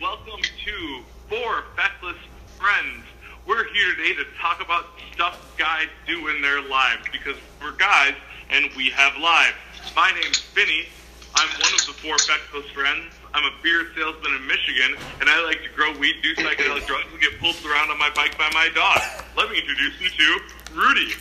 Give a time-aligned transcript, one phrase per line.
[0.00, 2.16] welcome to Four Feckless
[2.58, 3.04] Friends.
[3.46, 8.14] We're here today to talk about stuff guys do in their lives because we're guys
[8.50, 9.54] and we have lives.
[9.94, 10.86] My name's Vinny.
[11.34, 13.14] I'm one of the four Feckless Friends.
[13.32, 17.06] I'm a beer salesman in Michigan, and I like to grow weed, do psychedelic drugs,
[17.12, 19.00] and get pulled around on my bike by my dog.
[19.36, 21.12] Let me introduce you to Rudy.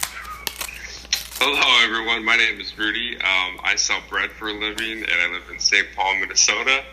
[1.39, 2.25] Hello, everyone.
[2.25, 3.15] My name is Rudy.
[3.17, 5.87] Um, I sell bread for a living, and I live in St.
[5.95, 6.83] Paul, Minnesota.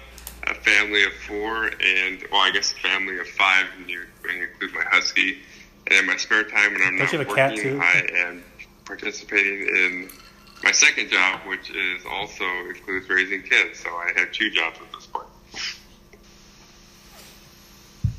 [0.44, 4.36] A family of four, and well, I guess a family of five when you, when
[4.36, 5.38] you include my husky.
[5.86, 7.80] And in my spare time, when I'm Don't not working, too?
[7.80, 8.44] I am
[8.84, 10.10] participating in
[10.62, 13.80] my second job, which is also includes raising kids.
[13.80, 15.26] So I have two jobs at this point.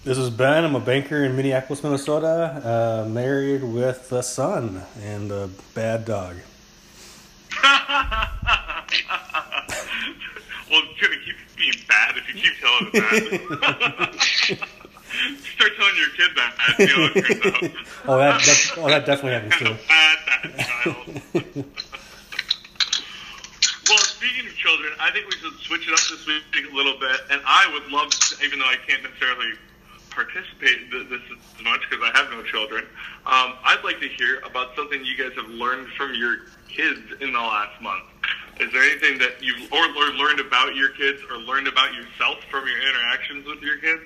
[0.03, 0.65] This is Ben.
[0.65, 3.05] I'm a banker in Minneapolis, Minnesota.
[3.05, 6.35] Uh, married with a son and a bad dog.
[7.63, 8.27] well,
[10.99, 14.67] keep being bad if you keep telling it that.
[15.55, 17.71] Start telling your kid that, see how it turns out.
[18.07, 19.75] Oh, that, that, oh, that definitely happens too.
[19.87, 20.97] bad, bad child.
[23.87, 26.99] well, speaking of children, I think we should switch it up this week a little
[26.99, 27.21] bit.
[27.29, 29.53] And I would love, to, even though I can't necessarily
[30.13, 32.85] participate this as much because I have no children,
[33.25, 36.37] um, I'd like to hear about something you guys have learned from your
[36.69, 38.03] kids in the last month.
[38.59, 42.37] Is there anything that you've or, or learned about your kids or learned about yourself
[42.49, 44.01] from your interactions with your kids?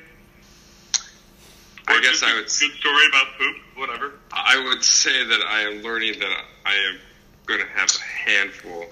[1.87, 4.13] I guess I would Good story about poop, whatever.
[4.31, 6.99] I would say that I am learning that I am
[7.45, 8.85] going to have a handful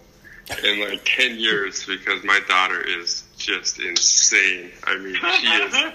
[0.63, 4.71] in like 10 years because my daughter is just insane.
[4.83, 5.73] I mean, she is.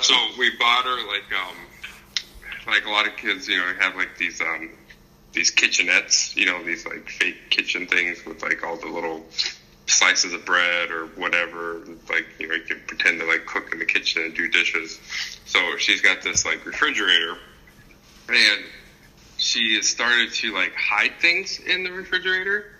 [0.00, 1.56] So we bought her like, um,
[2.68, 4.70] like a lot of kids, you know, have like these, um,
[5.32, 9.26] these kitchenettes, you know, these like fake kitchen things with like all the little
[9.86, 11.82] slices of bread or whatever.
[12.08, 15.00] Like, you know, you can pretend to like cook in the kitchen and do dishes.
[15.46, 17.38] So she's got this like refrigerator
[18.28, 18.64] and
[19.36, 22.77] she has started to like hide things in the refrigerator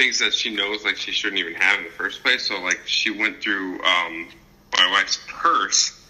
[0.00, 2.48] things that she knows like she shouldn't even have in the first place.
[2.48, 4.28] So like she went through um
[4.72, 6.00] my wife's purse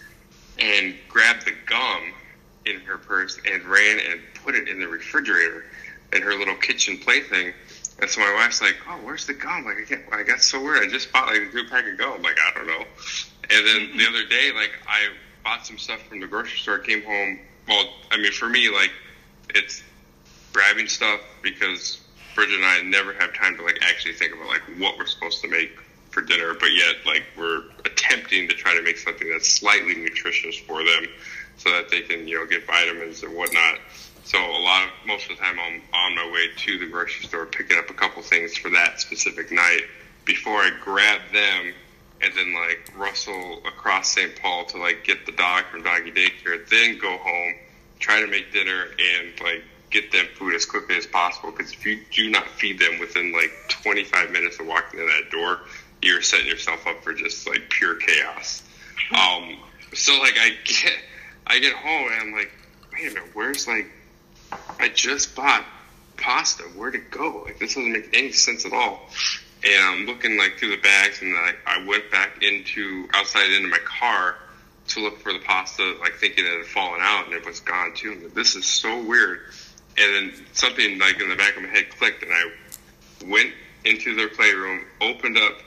[0.61, 2.12] and grabbed the gum
[2.67, 5.65] in her purse and ran and put it in the refrigerator
[6.12, 7.53] in her little kitchen plaything.
[8.01, 9.65] And so my wife's like oh where's the gum?
[9.65, 11.99] Like i can't i got so weird i just bought like a new pack of
[11.99, 12.12] gum.
[12.12, 12.84] I'm like i don't know.
[13.51, 15.09] And then the other day like i
[15.43, 17.41] bought some stuff from the grocery store came home.
[17.67, 18.93] Well i mean for me like
[19.53, 19.83] it's
[20.53, 21.99] grabbing stuff because
[22.34, 25.42] Bridget and I never have time to like actually think about like what we're supposed
[25.42, 25.78] to make
[26.10, 30.56] for dinner, but yet like we're attempting to try to make something that's slightly nutritious
[30.56, 31.06] for them
[31.56, 33.78] so that they can, you know, get vitamins and whatnot.
[34.24, 37.26] So a lot of most of the time I'm on my way to the grocery
[37.26, 39.82] store picking up a couple things for that specific night
[40.24, 41.72] before I grab them
[42.22, 44.41] and then like rustle across St.
[44.41, 47.54] Paul to like get the dog from doggy daycare, then go home,
[47.98, 51.51] try to make dinner and like get them food as quickly as possible.
[51.51, 55.31] Because if you do not feed them within like 25 minutes of walking in that
[55.31, 55.61] door,
[56.03, 58.62] you're setting yourself up for just like pure chaos.
[59.12, 59.59] Um,
[59.93, 60.99] so like I get,
[61.47, 62.53] I get home and I'm like,
[62.93, 63.91] wait a minute, where's like,
[64.78, 65.65] I just bought
[66.17, 66.62] pasta.
[66.65, 67.43] Where'd it go?
[67.45, 69.09] Like this doesn't make any sense at all.
[69.65, 73.51] And I'm looking like through the bags, and then I, I went back into outside
[73.51, 74.37] into my car
[74.89, 77.93] to look for the pasta, like thinking it had fallen out, and it was gone
[77.95, 78.15] too.
[78.22, 79.41] Like, this is so weird.
[79.99, 82.51] And then something like in the back of my head clicked, and I
[83.27, 83.53] went
[83.84, 85.59] into their playroom, opened up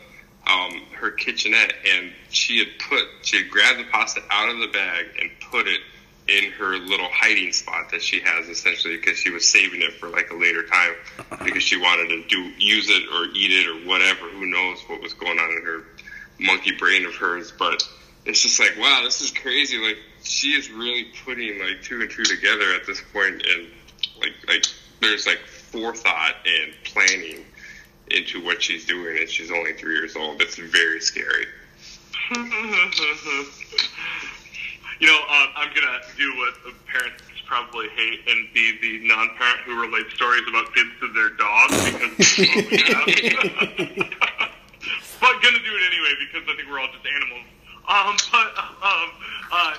[0.48, 4.68] um, her kitchenette, and she had put, she had grabbed the pasta out of the
[4.68, 5.82] bag and put it
[6.28, 10.08] in her little hiding spot that she has essentially because she was saving it for
[10.08, 10.94] like a later time
[11.44, 14.30] because she wanted to do use it or eat it or whatever.
[14.30, 15.84] Who knows what was going on in her
[16.40, 17.84] monkey brain of hers, but
[18.26, 19.78] it's just like wow, this is crazy.
[19.78, 23.68] Like she is really putting like two and two together at this point, and
[24.24, 24.66] like like
[25.02, 27.46] there's like forethought and planning
[28.12, 30.42] into what she's doing, and she's only three years old.
[30.42, 31.46] It's very scary.
[32.36, 32.38] you
[35.08, 36.54] know, uh, I'm gonna do what
[36.88, 41.76] parents probably hate and be the non-parent who relates stories about kids to their dogs
[41.86, 42.10] because
[45.20, 47.46] but gonna do it anyway because I think we're all just animals.
[47.86, 48.48] Um, but
[48.82, 49.10] um,
[49.52, 49.76] uh,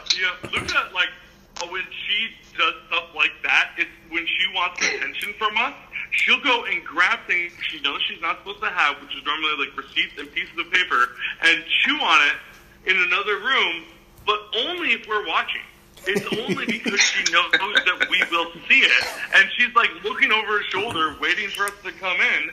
[0.53, 1.09] look at like
[1.65, 3.71] Oh, when she does stuff like that.
[3.77, 5.75] It's when she wants attention from us.
[6.11, 9.67] She'll go and grab things she knows she's not supposed to have, which is normally
[9.67, 11.09] like receipts and pieces of paper,
[11.43, 13.85] and chew on it in another room,
[14.27, 15.63] but only if we're watching.
[16.07, 20.59] It's only because she knows that we will see it, and she's like looking over
[20.59, 22.51] her shoulder, waiting for us to come in.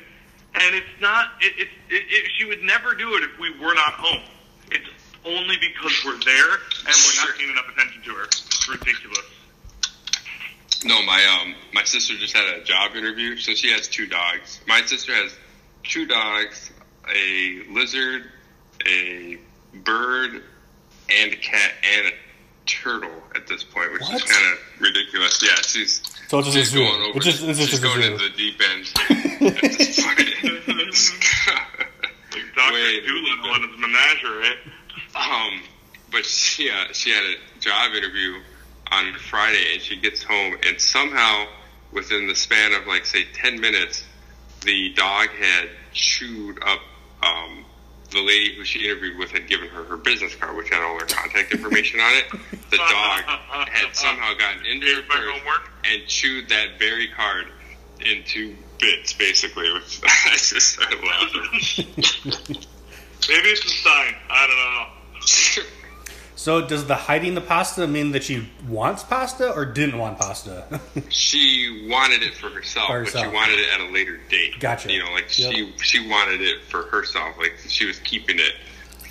[0.54, 1.30] And it's not.
[1.40, 4.22] It, it, it, it, she would never do it if we were not home.
[4.72, 4.88] It's
[5.26, 6.54] only because we're there
[6.88, 8.28] and we're not paying enough attention to her.
[8.62, 9.26] It's ridiculous.
[10.86, 14.62] No, my um my sister just had a job interview, so she has two dogs.
[14.68, 15.36] My sister has
[15.84, 16.70] two dogs,
[17.12, 18.26] a lizard,
[18.86, 19.40] a
[19.84, 20.44] bird,
[21.10, 22.12] and a cat and a
[22.68, 24.14] turtle at this point, which What?
[24.16, 25.42] is kind of ridiculous.
[25.42, 26.80] Yeah, she's So it's just a she's zoo.
[26.86, 27.18] going over.
[27.18, 28.86] It's just- it's just she's a going into the deep end
[29.58, 30.20] at this point.
[30.20, 30.28] Like
[32.56, 32.74] Dr.
[32.74, 33.06] Wait.
[33.08, 34.56] Dolittle and his menagerie.
[35.16, 35.62] Um,
[36.12, 38.40] but she uh, she had a job interview
[38.92, 41.46] on Friday, and she gets home, and somehow
[41.92, 44.04] within the span of like say ten minutes,
[44.66, 46.80] the dog had chewed up.
[47.24, 47.66] Um,
[48.12, 51.00] the lady who she interviewed with had given her her business card, which had all
[51.00, 52.26] her contact information on it.
[52.70, 53.24] The dog
[53.70, 55.72] had somehow gotten into her purse homework.
[55.90, 57.48] and chewed that very card
[58.02, 59.72] into bits, basically.
[59.72, 61.86] Which I just started laughing.
[63.30, 64.16] Maybe it's a sign.
[64.30, 65.70] I don't know.
[66.42, 70.82] So does the hiding the pasta mean that she wants pasta or didn't want pasta?
[71.10, 74.60] she wanted it for herself, For but she wanted it at a later date.
[74.60, 74.92] Gotcha.
[74.92, 75.54] You know, like Yep.
[75.54, 77.38] she she wanted it for herself.
[77.38, 78.54] Like she was keeping it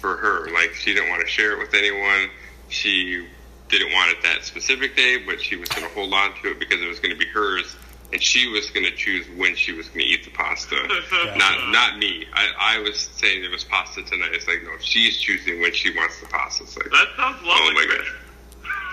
[0.00, 0.50] for her.
[0.52, 2.30] Like she didn't want to share it with anyone.
[2.68, 3.24] She
[3.68, 6.58] didn't want it that specific day, but she was going to hold on to it
[6.58, 7.76] because it was going to be hers,
[8.12, 10.76] and she was going to choose when she was going to eat the pasta.
[11.36, 12.26] Not not me.
[12.32, 14.30] I, I was saying it was pasta tonight.
[14.32, 16.64] It's like no, she's choosing when she wants the pasta.
[16.64, 17.52] It's like That sounds lovely.
[17.52, 18.08] Oh my Chris.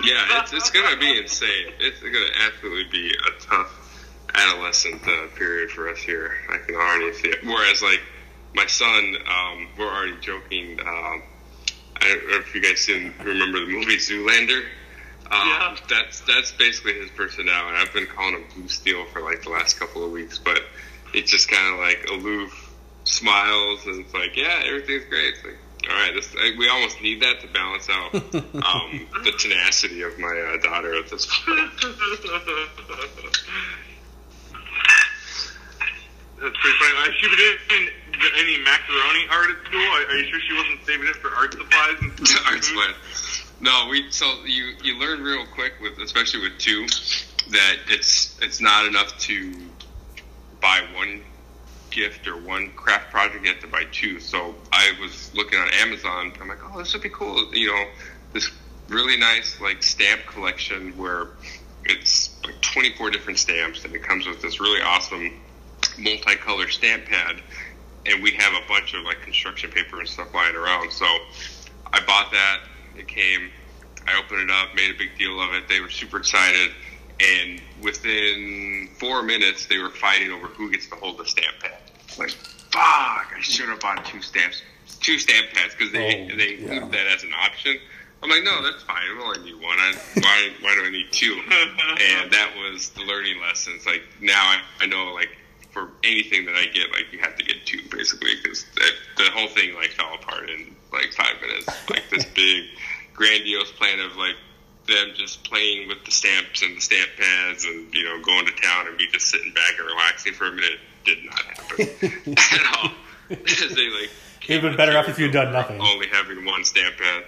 [0.04, 1.74] yeah, it's, it's gonna be insane.
[1.80, 3.84] It's gonna absolutely be a tough
[4.36, 6.32] adolescent uh, period for us here.
[6.50, 7.44] I can already see it.
[7.44, 8.02] Whereas, like
[8.54, 10.80] my son, um, we're already joking.
[10.80, 11.24] Um,
[12.00, 14.64] I don't know if you guys didn't remember the movie Zoolander.
[15.30, 15.76] Um, Yeah.
[15.90, 17.78] That's that's basically his personality.
[17.78, 20.62] I've been calling him Blue Steel for like the last couple of weeks, but
[21.14, 25.34] it's just kind of like aloof, smiles, and it's like, yeah, everything's great.
[25.36, 25.58] It's like,
[25.90, 30.18] all right, this, I, we almost need that to balance out um, the tenacity of
[30.20, 31.60] my uh, daughter at this point.
[36.40, 36.94] That's pretty funny.
[37.02, 37.92] Uh, she didn't
[38.22, 39.82] get any macaroni art at school.
[39.82, 42.12] Are, are you sure she wasn't saving it for art supplies and
[42.46, 42.94] Art supply.
[43.60, 46.86] No, we so you you learn real quick with especially with two
[47.50, 49.54] that it's it's not enough to
[50.62, 51.22] buy one
[51.90, 53.44] gift or one craft project.
[53.44, 54.20] You have to buy two.
[54.20, 56.34] So I was looking on Amazon.
[56.40, 57.54] I'm like, oh, this would be cool.
[57.54, 57.86] You know,
[58.34, 58.52] this
[58.90, 61.30] really nice like stamp collection where
[61.86, 65.32] it's like 24 different stamps and it comes with this really awesome
[65.98, 67.42] multicolor stamp pad
[68.06, 70.92] and we have a bunch of like construction paper and stuff lying around.
[70.92, 71.06] So
[71.92, 72.60] I bought that.
[72.98, 73.50] It came.
[74.08, 75.68] I opened it up, made a big deal of it.
[75.68, 76.72] They were super excited,
[77.20, 81.74] and within four minutes, they were fighting over who gets to hold the stamp pad.
[82.18, 82.32] Like,
[82.72, 83.34] fuck!
[83.36, 84.62] I should have bought two stamps,
[85.02, 86.72] two stamp pads because they Oh, they yeah.
[86.74, 87.78] included that as an option.
[88.24, 88.98] I'm like, no, that's fine.
[88.98, 89.78] I only need one.
[89.78, 91.34] I, why why do I need two?
[91.52, 93.74] and that was the learning lesson.
[93.76, 95.30] It's like now I, I know like
[95.78, 98.66] for anything that I get, like you have to get two basically because
[99.18, 101.68] the whole thing like fell apart in like five minutes.
[101.88, 102.66] Like this big
[103.14, 104.36] grandiose plan of like
[104.88, 108.52] them just playing with the stamps and the stamp pads and you know going to
[108.54, 112.78] town and me just sitting back and relaxing for a minute did not happen at
[112.78, 112.92] all.
[113.30, 114.10] they like
[114.48, 115.80] It'd been better off if you'd done nothing.
[115.80, 117.24] only having one stamp pad.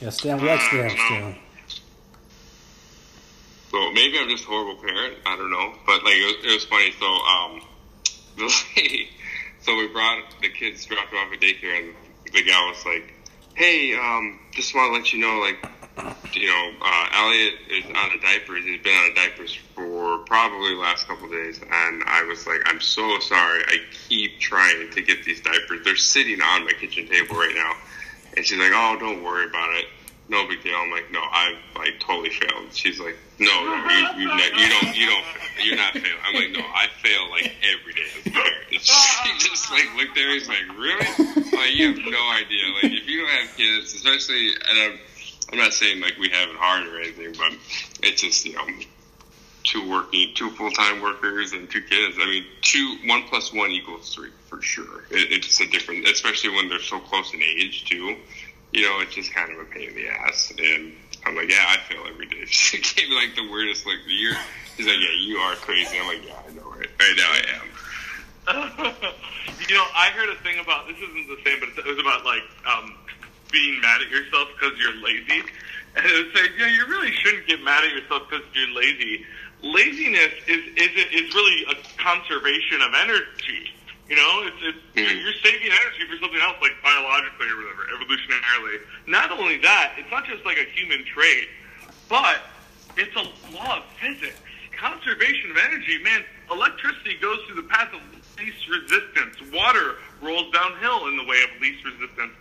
[0.00, 0.42] Yeah, stamp.
[0.42, 1.34] We like uh, stamps too.
[3.72, 5.16] So maybe I'm just a horrible parent.
[5.24, 5.72] I don't know.
[5.86, 6.92] But like it was, it was funny.
[7.00, 7.62] So um,
[8.36, 9.08] the lady,
[9.62, 11.94] so we brought the kids dropped off at daycare, and
[12.32, 13.14] the gal was like,
[13.54, 15.56] "Hey, um, just want to let you know, like,
[16.34, 18.62] you know, uh, Elliot is out of diapers.
[18.64, 22.60] He's been out of diapers for probably the last couple days." And I was like,
[22.66, 23.62] "I'm so sorry.
[23.68, 25.80] I keep trying to get these diapers.
[25.82, 27.72] They're sitting on my kitchen table right now."
[28.36, 29.86] And she's like, "Oh, don't worry about it.
[30.28, 34.22] No big deal." I'm like, "No, I like totally failed." She's like, "No, no, you
[34.22, 35.24] you, you don't you don't
[35.64, 38.08] you're not failing." I'm like, "No, I fail like every day
[38.82, 40.34] she just like looked at me.
[40.34, 41.06] He's like, "Really?"
[41.52, 42.64] Like you have no idea.
[42.82, 44.98] Like if you don't have kids, especially, and I'm
[45.52, 47.52] I'm not saying like we have it hard or anything, but
[48.02, 48.66] it's just you know
[49.64, 52.16] two working, two full time workers and two kids.
[52.20, 55.04] I mean, two one plus one equals three for sure.
[55.10, 58.16] It, it's a different, especially when they're so close in age too.
[58.72, 60.52] You know, it's just kind of a pain in the ass.
[60.58, 60.92] And
[61.26, 62.44] I'm like, yeah, I fail every day.
[62.46, 63.98] She gave me like the weirdest look.
[64.06, 64.34] You're,
[64.76, 65.98] he's like, yeah, you are crazy.
[65.98, 66.88] I'm like, yeah, I know, right?
[66.98, 67.68] Right now I am.
[69.68, 72.24] you know, I heard a thing about this isn't the same, but it was about
[72.24, 72.94] like um,
[73.52, 75.44] being mad at yourself because you're lazy.
[75.94, 79.24] And it was saying, yeah, you really shouldn't get mad at yourself because you're lazy.
[79.62, 83.70] Laziness is is is really a conservation of energy.
[84.08, 85.22] You know, it's, it's Mhm.
[85.22, 88.80] you're saving energy for something else, like biologically or whatever, evolutionarily.
[89.06, 91.48] Not only that, it's not just like a human trait,
[92.08, 92.42] but
[92.96, 94.36] it's a law of physics.
[94.76, 96.24] Conservation of energy, man.
[96.50, 98.00] Electricity goes through the path of
[98.38, 99.36] least resistance.
[99.52, 102.32] Water rolls downhill in the way of least resistance.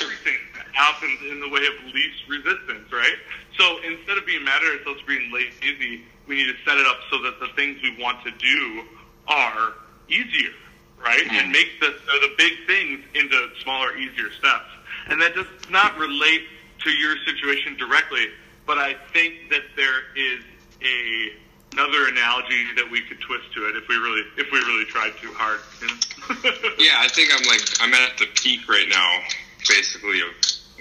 [0.00, 0.38] Everything
[0.72, 3.16] happens in the way of least resistance, right?
[3.58, 6.86] So instead of being mad at ourselves for being lazy, we need to set it
[6.86, 8.84] up so that the things we want to do
[9.28, 9.74] are
[10.08, 10.54] easier,
[11.02, 11.24] right?
[11.24, 11.36] Mm-hmm.
[11.36, 14.70] And make the the big things into smaller, easier steps.
[15.08, 16.42] And that does not relate
[16.84, 18.26] to your situation directly,
[18.66, 20.40] but I think that there is
[20.82, 21.32] a
[21.72, 25.12] another analogy that we could twist to it if we really if we really tried
[25.20, 25.60] too hard.
[25.80, 26.74] You know?
[26.78, 29.20] yeah, I think I'm like I'm at the peak right now,
[29.68, 30.34] basically of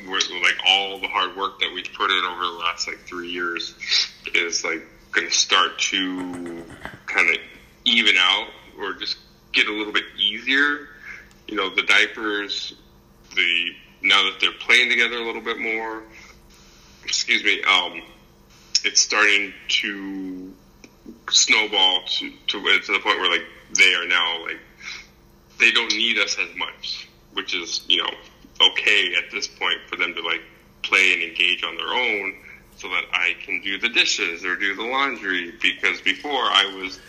[0.08, 3.76] like all the hard work that we've put in over the last like three years
[4.34, 6.64] is like going to start to
[7.06, 7.36] kind of
[7.86, 8.48] even out
[8.80, 9.18] or just
[9.52, 10.88] get a little bit easier.
[11.48, 12.76] You know, the diapers,
[13.36, 16.04] the now that they're playing together a little bit more.
[17.04, 17.62] Excuse me.
[17.64, 18.02] Um,
[18.84, 20.54] it's starting to
[21.30, 23.46] snowball to, to to the point where like
[23.78, 24.60] they are now like
[25.60, 28.10] they don't need us as much, which is you know
[28.62, 30.42] okay at this point for them to like
[30.84, 32.36] play and engage on their own,
[32.78, 35.54] so that I can do the dishes or do the laundry.
[35.62, 37.00] Because before I was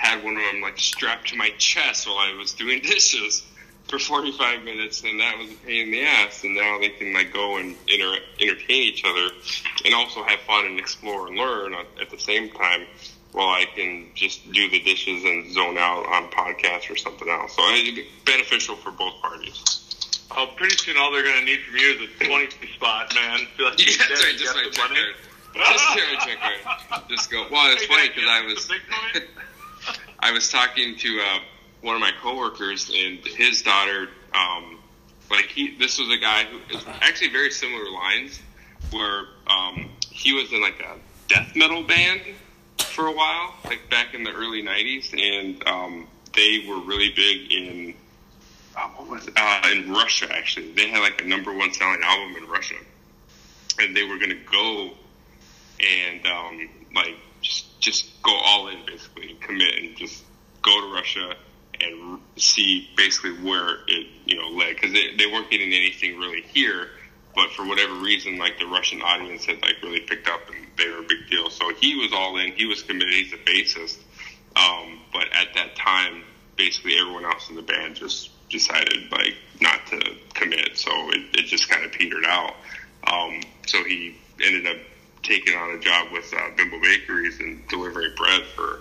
[0.00, 3.44] had one of them like strapped to my chest while I was doing dishes
[3.88, 6.44] for 45 minutes, and that was a pain in the ass.
[6.44, 9.34] And now they can like go and inter- entertain each other,
[9.84, 12.86] and also have fun and explore and learn at the same time
[13.32, 17.54] while I can just do the dishes and zone out on podcasts or something else.
[17.54, 19.62] So it's beneficial for both parties.
[20.32, 23.40] Oh, pretty soon all they're going to need from you is a 20 spot, man.
[23.56, 24.36] Feel like yeah, that's right.
[24.36, 25.14] Just my check card.
[25.54, 27.02] Just my check card.
[27.08, 27.46] Just go.
[27.50, 28.70] Well, it's hey, funny because I was
[30.22, 31.38] I was talking to uh,
[31.80, 34.08] one of my coworkers and his daughter.
[34.34, 34.78] Um,
[35.30, 36.60] like he, this was a guy who
[37.00, 38.40] actually very similar lines,
[38.90, 40.98] where um, he was in like a
[41.28, 42.20] death metal band
[42.78, 47.52] for a while, like back in the early '90s, and um, they were really big
[47.52, 47.94] in
[48.76, 49.34] uh, what was it?
[49.36, 50.26] Uh, in Russia.
[50.30, 52.76] Actually, they had like a number one selling album in Russia,
[53.78, 54.90] and they were going to go
[55.80, 60.24] and um, like just just go all in, basically commit and just
[60.62, 61.34] go to Russia
[61.80, 66.42] and see basically where it you know led because they, they weren't getting anything really
[66.42, 66.88] here
[67.34, 70.88] but for whatever reason, like the Russian audience had like really picked up and they
[70.88, 71.48] were a big deal.
[71.50, 72.52] So he was all in.
[72.52, 73.12] He was committed.
[73.12, 73.98] He's a bassist.
[74.56, 76.24] Um, but at that time,
[76.56, 80.76] basically everyone else in the band just decided like not to commit.
[80.76, 82.54] So it, it just kind of petered out.
[83.06, 84.82] Um, so he ended up
[85.22, 88.80] taking on a job with uh, Bimbo Bakeries and delivering bread for.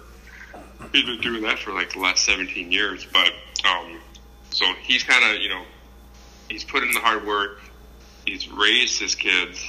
[0.93, 3.05] He's been doing that for like the last 17 years.
[3.11, 3.33] But
[3.65, 3.99] um,
[4.49, 5.63] so he's kind of you know
[6.49, 7.59] he's put in the hard work
[8.29, 9.65] he's raised his kids.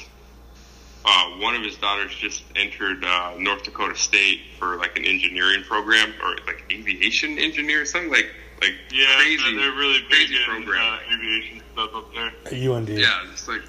[1.05, 5.63] Uh, one of his daughters just entered uh, North Dakota State for like an engineering
[5.63, 9.57] program or like aviation engineer, or something like like yeah, crazy.
[9.57, 10.83] they're really crazy big program.
[10.83, 12.71] In, uh, aviation stuff up there.
[12.71, 12.89] UND.
[12.91, 13.63] Yeah, just like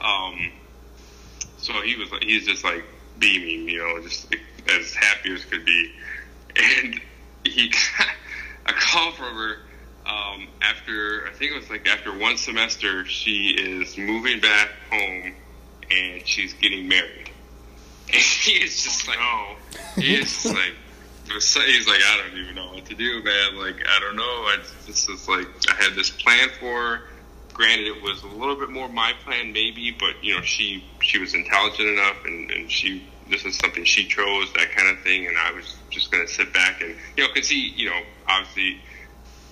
[0.00, 0.52] um.
[1.70, 2.84] So he was like he's just like
[3.18, 4.34] beaming, you know, just
[4.68, 5.92] as happy as could be,
[6.56, 7.00] and
[7.44, 8.08] he got
[8.66, 9.56] a call from her
[10.04, 15.32] um, after I think it was like after one semester, she is moving back home
[15.90, 17.30] and she's getting married.
[18.12, 19.54] And he is just like, oh,
[19.94, 20.74] he is just like,
[21.28, 23.56] he's like, I don't even know what to do, man.
[23.56, 24.22] Like, I don't know.
[24.24, 27.00] I just is like, I had this plan for her.
[27.52, 31.18] Granted, it was a little bit more my plan, maybe, but you know, she she
[31.18, 35.26] was intelligent enough, and and she this is something she chose, that kind of thing,
[35.26, 38.80] and I was just gonna sit back and you know, cause he, you know, obviously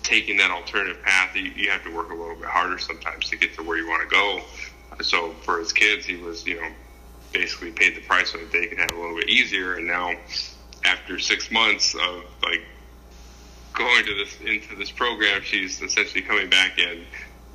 [0.02, 3.36] taking that alternative path, you, you have to work a little bit harder sometimes to
[3.36, 4.40] get to where you want to go.
[5.02, 6.68] So for his kids, he was, you know,
[7.32, 9.74] basically paid the price so that they could have a little bit easier.
[9.74, 10.14] And now,
[10.84, 12.62] after six months of like
[13.74, 17.04] going to this into this program, she's essentially coming back and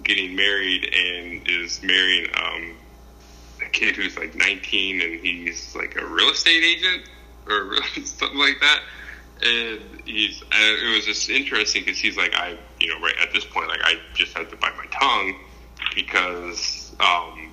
[0.04, 2.76] getting married and is marrying um,
[3.74, 7.10] kid who's like 19 and he's like a real estate agent
[7.48, 8.80] or something like that
[9.44, 13.34] and he's and it was just interesting because he's like I you know right at
[13.34, 15.36] this point like I just had to bite my tongue
[15.96, 17.52] because um,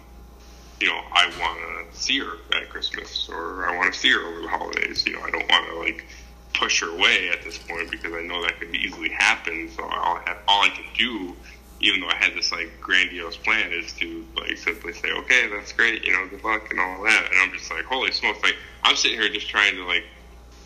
[0.81, 4.21] you know I want to see her at Christmas or I want to see her
[4.21, 5.05] over the holidays.
[5.07, 6.07] You know I don't want to like
[6.55, 9.71] push her away at this point because I know that could easily happen.
[9.75, 11.35] So all I have all I can do,
[11.81, 15.73] even though I had this like grandiose plan, is to like simply say, okay, that's
[15.73, 17.29] great, you know, good luck and all that.
[17.31, 20.05] And I'm just like, holy smokes, like I'm sitting here just trying to like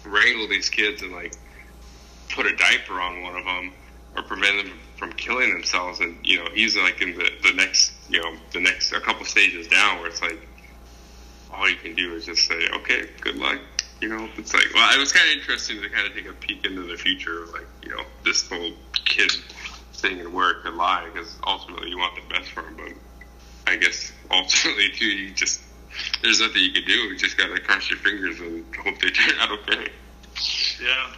[0.04, 1.34] wrangle these kids and like
[2.30, 3.72] put a diaper on one of them
[4.16, 7.92] or prevent them from killing themselves, and you know he's like in the the next
[8.08, 10.38] you know the next a couple stages down where it's like
[11.52, 13.60] all you can do is just say okay, good luck.
[14.00, 16.32] You know, it's like well, it was kind of interesting to kind of take a
[16.32, 18.72] peek into the future of like you know this whole
[19.04, 19.32] kid
[20.04, 22.92] thing and where it lie because ultimately you want the best for him, but
[23.66, 25.60] I guess ultimately too you just
[26.22, 26.92] there's nothing you can do.
[26.92, 29.88] You just gotta cross your fingers and hope they turn out okay.
[30.82, 31.10] Yeah.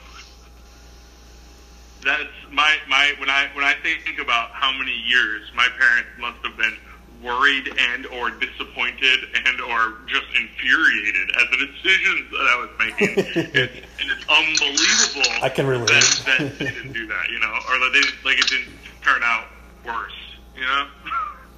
[2.05, 6.38] That's my my when I when I think about how many years my parents must
[6.45, 6.76] have been
[7.23, 13.15] worried and or disappointed and or just infuriated at the decisions that I was making.
[13.55, 15.89] it, and it's unbelievable I can relate.
[15.89, 18.73] that, that they didn't do that, you know, or that they didn't, like it didn't
[19.03, 19.47] turn out
[19.85, 20.13] worse,
[20.55, 20.87] you know.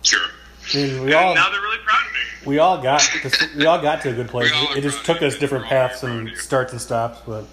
[0.02, 0.26] Sure.
[0.74, 2.46] I mean, we and all now they're really proud of me.
[2.46, 4.50] we all got to, we all got to a good place.
[4.50, 6.80] We all are It just took us different We're all very paths and starts and
[6.80, 7.44] stops, but.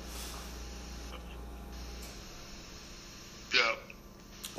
[3.54, 3.76] Yeah.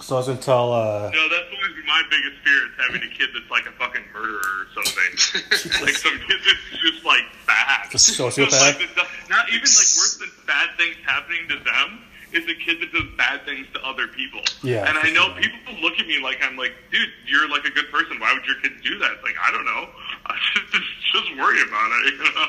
[0.06, 0.70] So I was gonna tell.
[0.72, 4.06] Uh, No, that's always my biggest fear is having a kid that's like a fucking
[4.14, 5.82] murderer or something.
[5.82, 7.90] like some kid that's just like bad.
[7.90, 8.54] Just Just sociopath?
[8.78, 8.86] like,
[9.28, 13.02] not even like worse than bad things happening to them is a kid that does
[13.18, 14.42] bad things to other people.
[14.62, 15.42] Yeah, And I know sure.
[15.42, 18.20] people look at me like I'm like, dude, you're like a good person.
[18.22, 19.10] Why would your kids do that?
[19.18, 19.90] It's like I don't know.
[20.70, 20.86] just,
[21.18, 22.14] just worry about it.
[22.14, 22.46] You know?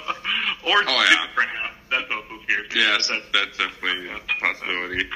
[0.69, 1.25] Or Oh, yeah.
[1.89, 2.67] That's also scary.
[2.75, 5.08] Yes, That's, that's definitely a possibility.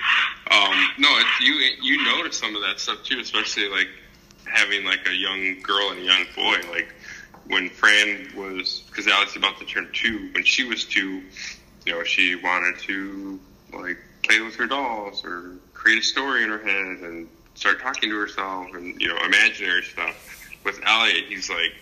[0.50, 3.90] Um, no, it's, you you notice some of that stuff too, especially like
[4.46, 6.58] having like a young girl and a young boy.
[6.70, 6.94] Like
[7.48, 10.30] when Fran was, because Alex about to turn two.
[10.34, 11.24] When she was two,
[11.86, 13.40] you know, she wanted to
[13.74, 18.10] like play with her dolls or create a story in her head and start talking
[18.10, 20.28] to herself and you know imaginary stuff.
[20.63, 21.74] With Elliot, he's like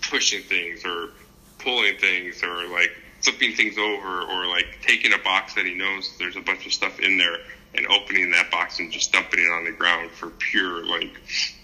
[0.00, 1.10] pushing things or
[1.58, 6.16] pulling things or like flipping things over or like taking a box that he knows
[6.18, 7.36] there's a bunch of stuff in there
[7.74, 11.10] and opening that box and just dumping it on the ground for pure like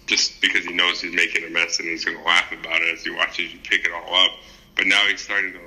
[0.09, 2.95] just because he knows he's making a mess and he's going to laugh about it
[2.95, 4.33] as he watches you pick it all up.
[4.75, 5.61] But now he's starting to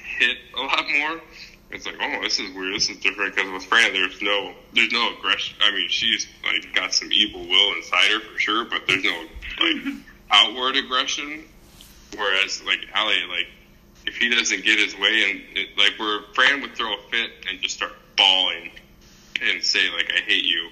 [0.00, 1.20] hit a lot more.
[1.70, 2.74] It's like, oh, this is weird.
[2.74, 5.56] This is different because with Fran, there's no, there's no aggression.
[5.62, 9.24] I mean, she's like got some evil will inside her for sure, but there's no
[9.60, 9.94] like
[10.30, 11.44] outward aggression.
[12.16, 13.48] Whereas like Allie, like
[14.08, 17.30] if he doesn't get his way and it, like where Fran would throw a fit
[17.48, 18.70] and just start bawling
[19.42, 20.70] and say like I hate you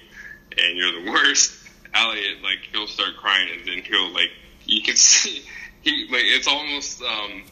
[0.57, 1.53] and you're the worst.
[1.93, 4.31] Elliot like he'll start crying and then he'll like
[4.65, 5.43] you can see
[5.81, 7.43] he like it's almost um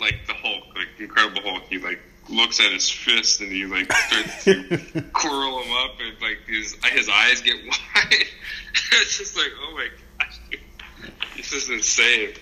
[0.00, 1.62] like the Hulk, like Incredible Hulk.
[1.68, 6.20] He like looks at his fist and he like starts to curl him up and
[6.20, 8.26] like his his eyes get wide.
[8.92, 10.40] it's just like oh my gosh,
[11.36, 12.34] this is insane,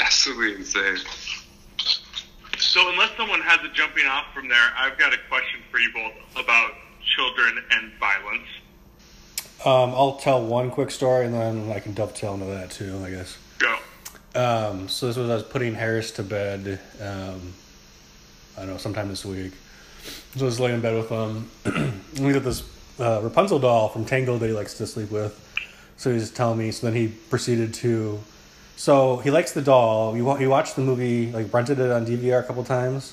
[0.00, 0.98] absolutely insane.
[2.60, 5.92] So unless someone has a jumping off from there, I've got a question for you
[5.92, 6.12] both
[6.44, 6.72] about
[7.16, 8.48] children and violence.
[9.64, 13.00] um, I'll tell one quick story and then I can dovetail into that too.
[13.04, 13.38] I guess.
[13.58, 13.78] Go.
[14.34, 16.80] Um, so this was I was putting Harris to bed.
[17.00, 17.54] Um,
[18.56, 19.52] I don't know, sometime this week.
[20.36, 21.48] So I was laying in bed with him.
[21.64, 22.62] and we got this
[22.98, 25.44] uh, Rapunzel doll from Tangled that he likes to sleep with.
[25.96, 26.72] So he he's telling me.
[26.72, 28.20] So then he proceeded to.
[28.78, 30.12] So he likes the doll.
[30.12, 33.12] We he watched the movie, like rented it on DVR a couple times,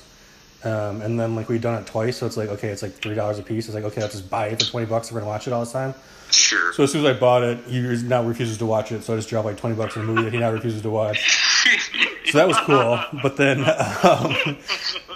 [0.62, 2.18] um, and then like we'd done it twice.
[2.18, 3.66] So it's like okay, it's like three dollars a piece.
[3.66, 5.10] It's like okay, let's just buy it for twenty bucks.
[5.10, 5.92] We're gonna watch it all the time.
[6.30, 6.72] Sure.
[6.72, 9.02] So as soon as I bought it, he now refuses to watch it.
[9.02, 10.90] So I just dropped like twenty bucks on a movie that he now refuses to
[10.90, 11.18] watch.
[12.26, 12.98] So that was cool.
[13.22, 13.60] But then,
[14.02, 14.58] um,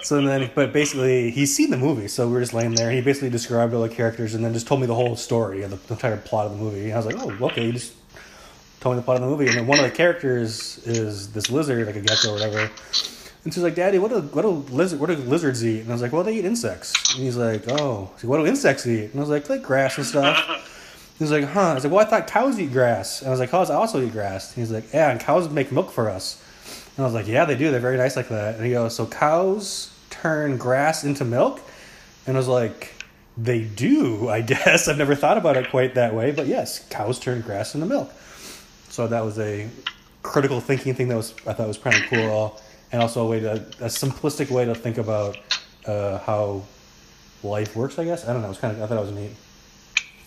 [0.02, 2.06] so then, but basically, he's seen the movie.
[2.06, 2.88] So we were just laying there.
[2.88, 5.64] And he basically described all the characters and then just told me the whole story
[5.64, 6.84] and the, the entire plot of the movie.
[6.84, 7.66] And I was like, oh, okay.
[7.66, 7.94] You just
[8.88, 9.46] me the plot of the movie.
[9.46, 12.70] And then one of the characters is this lizard, like a gecko or whatever.
[13.44, 15.80] And she's like, Daddy, what do what do lizard what do lizards eat?
[15.80, 17.14] And I was like, Well, they eat insects.
[17.14, 19.10] And he's like, Oh, like, what do insects eat?
[19.10, 20.66] And I was like, like grass and stuff.
[21.20, 21.60] He's like, huh?
[21.60, 23.20] I was like, well, I thought cows eat grass.
[23.20, 24.56] And I was like, cows also eat grass.
[24.56, 26.42] And he's like, yeah, and cows make milk for us.
[26.96, 27.70] And I was like, yeah, they do.
[27.70, 28.56] They're very nice like that.
[28.56, 31.60] And he goes, so cows turn grass into milk?
[32.26, 32.94] And I was like,
[33.36, 34.88] they do, I guess.
[34.88, 36.30] I've never thought about it quite that way.
[36.30, 38.10] But yes, cows turn grass into milk.
[38.90, 39.68] So that was a
[40.22, 42.61] critical thinking thing that was I thought was kind of cool.
[42.92, 45.38] And also a way to, a simplistic way to think about
[45.87, 46.64] uh, how
[47.44, 48.26] life works, I guess.
[48.26, 48.48] I don't know.
[48.48, 49.31] It was kind of, I thought it was neat.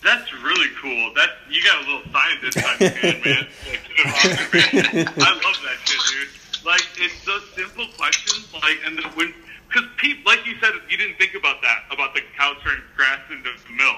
[0.02, 1.12] That's really cool.
[1.14, 3.46] That you got a little scientist on your hand, man.
[4.04, 5.08] Like, man.
[5.16, 6.66] I love that shit, dude.
[6.66, 9.32] Like it's those simple questions, like and then when
[9.68, 13.20] because people, like you said, you didn't think about that about the cow turning grass
[13.30, 13.96] into milk.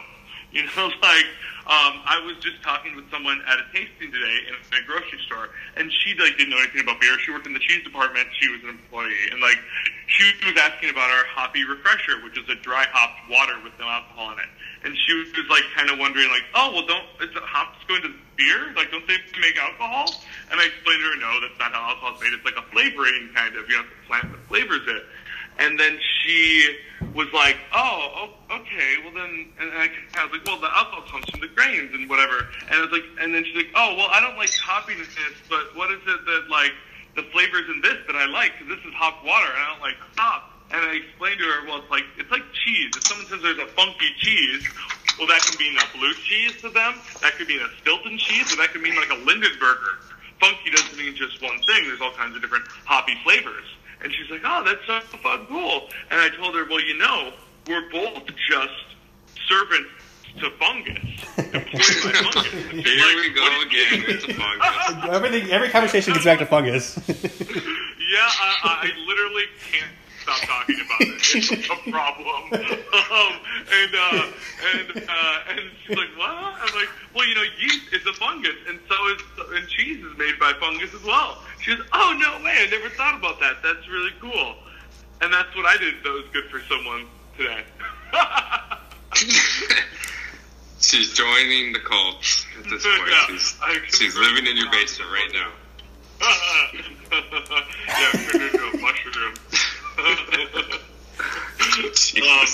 [0.57, 1.29] You know, like
[1.69, 5.53] um, I was just talking with someone at a tasting today in a grocery store,
[5.77, 7.19] and she like didn't know anything about beer.
[7.21, 8.25] She worked in the cheese department.
[8.41, 9.61] She was an employee, and like
[10.09, 13.85] she was asking about our hoppy refresher, which is a dry hopped water with no
[13.85, 14.51] alcohol in it.
[14.89, 18.01] And she was like kind of wondering, like, oh well, don't is the hops going
[18.09, 18.73] to beer?
[18.73, 20.09] Like, don't they make alcohol?
[20.49, 22.33] And I explained to her, no, that's not how alcohol is made.
[22.33, 25.03] It's like a flavoring kind of, you know, the plant that flavors it.
[25.59, 26.77] And then she
[27.15, 28.97] was like, "Oh, okay.
[29.03, 29.89] Well then," and I,
[30.23, 33.05] was like, "Well, the alcohol comes from the grains and whatever." And I was like,
[33.21, 35.09] and then she's like, "Oh, well, I don't like hoppiness,
[35.49, 36.73] but what is it that like
[37.15, 38.53] the flavors in this that I like?
[38.59, 41.67] Because this is hop water, and I don't like hop." And I explained to her,
[41.67, 42.93] "Well, it's like it's like cheese.
[42.97, 44.69] If someone says there's a funky cheese,
[45.19, 47.01] well, that can mean a blue cheese to them.
[47.23, 50.05] That could mean a Stilton cheese, or that could mean like a Lindenberger.
[50.39, 51.89] Funky doesn't mean just one thing.
[51.89, 53.65] There's all kinds of different hoppy flavors."
[54.03, 55.89] And she's like, oh, that's so fun, cool.
[56.11, 57.33] And I told her, well, you know,
[57.67, 58.73] we're both just
[59.49, 59.91] servants
[60.41, 60.99] to fungus.
[61.25, 62.47] Fungus.
[62.71, 64.35] And Here like, we go "What do you again mean?" with the
[64.95, 65.15] fungus.
[65.15, 66.99] Everything, every conversation gets back to fungus.
[68.09, 69.91] Yeah, I, I literally can't
[70.23, 71.35] stop talking about it.
[71.35, 72.53] It's a problem.
[72.53, 73.33] Um,
[73.73, 74.31] and uh,
[74.77, 76.31] and uh, and she's like, what?
[76.31, 79.23] I'm like, well, you know, yeast is a fungus, and so is
[79.59, 81.43] and cheese is made by fungus as well.
[81.61, 83.63] She goes, oh no way, I never thought about that.
[83.63, 84.55] That's really cool.
[85.21, 87.65] And that's what I did that was good for someone today.
[90.81, 92.23] She's joining the cult
[92.59, 93.09] at this point.
[93.09, 93.59] Yeah, She's,
[93.97, 95.51] she's living in your basement right now.
[97.13, 99.35] yeah, turned into a mushroom.
[102.17, 102.47] Um,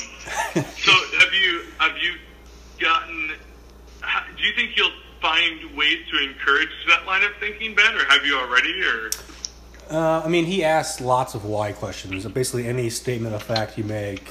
[0.79, 2.15] so have you have you
[2.81, 3.33] gotten?
[4.37, 4.91] Do you think you'll
[5.23, 8.83] find ways to encourage that line of thinking, Ben, or have you already?
[8.83, 9.11] Or
[9.91, 12.27] Uh, I mean, he asks lots of why questions.
[12.27, 14.29] Basically, any statement of fact you make,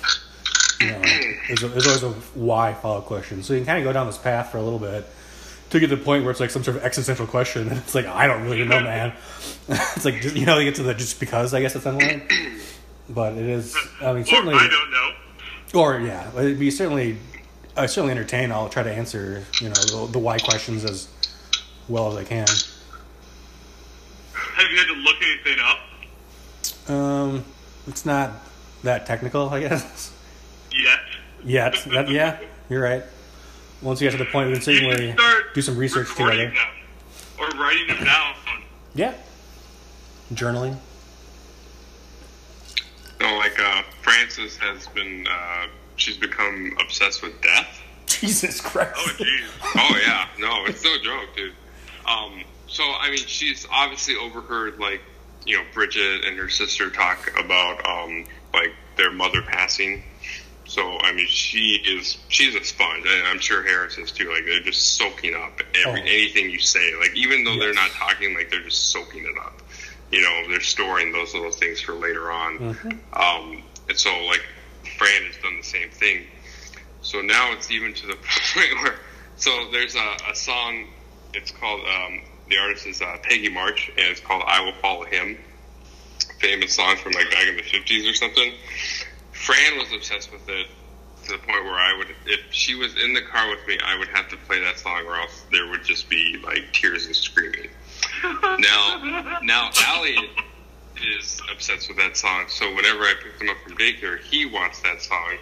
[0.81, 1.01] you know,
[1.49, 3.41] is, is always a why follow question.
[3.41, 5.05] So you can kind of go down this path for a little bit
[5.69, 7.95] to get to the point where it's like some sort of existential question, and it's
[7.95, 9.13] like I don't really know, man.
[9.69, 12.27] it's like just, you know, you get to the just because I guess it's online.
[13.09, 13.75] But it is.
[14.01, 15.79] I mean, or certainly, I don't know.
[15.81, 17.17] or yeah, it'd be certainly.
[17.77, 18.51] I certainly entertain.
[18.51, 19.73] I'll try to answer you know
[20.05, 21.07] the, the why questions as
[21.87, 22.47] well as I can.
[24.33, 27.45] Have you had to look anything up Um,
[27.87, 28.31] it's not
[28.83, 30.11] that technical, I guess.
[30.71, 30.99] yet?
[31.43, 32.37] Yet, that, yeah,
[32.69, 33.03] you're right.
[33.81, 36.35] Once you get to the point, we can You certainly start do some research together.
[36.35, 36.53] them
[37.39, 38.35] or writing them down.
[38.93, 39.13] Yeah,
[40.33, 40.75] journaling.
[43.19, 45.25] No, like uh, Frances has been.
[45.27, 45.67] Uh,
[46.01, 47.81] she's become obsessed with death.
[48.07, 48.91] Jesus Christ!
[48.95, 49.45] Oh, jeez.
[49.75, 51.53] Oh yeah, no, it's no joke, dude.
[52.05, 55.01] Um, so I mean, she's obviously overheard like
[55.45, 60.03] you know Bridget and her sister talk about um, like their mother passing.
[60.65, 64.29] So I mean, she is she's a sponge, and I'm sure Harris is too.
[64.31, 66.03] Like they're just soaking up every Oh.
[66.03, 66.93] anything you say.
[66.99, 69.61] Like even though they're not talking, like they're just soaking it up.
[70.11, 72.57] You know, they're storing those little things for later on.
[72.59, 72.97] Mhm.
[73.13, 74.43] Um, and so, like,
[75.01, 76.27] Fran has done the same thing.
[77.01, 78.15] So now it's even to the
[78.53, 78.95] point where,
[79.35, 80.89] so there's a, a song,
[81.33, 85.05] it's called, um, the artist is uh, Peggy March, and it's called I Will Follow
[85.05, 85.39] Him.
[86.39, 88.53] Famous song from like back in the 50s or something.
[89.31, 90.67] Fran was obsessed with it
[91.23, 93.97] to the point where I would, if she was in the car with me, I
[93.97, 97.15] would have to play that song or else there would just be like tears and
[97.15, 97.69] screaming.
[98.59, 100.29] Now, now Allie
[101.03, 102.45] is obsessed with that song.
[102.47, 105.37] So whenever I pick him up from daycare, he wants that song.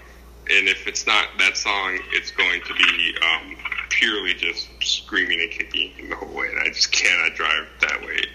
[0.51, 3.55] And if it's not that song, it's going to be um,
[3.89, 6.47] purely just screaming and kicking the whole way.
[6.47, 8.25] And I just cannot drive that way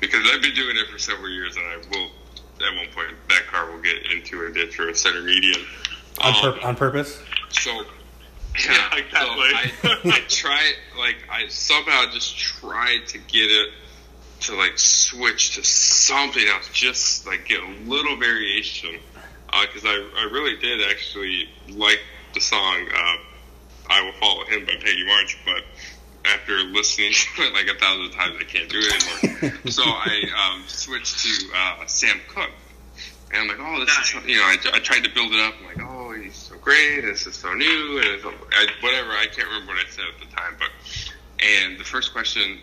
[0.00, 2.10] because I've been doing it for several years, and I will.
[2.64, 5.60] At one point, that car will get into a ditch or a center median.
[6.20, 7.20] On, Um, pur- on purpose.
[7.50, 7.82] so
[8.64, 9.10] Yeah, exactly.
[9.10, 13.70] So I, I try like I somehow just tried to get it
[14.46, 18.98] to like switch to something else, just like get a little variation.
[19.46, 22.00] Because I I really did actually like
[22.34, 23.16] the song uh,
[23.90, 25.62] "I Will Follow Him" by Peggy March, but
[26.24, 29.60] after listening to it like a thousand times, I can't do it anymore.
[29.70, 32.50] so I um, switched to uh, Sam Cooke.
[33.32, 34.26] And I'm like, oh, this is, Nice.
[34.26, 35.54] you know, I, I tried to build it up.
[35.58, 37.00] I'm like, oh, he's so great.
[37.00, 37.98] This is so new.
[37.98, 39.10] And I, whatever.
[39.10, 40.54] I can't remember what I said at the time.
[40.56, 40.70] But,
[41.44, 42.58] and the first question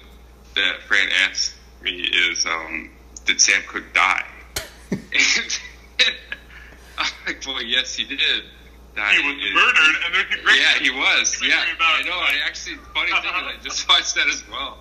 [0.56, 2.89] that Fran asked me is, um,
[3.26, 4.26] did Sam Cooke die?
[4.91, 5.00] and
[6.98, 8.20] I'm like, well, yes, he did.
[8.96, 9.13] Die.
[9.13, 11.41] He was And- murdered, and there's a great yeah, he was.
[11.41, 12.12] Yeah, I know.
[12.12, 14.78] I actually, funny thing is, I just watched that as well.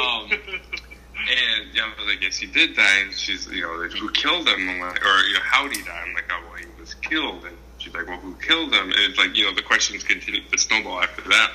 [0.00, 2.98] Um, and yeah, I was like, yes, he did die.
[3.04, 4.68] And she's, you know, like, who killed him?
[4.68, 6.02] I'm like, or you know, how did he die?
[6.06, 7.44] I'm like, oh, well, he was killed.
[7.44, 8.84] And she's like, well, well, who killed him?
[8.90, 11.52] And it's like, you know, the questions continue to snowball after that.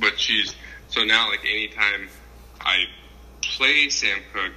[0.00, 0.54] But she's,
[0.88, 2.08] so now, like, anytime
[2.60, 2.84] I
[3.42, 4.52] play Sam Cooke,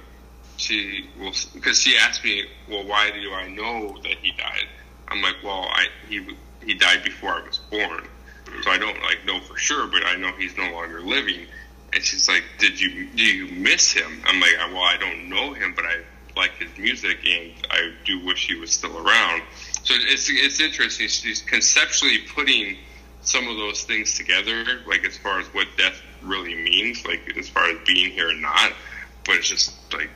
[0.56, 4.66] she will, because she asked me, well, why do I know that he died?
[5.08, 6.26] I'm like, well, I, he,
[6.64, 8.06] he died before I was born.
[8.62, 11.46] So I don't, like, know for sure, but I know he's no longer living.
[11.92, 14.22] And she's like, did you, do you miss him?
[14.24, 15.96] I'm like, well, I don't know him, but I
[16.36, 19.42] like his music and I do wish he was still around.
[19.82, 21.08] So it's it's interesting.
[21.08, 22.78] She's conceptually putting
[23.22, 27.48] some of those things together, like as far as what death really means, like as
[27.48, 28.72] far as being here or not.
[29.24, 30.10] But it's just like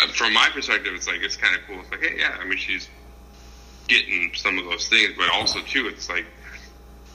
[0.00, 1.80] uh, from my perspective, it's like it's kind of cool.
[1.80, 2.88] It's like, hey, yeah, I mean, she's
[3.88, 6.26] getting some of those things, but also too, it's like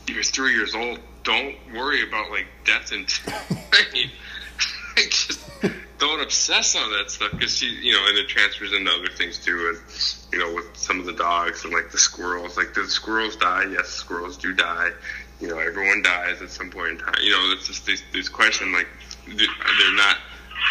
[0.08, 1.00] you're three years old.
[1.24, 3.08] Don't worry about like death and
[3.72, 5.40] like just
[5.98, 9.40] don't obsess on that stuff because she, you know, and it transfers into other things
[9.40, 9.74] too.
[9.74, 9.78] And
[10.34, 13.66] you know, with some of the dogs and like the squirrels, like the squirrels die?
[13.72, 14.90] Yes, squirrels do die.
[15.40, 17.16] You know, everyone dies at some point in time.
[17.22, 18.88] You know, it's just these these questions like
[19.28, 20.18] they're not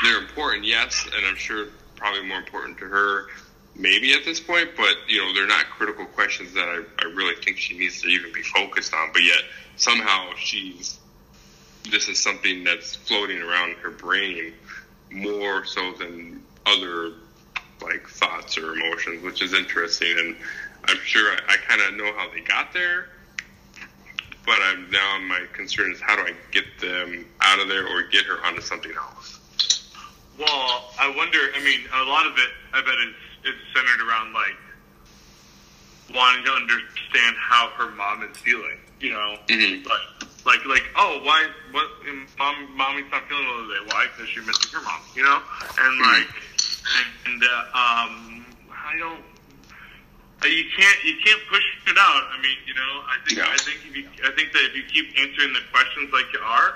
[0.03, 3.27] they're important, yes, and I'm sure probably more important to her
[3.75, 7.40] maybe at this point, but you know, they're not critical questions that I, I really
[7.42, 9.11] think she needs to even be focused on.
[9.12, 9.42] But yet
[9.77, 10.98] somehow she's
[11.90, 14.53] this is something that's floating around her brain
[15.11, 17.12] more so than other
[17.83, 20.18] like thoughts or emotions, which is interesting.
[20.18, 20.37] And
[20.87, 23.07] I'm sure I, I kind of know how they got there,
[24.47, 28.03] but I'm now my concern is how do I get them out of there or
[28.05, 29.40] get her onto something else.
[30.38, 31.38] Well, I wonder.
[31.55, 34.57] I mean, a lot of it, I bet, is is centered around like
[36.14, 38.79] wanting to understand how her mom is feeling.
[39.01, 39.87] You know, mm-hmm.
[39.87, 41.87] like like like oh why what
[42.38, 45.40] mom mommy's not feeling well today why because she's missing her mom you know
[45.79, 46.03] and Hmm.
[46.03, 46.29] like
[47.27, 49.23] and uh, um I don't
[50.42, 53.47] you can't you can't push it out I mean you know I think Yeah.
[53.51, 56.40] I think if you I think that if you keep answering the questions like you
[56.42, 56.75] are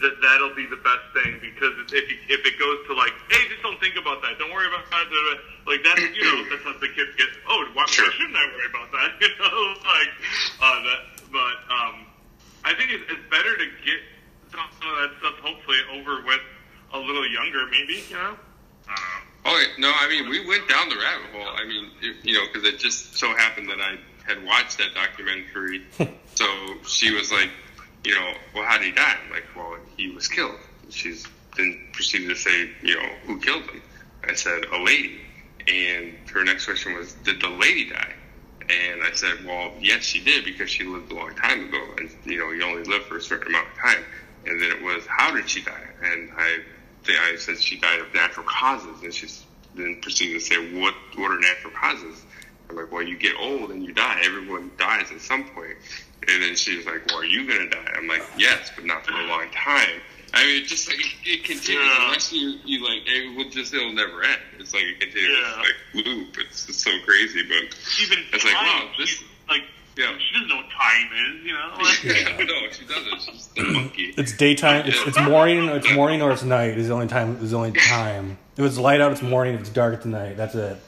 [0.00, 3.46] that that'll be the best thing because if you, if it goes to like hey
[3.48, 5.06] just don't think about that don't worry about that
[5.68, 8.04] like that's you know that's what the kids get oh why, Sure.
[8.06, 9.54] why shouldn't I worry about that you know
[9.84, 10.12] like
[10.60, 11.96] uh, that but um
[12.64, 14.00] I think it's, it's better to get
[14.50, 16.40] some of that stuff hopefully over with
[16.94, 18.02] a little younger, maybe.
[18.08, 18.36] You know.
[19.44, 21.54] Oh no, I mean we went down the rabbit hole.
[21.54, 24.94] I mean, you you know, because it just so happened that I had watched that
[24.94, 25.82] documentary.
[26.34, 26.46] so
[26.86, 27.50] she was like,
[28.04, 29.16] you know, well, how did he die?
[29.24, 30.58] I'm like, well, he was killed.
[30.90, 31.26] She's
[31.56, 33.82] then proceeded to say, you know, who killed him?
[34.28, 35.20] I said, a lady.
[35.68, 38.12] And her next question was, did the lady die?
[38.68, 42.10] And I said, well, yes, she did because she lived a long time ago, and
[42.24, 44.04] you know, you only live for a certain amount of time.
[44.46, 45.86] And then it was, how did she die?
[46.02, 46.58] And I,
[47.04, 49.26] think I said she died of natural causes, and she
[49.74, 52.22] then proceeded to say, what what are natural causes?
[52.70, 54.20] I'm like, well, you get old and you die.
[54.24, 55.76] Everyone dies at some point.
[56.26, 57.92] And then she was like, well, are you gonna die?
[57.96, 60.00] I'm like, yes, but not for a long time.
[60.32, 62.06] I mean, it just like it, it continues Yeah.
[62.06, 64.40] unless you you like it will just it'll never end.
[64.58, 65.62] It's like a continuous Yeah.
[65.62, 66.36] like loop.
[66.38, 69.62] It's, it's so crazy, but Even It's like, wow, this- she's, like
[69.96, 70.18] yeah.
[70.18, 71.44] she doesn't know what time is.
[71.44, 71.74] You know.
[71.82, 72.44] Like, Yeah.
[72.44, 73.20] no, she doesn't.
[73.22, 74.14] She's the monkey.
[74.16, 74.86] It's daytime.
[74.86, 75.68] It's, it's morning.
[75.68, 76.78] It's morning or it's night.
[76.78, 77.36] Is the only time.
[77.42, 78.38] Is the only time.
[78.56, 79.54] If it's light out, it's morning.
[79.54, 80.36] If it's dark, it's night.
[80.36, 80.78] That's it.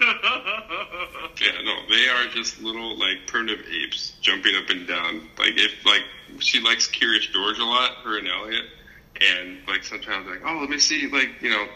[1.40, 5.28] Yeah, no, they are just little like primitive apes jumping up and down.
[5.38, 6.02] Like if like
[6.40, 8.64] she likes Curious George a lot, her and Elliot,
[9.20, 11.66] and like sometimes like, oh, let me see, like you know,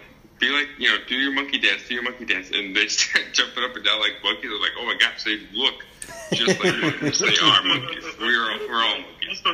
[0.43, 3.27] be like you know, do your monkey dance, do your monkey dance, and they start
[3.33, 4.51] jumping up and down like monkeys.
[4.51, 5.87] They're like, oh my gosh, they look
[6.33, 7.19] just like monkeys.
[7.21, 8.05] they are monkeys.
[8.19, 9.41] We're all, we're all monkeys.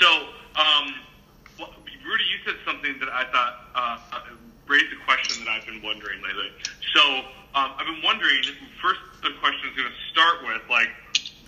[0.00, 0.08] so,
[0.56, 0.94] um,
[1.60, 3.98] Rudy, you said something that I thought uh,
[4.66, 6.50] raised a question that I've been wondering lately.
[6.96, 7.18] So,
[7.54, 8.42] um, I've been wondering.
[8.80, 10.88] First, the question is going to start with like,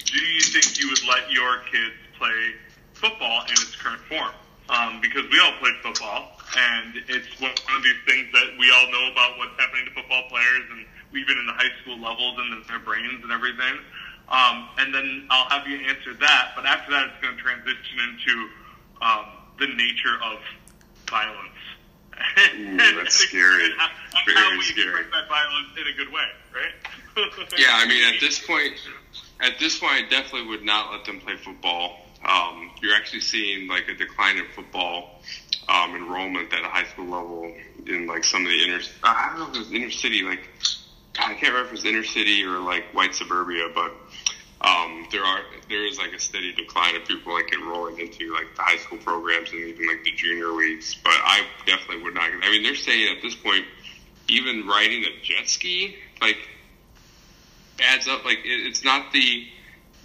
[0.04, 2.56] do you think you would let your kids play
[2.92, 4.34] football in its current form?
[4.68, 8.90] Um, because we all played football, and it's one of these things that we all
[8.90, 12.64] know about what's happening to football players, and even in the high school levels and
[12.66, 13.78] their brains and everything.
[14.28, 16.52] Um, and then I'll have you answer that.
[16.56, 18.48] But after that, it's going to transition into
[19.02, 19.26] um,
[19.58, 20.38] the nature of
[21.08, 21.60] violence.
[22.56, 23.64] Ooh, that's scary.
[23.64, 23.88] And how,
[24.26, 24.88] Very how we scary.
[24.88, 26.74] express that violence in a good way, right?
[27.58, 28.74] Yeah, I mean, at this point,
[29.40, 32.03] at this point, I definitely would not let them play football.
[32.24, 35.20] Um, you're actually seeing like a decline in football
[35.68, 37.52] um, enrollment at a high school level
[37.86, 38.80] in like some of the inner.
[39.02, 40.48] I don't know if it was inner city, like
[41.18, 43.92] I can't remember if it was inner city or like white suburbia, but
[44.60, 48.54] um, there are there is like a steady decline of people like enrolling into like
[48.56, 50.96] the high school programs and even like the junior leagues.
[51.04, 52.30] But I definitely would not.
[52.42, 53.64] I mean, they're saying at this point,
[54.28, 56.38] even riding a jet ski, like
[57.80, 58.24] adds up.
[58.24, 59.46] Like it, it's not the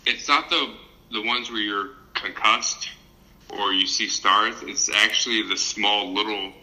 [0.05, 0.75] it's not the
[1.11, 1.89] the ones where you're
[2.21, 2.89] concussed
[3.49, 4.55] or you see stars.
[4.61, 6.53] It's actually the small little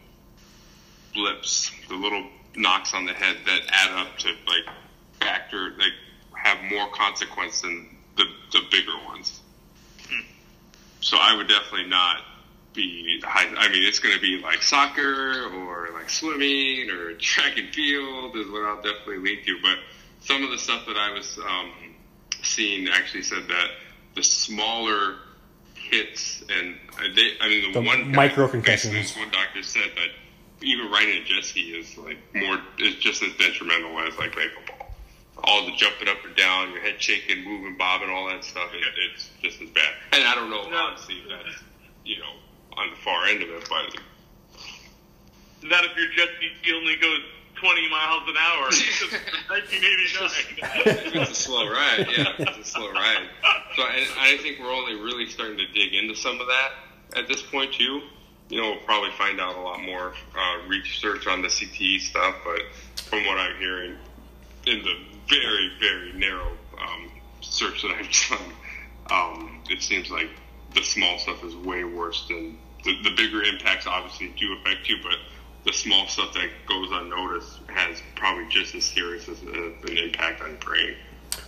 [1.14, 4.74] blips, the little knocks on the head that add up to like
[5.20, 5.92] factor like
[6.34, 9.40] have more consequence than the the bigger ones.
[11.00, 12.22] So I would definitely not
[12.72, 13.46] be high.
[13.56, 18.36] I mean, it's going to be like soccer or like swimming or track and field
[18.36, 19.58] is what I'll definitely lean to.
[19.62, 19.78] But
[20.20, 21.72] some of the stuff that I was um,
[22.42, 23.68] seeing actually said that
[24.14, 25.16] the smaller
[25.90, 28.92] hits and uh, they, I mean, the, The one micro guy- concussions.
[28.92, 30.08] basically One doctor said that
[30.66, 34.50] even riding a jet ski is like more is just as detrimental as like playing
[34.54, 34.88] football.
[35.44, 38.70] All the jumping up and down, your head shaking, moving, bobbing, all that stuff.
[38.72, 39.92] It, it's just as bad.
[40.12, 40.76] And I don't know, No.
[40.76, 41.62] honestly, if that's
[42.04, 42.32] you know
[42.78, 43.96] on the far end of it, but
[45.62, 47.20] Not if your jet ski only goes
[47.56, 48.68] 20 miles an hour.
[48.76, 49.12] It's
[49.48, 51.22] 1989.
[51.22, 53.28] it's a slow ride, yeah, it's a slow ride.
[53.76, 56.72] So I, I think we're only really starting to dig into some of that
[57.16, 58.02] at this point too.
[58.48, 62.36] You know, we'll probably find out a lot more uh, research on the CTE stuff,
[62.44, 62.60] but
[63.08, 63.96] from what I'm hearing,
[64.66, 64.94] in the
[65.28, 68.52] very, very narrow um, search that I've done,
[69.10, 70.30] um, it seems like
[70.74, 73.86] the small stuff is way worse than the, the bigger impacts.
[73.86, 75.18] Obviously, do affect you, but
[75.66, 80.56] the small stuff that goes unnoticed has probably just as serious as an impact on
[80.56, 80.94] brain.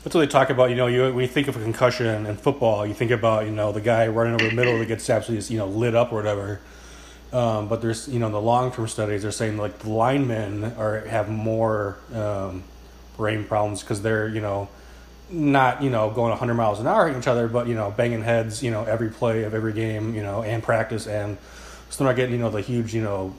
[0.02, 0.70] That's what they talk about.
[0.70, 3.52] You know, you when you think of a concussion in football, you think about you
[3.52, 6.16] know the guy running over the middle that gets absolutely you know lit up or
[6.16, 6.60] whatever.
[7.32, 11.00] Um, but there's you know the long term studies are saying like the linemen are
[11.06, 12.64] have more um,
[13.16, 14.68] brain problems because they're you know
[15.30, 18.22] not you know going 100 miles an hour at each other, but you know banging
[18.22, 21.38] heads you know every play of every game you know and practice and
[21.96, 23.34] they're not getting you know the huge you know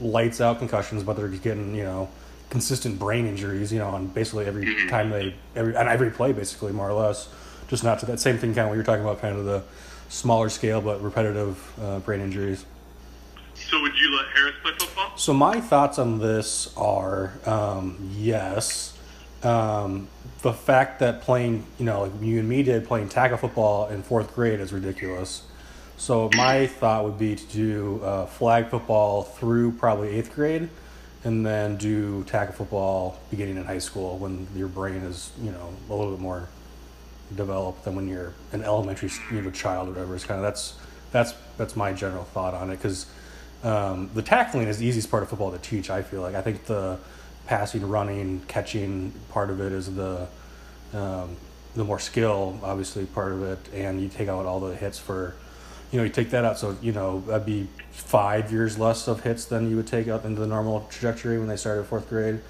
[0.00, 2.08] lights out concussions, but they're getting you know
[2.48, 6.72] consistent brain injuries you know on basically every time they every on every play basically
[6.72, 7.28] more or less.
[7.68, 9.62] Just not to that same thing kind of what you're talking about, kind of the
[10.08, 12.64] smaller scale but repetitive uh, brain injuries.
[13.54, 15.16] so would you let Harris play football?
[15.16, 18.96] So my thoughts on this are um, yes.
[19.42, 20.08] Um,
[20.42, 24.02] the fact that playing, you know, like you and me did playing tackle football in
[24.02, 25.42] fourth grade is ridiculous.
[26.00, 30.70] So my thought would be to do uh, flag football through probably eighth grade,
[31.24, 35.74] and then do tackle football beginning in high school when your brain is, you know,
[35.90, 36.48] a little bit more
[37.36, 40.14] developed than when you're an elementary you know, child or whatever.
[40.14, 40.74] It's kind of that's
[41.12, 43.04] that's that's my general thought on it because
[43.62, 45.90] um, the tackling is the easiest part of football to teach.
[45.90, 46.96] I feel like I think the
[47.46, 50.28] passing, running, catching part of it is the
[50.94, 51.36] um,
[51.74, 55.34] the more skill, obviously part of it, and you take out all the hits for.
[55.90, 59.22] You know, you take that out, so you know that'd be five years less of
[59.22, 62.40] hits than you would take out into the normal trajectory when they started fourth grade.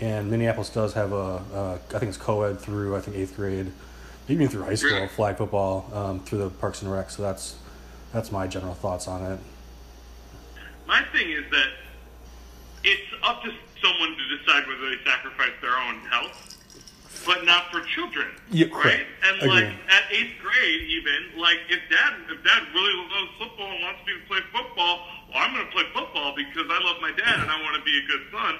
[0.00, 3.72] And Minneapolis does have a, uh, think it's co-ed through I think eighth grade,
[4.28, 7.10] even through high school flag football um, through the Parks and Rec.
[7.10, 7.56] So that's
[8.12, 9.38] that's my general thoughts on it.
[10.86, 11.68] My thing is that
[12.84, 16.56] it's up to someone to decide whether they sacrifice their own health,
[17.26, 18.28] but not for children.
[18.50, 19.04] Yeah, right?
[19.24, 19.50] And Agree.
[19.50, 24.00] like at eighth grade, even like if dad if dad really loves football and wants
[24.06, 27.40] me to play football, well, I'm going to play football because I love my dad
[27.40, 28.54] and I want to be a good son.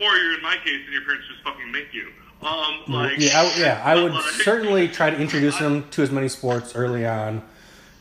[0.00, 2.08] Or you're in my case and your parents just fucking make you.
[2.42, 6.10] Um, like yeah, I, yeah, I would like- certainly try to introduce them to as
[6.10, 7.42] many sports early on.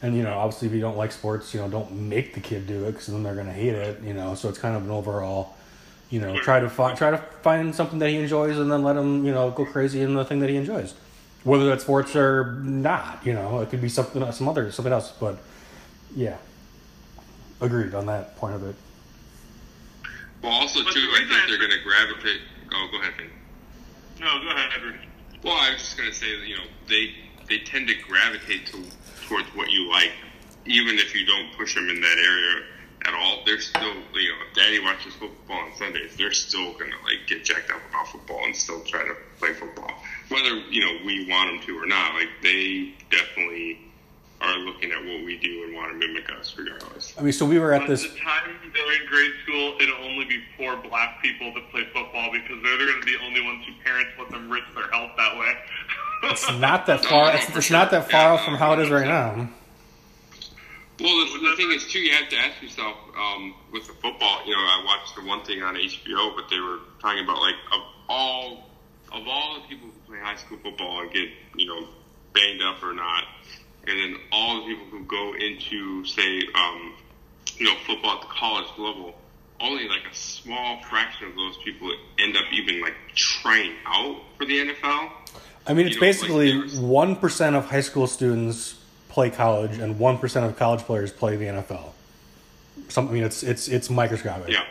[0.01, 2.67] And you know, obviously, if you don't like sports, you know, don't make the kid
[2.67, 4.01] do it because then they're going to hate it.
[4.03, 5.55] You know, so it's kind of an overall,
[6.13, 8.95] you know, try to find try to find something that he enjoys, and then let
[8.95, 10.93] him, you know, go crazy in the thing that he enjoys,
[11.43, 13.25] whether that's sports or not.
[13.25, 15.11] You know, it could be something, some other, something else.
[15.11, 15.39] But
[16.15, 16.37] yeah,
[17.59, 18.75] agreed on that point of it.
[20.43, 22.41] Well, also But too, I think they're going to gravitate.
[22.71, 23.13] Oh, go ahead.
[23.17, 23.29] Ben.
[24.19, 24.99] No, go ahead, Edward.
[25.43, 27.15] Well, I was just going to say that you know they
[27.49, 28.83] they tend to gravitate to,
[29.27, 30.11] towards what you like,
[30.67, 32.65] even if you don't push them in that area
[33.05, 33.43] at all.
[33.45, 33.81] They're still
[34.13, 37.71] you know if Daddy watches football on Sundays, they're still going to like get jacked
[37.71, 39.91] up about football and still try to play football,
[40.29, 42.15] whether you know we want them to or not.
[42.15, 43.79] Like they definitely
[44.41, 47.13] are looking at what we do and want to mimic us regardless.
[47.17, 48.03] I mean, so we were at By this.
[48.03, 52.29] the time they're in grade school, it'll only be poor black people that play football
[52.31, 55.11] because they're going to be the only ones who parents let them risk their health
[55.17, 55.53] that way.
[56.23, 57.33] It's not that far.
[57.35, 59.47] It's, it's not that far off from how it is right now.
[60.99, 64.45] Well, the, the thing is, too, you have to ask yourself um, with the football.
[64.45, 67.55] You know, I watched the one thing on HBO, but they were talking about like
[67.73, 68.69] of all
[69.11, 71.87] of all the people who play high school football and get you know
[72.33, 73.23] banged up or not,
[73.87, 76.93] and then all the people who go into say um,
[77.57, 79.15] you know football at the college level.
[79.59, 81.89] Only like a small fraction of those people
[82.19, 85.09] end up even like trying out for the NFL.
[85.65, 88.82] I mean, it's You know, basically one percent of high school students
[89.13, 91.91] play college, and one percent of college players play the NFL.
[92.89, 94.49] Some, I mean, it's it's it's microscopic.
[94.49, 94.63] yeah.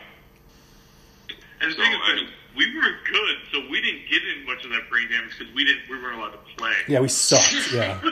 [1.60, 2.26] And the So, thing is, I
[2.56, 5.64] we were good, so we didn't get in much of that brain damage because we
[5.64, 6.74] didn't we weren't allowed to play.
[6.88, 7.72] Yeah, we sucked.
[7.72, 7.98] Yeah,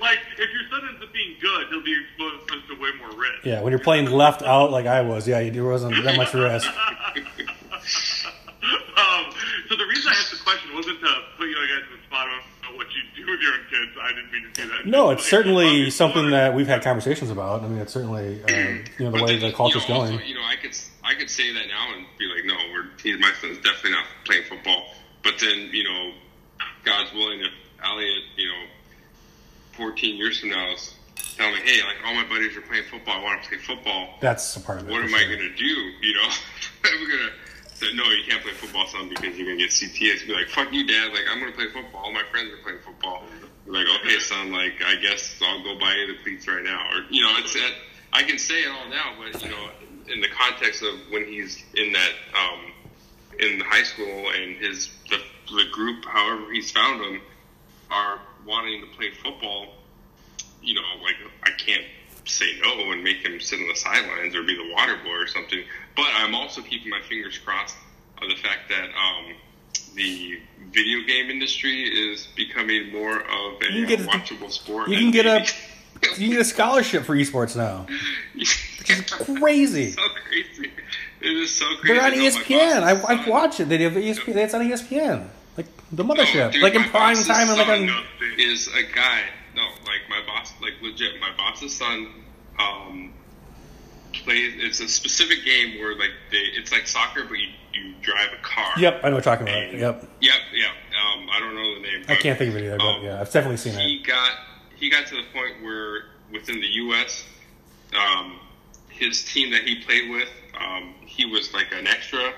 [0.00, 3.44] like if your son ends up being good, he'll be exposed to way more risk.
[3.44, 3.60] yeah.
[3.60, 6.70] When you're playing left out like I was, yeah, there wasn't that much risk.
[8.96, 9.24] Um,
[9.68, 12.28] so the reason I asked the question wasn't to put you guys in the spot
[12.28, 13.92] on what you do with your own kids.
[14.00, 14.83] I didn't mean to do that.
[14.94, 17.64] No, it's certainly something that we've had conversations about.
[17.64, 20.12] I mean, it's certainly uh, you know the way the culture's you know, going.
[20.12, 20.70] Also, you know, I could
[21.02, 24.44] I could say that now and be like, no, we're my son's definitely not playing
[24.44, 24.86] football.
[25.24, 26.12] But then, you know,
[26.84, 28.64] God's willing, if Elliot, you know,
[29.72, 30.94] 14 years from now is
[31.36, 34.14] telling me, hey, like all my buddies are playing football, I want to play football.
[34.20, 34.92] That's a part of it.
[34.92, 35.64] What am I going to do?
[35.64, 36.28] You know,
[36.84, 39.70] I'm going to say, no, you can't play football, son, because you're going to get
[39.70, 40.26] CTS.
[40.26, 41.12] Be like, fuck you, dad.
[41.12, 42.04] Like, I'm going to play football.
[42.04, 43.24] All my friends are playing football.
[43.66, 46.86] Like, okay, son, like, I guess I'll go buy you the cleats right now.
[46.92, 47.74] Or, you know, it's, it,
[48.12, 49.70] I can say it all now, but, you know,
[50.12, 52.72] in the context of when he's in that, um,
[53.38, 55.18] in high school and his, the,
[55.54, 57.22] the group, however he's found them,
[57.90, 59.68] are wanting to play football,
[60.62, 61.84] you know, like I can't
[62.26, 65.26] say no and make him sit on the sidelines or be the water boy or
[65.26, 65.62] something.
[65.96, 67.76] But I'm also keeping my fingers crossed
[68.22, 69.34] of the fact that um,
[69.94, 70.40] the
[70.72, 74.88] video game industry is becoming more of a You can get a- watchable sport.
[74.88, 75.40] You can get a
[76.02, 77.86] you can get a scholarship for esports now.
[79.40, 79.90] Crazy.
[79.92, 80.70] so crazy.
[81.20, 81.94] It is so crazy.
[81.94, 82.82] They're on No, ESPN.
[82.82, 83.68] I, I watch it.
[83.68, 84.36] They have ESPN.
[84.36, 85.26] It's on ESPN.
[85.56, 86.52] Like the No, mothership.
[86.52, 88.04] dude, like in prime time and like on.
[88.38, 89.22] Is a guy.
[89.54, 91.20] No, like my boss, like legit.
[91.20, 92.08] My boss's son
[92.58, 93.12] um,
[94.12, 94.54] plays.
[94.58, 96.38] It's a specific game where like they.
[96.38, 98.72] It's like soccer, but you you drive a car.
[98.78, 99.62] Yep, I know what you're talking about.
[99.64, 100.08] And- Yep.
[100.20, 100.34] Yep.
[100.52, 100.70] Yep.
[101.04, 102.04] Um, I don't know the name.
[102.08, 104.06] I can't think of it either, but um, yeah, I've definitely seen He it.
[104.06, 104.30] got
[104.76, 107.24] he got to the point where within the U.S.
[107.96, 108.38] Um,
[108.88, 112.32] his team that he played with, um, he was like an extra,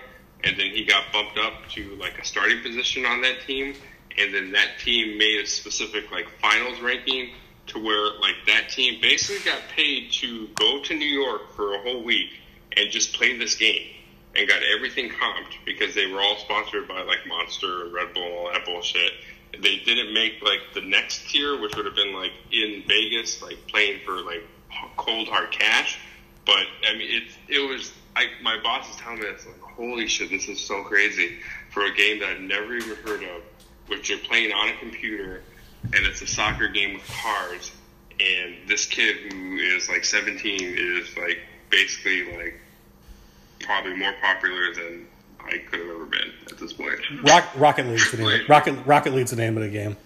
[0.44, 3.74] and then he got bumped up to like a starting position on that team,
[4.18, 7.30] and then that team made a specific like finals ranking
[7.68, 11.78] to where like that team basically got paid to go to New York for a
[11.82, 12.30] whole week
[12.76, 13.88] and just play this game
[14.36, 18.52] and got everything comped because they were all sponsored by like Monster Red Bull all
[18.52, 19.12] that bullshit.
[19.52, 23.66] They didn't make like the next tier, which would have been like in Vegas, like
[23.68, 24.42] playing for like
[24.96, 25.98] cold hard cash.
[26.44, 27.92] But I mean, it it was.
[28.14, 31.38] I my boss is telling me it's like, holy shit, this is so crazy
[31.70, 33.42] for a game that I've never even heard of,
[33.88, 35.42] which you're playing on a computer,
[35.84, 37.72] and it's a soccer game with cars.
[38.18, 42.60] And this kid who is like 17 is like basically like
[43.66, 45.06] probably more popular than
[45.44, 46.98] I could have ever been at this point.
[47.22, 48.40] Rock, Rocket League's the name.
[48.42, 49.96] Of, Rocket Rocket League's the name of the game.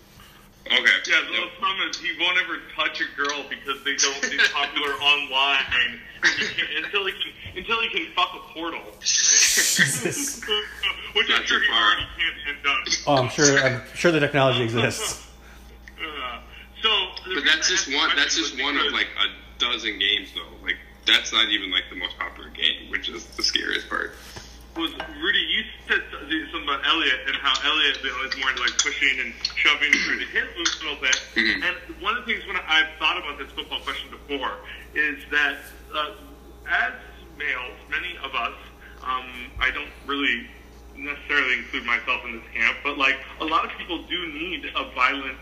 [0.67, 0.77] Okay.
[0.77, 1.31] Yeah, the Yep.
[1.31, 6.01] little problem is he won't ever touch a girl because they don't be popular online
[6.39, 9.01] He until he can until he can fuck a portal, right?
[9.01, 10.41] Jesus.
[11.15, 13.05] which I'm sure he already can and does.
[13.07, 13.59] Oh, I'm sure.
[13.59, 15.27] I'm sure the technology exists.
[16.01, 16.41] Uh,
[16.83, 16.89] so,
[17.35, 18.09] But that's just one.
[18.17, 20.49] That's just one of like a dozen games, though.
[20.65, 20.77] Like
[21.07, 24.15] that's not even like the most popular game, which is the scariest part.
[24.77, 28.63] was Rudy, you said something about Elliot and how Elliot you know, is more into
[28.63, 31.21] like pushing and shoving through the hit loop a little bit.
[31.35, 31.65] Mhm.
[31.65, 34.59] And one of the things when I've thought about this football question before
[34.95, 35.57] is that
[35.93, 36.13] uh,
[36.69, 36.93] as
[37.37, 38.55] males, many of us,
[39.03, 40.49] um, I don't really
[40.97, 44.85] necessarily include myself in this camp, but like a lot of people do need a
[44.95, 45.37] violent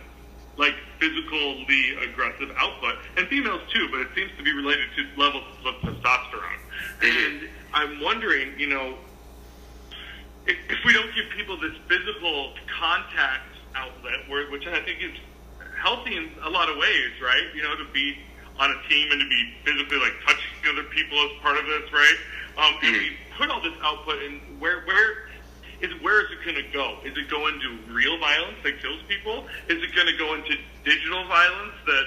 [0.59, 5.45] like physically aggressive output, and females too, but it seems to be related to levels
[5.65, 6.59] of testosterone.
[7.03, 8.99] And I'm wondering, you know,
[10.47, 15.15] if, if we don't give people this physical contact outlet, which I think is
[15.81, 17.45] healthy in a lot of ways, right?
[17.55, 18.19] You know, to be
[18.59, 21.93] on a team and to be physically like touching other people as part of this,
[21.93, 22.17] right?
[22.57, 25.28] Um, and we put all this output in where where
[25.81, 26.99] is where is it going to go?
[27.05, 29.47] Is it going to real violence that kills people?
[29.69, 32.05] Is it going to go into digital violence that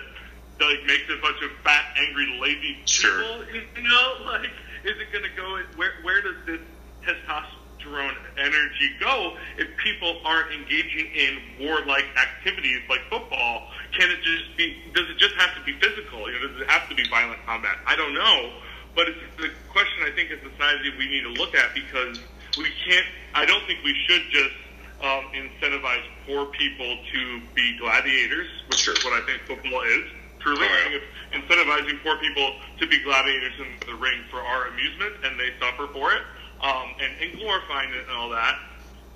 [0.60, 3.22] that like makes a bunch of fat, angry, lazy Sure.
[3.22, 3.44] people?
[3.82, 4.50] You know, like
[4.84, 5.60] is it going to go?
[5.76, 6.60] Where where does this
[7.06, 13.70] testosterone energy go if people aren't engaging in warlike activities like football?
[13.98, 14.78] Can it just be?
[14.94, 16.32] Does it just have to be physical?
[16.32, 17.78] You know, does it have to be violent combat?
[17.86, 18.52] I don't know,
[18.96, 22.20] but it's the question I think as a society we need to look at because
[22.58, 23.06] we can't.
[23.34, 24.56] I don't think we should just
[25.02, 28.93] um, incentivize poor people to be gladiators, which Sure.
[28.93, 30.04] is what I think football is.
[30.39, 30.78] Truly, Oh, yeah.
[30.78, 35.14] I think it's incentivizing poor people to be gladiators in the ring for our amusement,
[35.24, 36.22] and they suffer for it,
[36.62, 38.56] um, and, and glorifying it and all that.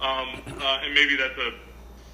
[0.01, 1.53] Um, uh, and maybe that's a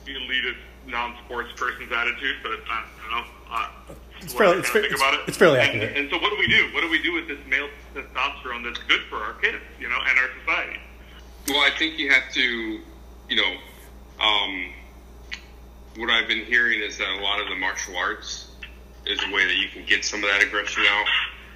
[0.10, 0.58] elitist
[0.88, 3.26] non-sports person's attitude, but I don't know.
[3.52, 3.68] Uh,
[4.22, 5.30] It's fairly- I it's fair- think about it's- it.
[5.30, 5.98] it's fairly and, accurate.
[5.98, 6.70] And so, what do we do?
[6.74, 10.00] What do we do with this male testosterone that's good for our kids, you know,
[10.00, 10.80] and our society?
[11.52, 12.42] Well, I think you have to,
[13.28, 13.54] you know,
[14.24, 14.70] um,
[15.98, 18.52] what I've been hearing is that a lot of the martial arts
[19.06, 21.06] is a way that you can get some of that aggression out.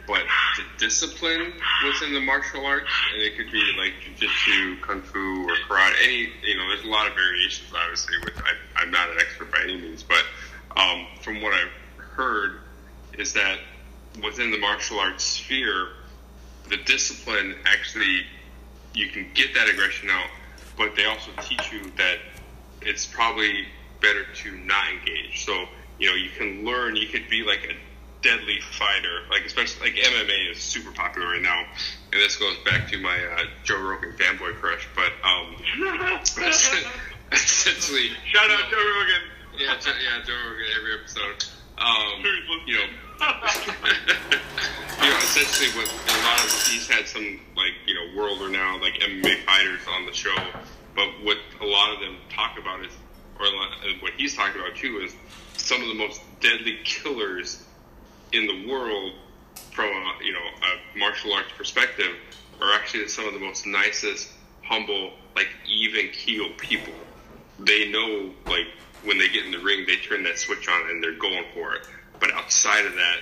[0.05, 0.23] But
[0.57, 1.53] the discipline
[1.85, 5.93] within the martial arts, and it could be like jujitsu, kung fu, or karate.
[6.03, 7.71] Any, you know, there's a lot of variations.
[7.73, 10.25] Obviously, with I, I'm not an expert by any means, but
[10.75, 12.59] um, from what I've heard,
[13.17, 13.59] is that
[14.21, 15.87] within the martial arts sphere,
[16.67, 18.25] the discipline actually
[18.95, 20.27] you can get that aggression out,
[20.77, 22.17] but they also teach you that
[22.81, 23.65] it's probably
[24.01, 25.45] better to not engage.
[25.45, 25.65] So,
[25.99, 27.75] you know, you can learn, you could be like a
[28.21, 31.63] deadly fighter, like especially like MMA is super popular right now.
[32.11, 35.55] And this goes back to my uh, Joe Rogan fanboy crush, but um,
[37.31, 39.21] essentially, Shout out Joe Rogan.
[39.57, 41.45] yeah, Joe, yeah, Joe Rogan every episode.
[41.77, 42.67] Um, Sure he's listening.
[42.67, 42.87] you know,
[45.01, 48.81] you know, essentially what a lot of he's had some like you know world renowned
[48.81, 50.35] like MMA fighters on the show,
[50.95, 52.91] but what a lot of them talk about is,
[53.39, 55.15] or lot, uh, what he's talking about too is
[55.57, 57.63] some of the most deadly killers
[58.33, 59.13] in the world
[59.71, 62.15] from a you know a martial arts perspective
[62.61, 64.31] are actually some of the most nicest,
[64.63, 66.93] humble, like even keel people.
[67.59, 68.67] They know like
[69.03, 71.75] when they get in the ring, they turn that switch on and they're going for
[71.75, 71.87] it.
[72.19, 73.17] But outside of that,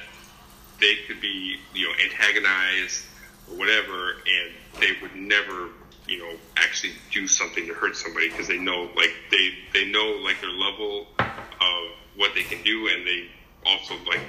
[0.79, 3.05] they could be you know antagonized
[3.49, 5.69] or whatever, and they would never
[6.07, 10.19] you know actually do something to hurt somebody because they know like they they know
[10.23, 13.29] like their level of what they can do, and they
[13.65, 14.21] also like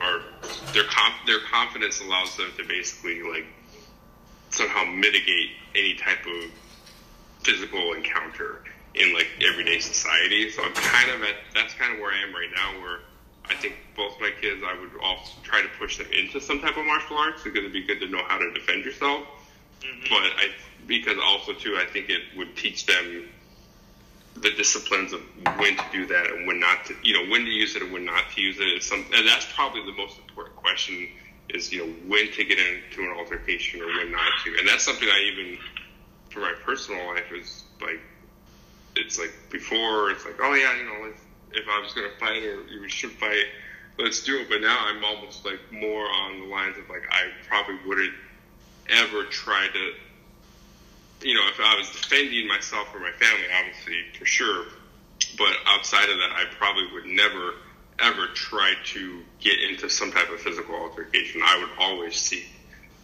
[0.00, 0.20] are
[0.72, 3.46] their conf- their confidence allows them to basically like
[4.50, 6.50] somehow mitigate any type of
[7.44, 8.62] physical encounter
[8.94, 10.50] in like everyday society.
[10.50, 13.00] So I'm kind of at that's kind of where I am right now, where
[13.50, 16.76] I think both my kids I would also try to push them into some type
[16.76, 19.22] of martial arts because it'd be good to know how to defend yourself.
[19.80, 20.02] Mm-hmm.
[20.08, 20.50] But I
[20.86, 23.28] because also too I think it would teach them
[24.36, 25.20] the disciplines of
[25.58, 27.92] when to do that and when not to you know when to use it and
[27.92, 28.82] when not to use it.
[28.82, 31.08] Some and that's probably the most important question
[31.50, 34.56] is you know when to get into an altercation or when not to.
[34.58, 35.58] And that's something I even
[36.30, 38.00] for my personal life is like
[38.96, 41.20] it's like before it's like oh yeah you know if,
[41.52, 43.46] if I was gonna fight or we should fight
[43.98, 47.28] let's do it but now I'm almost like more on the lines of like I
[47.48, 48.14] probably wouldn't
[48.88, 49.92] ever try to
[51.22, 54.66] you know, if I was defending myself or my family, obviously, for sure.
[55.36, 57.54] But outside of that, I probably would never,
[57.98, 61.40] ever try to get into some type of physical altercation.
[61.44, 62.48] I would always seek,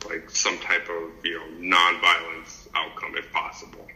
[0.07, 3.87] like, some type of, you know, non-violence outcome if possible.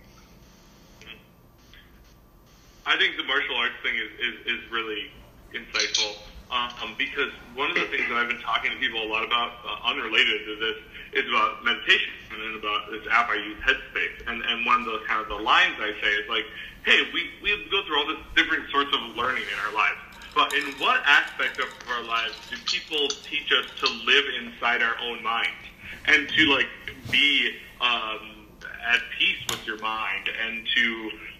[2.89, 5.13] I think the martial arts thing is, is, is really
[5.53, 6.17] insightful
[6.51, 9.61] um, because one of the things that I've been talking to people a lot about,
[9.61, 10.77] uh, unrelated to this,
[11.13, 14.25] is about meditation and about this app I use, Headspace.
[14.27, 16.49] And, and one of the kind of the lines I say is like,
[16.85, 20.01] hey, we, we go through all this different sorts of learning in our lives.
[20.35, 24.97] But in what aspect of our lives do people teach us to live inside our
[25.05, 25.61] own minds
[26.07, 26.69] and to like
[27.11, 28.47] be um,
[28.89, 30.98] at peace with your mind and to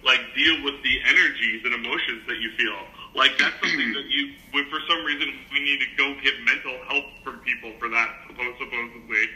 [0.09, 2.81] like deal with the energies and emotions that you feel.
[3.13, 7.05] Like that's something that you, for some reason, we need to go get mental help
[7.23, 9.29] from people for that, supposedly,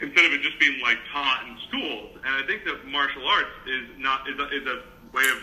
[0.00, 2.16] instead of it just being like taught in schools.
[2.24, 4.80] And I think that martial arts is not is a, is a
[5.12, 5.40] way of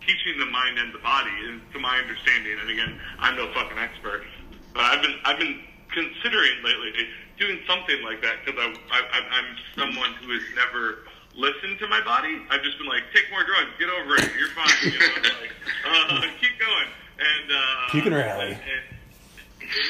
[0.00, 2.56] teaching the mind and the body, is to my understanding.
[2.56, 4.24] And again, I'm no fucking expert,
[4.72, 5.60] but I've been I've been
[5.92, 6.92] considering lately
[7.36, 11.04] doing something like that because I, I I'm someone who has never
[11.40, 12.36] listened to my body.
[12.50, 14.92] I've just been like, take more drugs, get over it, you're fine.
[14.92, 15.56] You know, like,
[15.88, 16.88] uh, keep going.
[17.18, 18.52] And uh, You can rally.
[18.52, 18.84] And, and,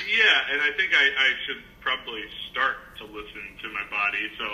[0.07, 4.31] yeah, and I think I, I should probably start to listen to my body.
[4.39, 4.45] So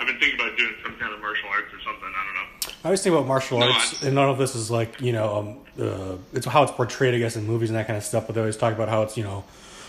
[0.00, 2.08] I've been thinking about doing some kind of martial arts or something.
[2.08, 2.72] I don't know.
[2.84, 5.36] I always think about martial No, arts, and none of this is like you know,
[5.36, 8.26] um, uh, it's how it's portrayed, I guess, in movies and that kind of stuff.
[8.26, 9.44] But they always talk about how it's you know,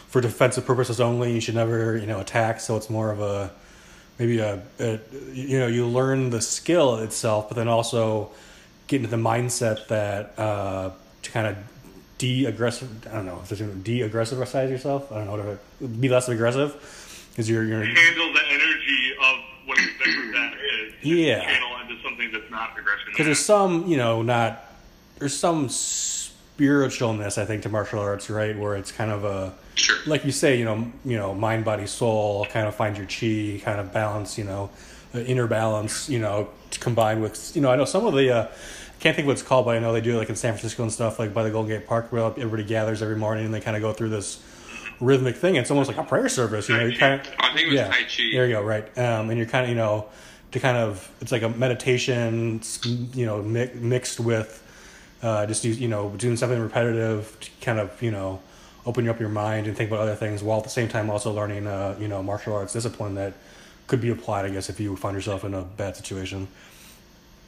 [0.08, 1.32] for defensive purposes only.
[1.34, 2.60] You should never you know attack.
[2.60, 3.52] So it's more of a
[4.20, 5.00] maybe a, a
[5.34, 8.32] you know you learn the skill itself, but then also
[8.88, 10.92] get into the mindset that uh,
[11.22, 11.58] to kind of
[12.18, 13.08] de-aggressive.
[13.08, 15.12] I don't know if there's de-aggressive yourself.
[15.12, 19.36] I don't know what be less aggressive because you're you're Handle the energy of
[19.68, 20.94] whatever that is.
[21.04, 21.44] Yeah.
[21.44, 23.10] Channel into something that's not aggression.
[23.12, 24.64] because there's some you know not
[25.20, 29.98] there's some spiritualness I think to martial arts right where it's kind of a Sure.
[30.06, 33.62] like you say you know you know mind body soul kind of find your chi
[33.64, 34.70] kind of balance you know
[35.12, 36.50] the inner balance, you know,
[36.80, 38.32] combined with you know I know some of the.
[38.32, 38.48] Uh,
[39.00, 40.82] can't think what it's called, but I know they do it like in San Francisco
[40.82, 43.62] and stuff, like by the Golden Gate Park, where everybody gathers every morning and they
[43.62, 44.44] kind of go through this
[45.00, 45.56] rhythmic thing.
[45.56, 46.86] It's almost like a prayer service, you know.
[46.86, 48.24] You kind of, I think it was yeah, Tai Chi.
[48.32, 48.98] there you go, right?
[48.98, 50.08] Um, and you're kind of, you know,
[50.52, 52.60] to kind of, it's like a meditation,
[53.14, 54.64] you know, mi- mixed with
[55.22, 58.42] uh, just you know doing something repetitive to kind of you know
[58.88, 61.32] open up your mind and think about other things while at the same time also
[61.32, 63.34] learning uh, you know martial arts discipline that
[63.86, 66.48] could be applied, I guess, if you find yourself in a bad situation.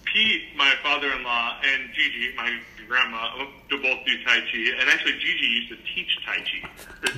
[0.06, 4.80] Pete, my father-in-law, and Gigi, my grandma, do both do Tai Chi.
[4.80, 6.70] And actually, Gigi used to teach Tai Chi.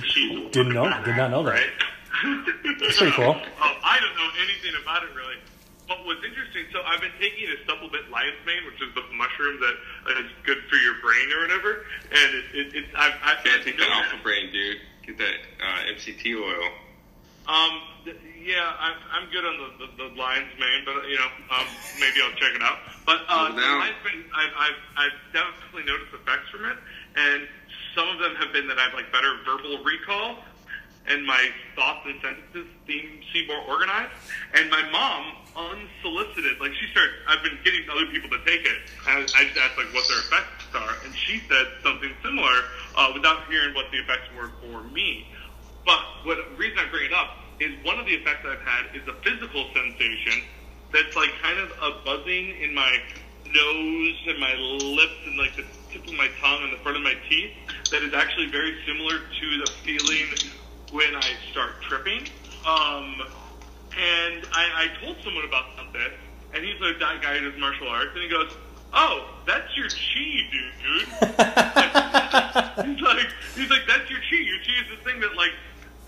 [0.08, 1.52] She's Didn't know, did not know that.
[1.52, 2.76] Right?
[2.80, 3.30] That's pretty cool.
[3.30, 3.40] Um,
[3.84, 5.36] I don't know anything about it really.
[5.92, 9.60] But what's interesting, so I've been taking a supplement lion's mane, which is the mushroom
[9.60, 11.84] that is good for your brain or whatever.
[12.08, 14.80] And it, it, it's I've, I've Yeah, take that alpha brain, dude.
[15.04, 16.64] Get that uh, MCT oil.
[17.44, 17.72] Um,
[18.08, 21.68] th- yeah, I'm, I'm good on the, the, the lion's mane, but you know, um,
[22.00, 22.80] maybe I'll check it out.
[23.04, 23.84] But uh, down.
[23.84, 26.78] lion's mane, I've, I've, I've definitely noticed effects from it,
[27.20, 27.44] and
[27.92, 30.40] some of them have been that I've like better verbal recall,
[31.06, 34.12] and my thoughts and sentences seem seem more organized.
[34.54, 38.78] And my mom, unsolicited, like she started, I've been getting other people to take it,
[39.08, 42.54] and I just asked like what their effects are, and she said something similar
[42.96, 45.26] uh, without hearing what the effects were for me.
[45.84, 49.06] But what reason I bring it up is one of the effects I've had is
[49.08, 50.42] a physical sensation
[50.92, 52.98] that's like kind of a buzzing in my
[53.46, 57.02] nose and my lips and like the tip of my tongue and the front of
[57.02, 57.50] my teeth
[57.90, 60.26] that is actually very similar to the feeling
[60.92, 62.28] when I start tripping.
[62.64, 63.16] Um,
[63.98, 66.12] and I, I told someone about this,
[66.54, 68.52] and he's a guy who does martial arts, and he goes,
[68.92, 71.08] "Oh, that's your chi, dude."
[72.86, 74.36] he's like, he's like, that's your chi.
[74.36, 75.52] Your chi is the thing that like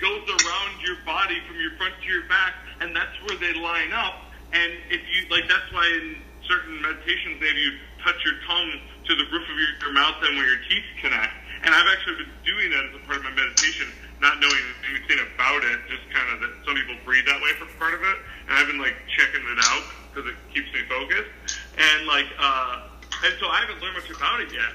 [0.01, 3.93] goes around your body from your front to your back, and that's where they line
[3.93, 4.15] up.
[4.53, 6.17] And if you like, that's why in
[6.47, 7.73] certain meditations they have you
[8.05, 11.33] touch your tongue to the roof of your, your mouth and where your teeth connect.
[11.65, 13.89] And I've actually been doing that as a part of my meditation,
[14.21, 15.79] not knowing anything about it.
[15.89, 18.67] Just kind of that some people breathe that way for part of it, and I've
[18.67, 21.31] been like checking it out because it keeps me focused.
[21.79, 22.89] And like, uh,
[23.25, 24.75] and so I haven't learned much about it yet,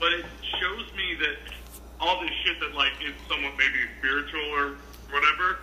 [0.00, 0.24] but it
[0.60, 1.36] shows me that
[2.00, 4.78] all this shit that like is somewhat maybe spiritual or
[5.10, 5.58] whatever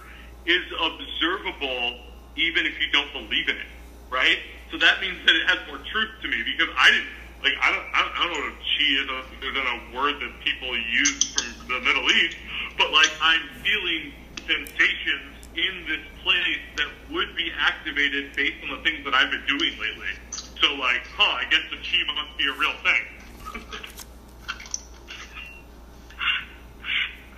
[0.45, 2.01] is observable
[2.35, 3.71] even if you don't believe in it,
[4.09, 4.39] right?
[4.71, 7.09] So that means that it has more truth to me because I didn't
[7.41, 10.15] like I don't I don't, I don't know what chi is other than a word
[10.19, 12.37] that people use from the Middle East,
[12.77, 14.13] but like I'm feeling
[14.47, 19.45] sensations in this place that would be activated based on the things that I've been
[19.47, 20.13] doing lately.
[20.61, 23.61] So like, huh, I guess the chi must be a real thing.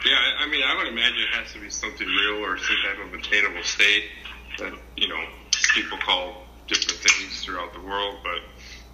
[0.05, 3.05] Yeah, I- mean, I would imagine it has to be something real or some type
[3.05, 4.05] of attainable state
[4.57, 5.21] that, you know,
[5.73, 8.41] people call different things throughout the world, but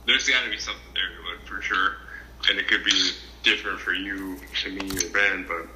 [0.07, 1.97] there's got to be something there for sure.
[2.49, 3.11] And it could be
[3.43, 5.67] different for you, to me, or Ben, but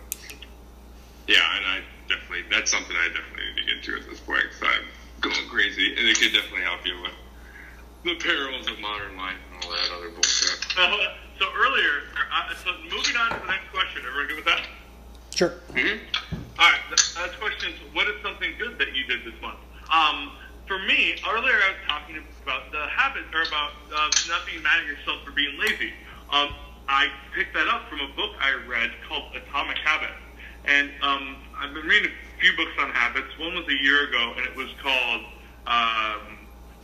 [1.27, 4.43] yeah, and I definitely, that's something I definitely need to get to at this point
[4.43, 4.85] because I'm
[5.21, 5.95] going crazy.
[5.97, 7.15] And it could definitely help you with
[8.03, 10.59] the perils of modern life and all that other bullshit.
[10.77, 14.01] Uh, so earlier, uh, so moving on to the next question.
[14.07, 14.63] Everyone good with that?
[15.35, 15.53] Sure.
[15.75, 16.01] Mm-hmm.
[16.57, 16.81] All right.
[16.89, 19.59] The next question is, what is something good that you did this month?
[19.93, 20.31] Um,
[20.65, 24.81] for me, earlier I was talking about the habit, or about uh, not being mad
[24.81, 25.93] at yourself for being lazy.
[26.31, 26.49] Um,
[26.89, 30.19] I picked that up from a book I read called Atomic Habits,
[30.67, 33.27] and um, I've been reading a few books on habits.
[33.39, 35.21] One was a year ago, and it was called
[35.65, 36.21] um,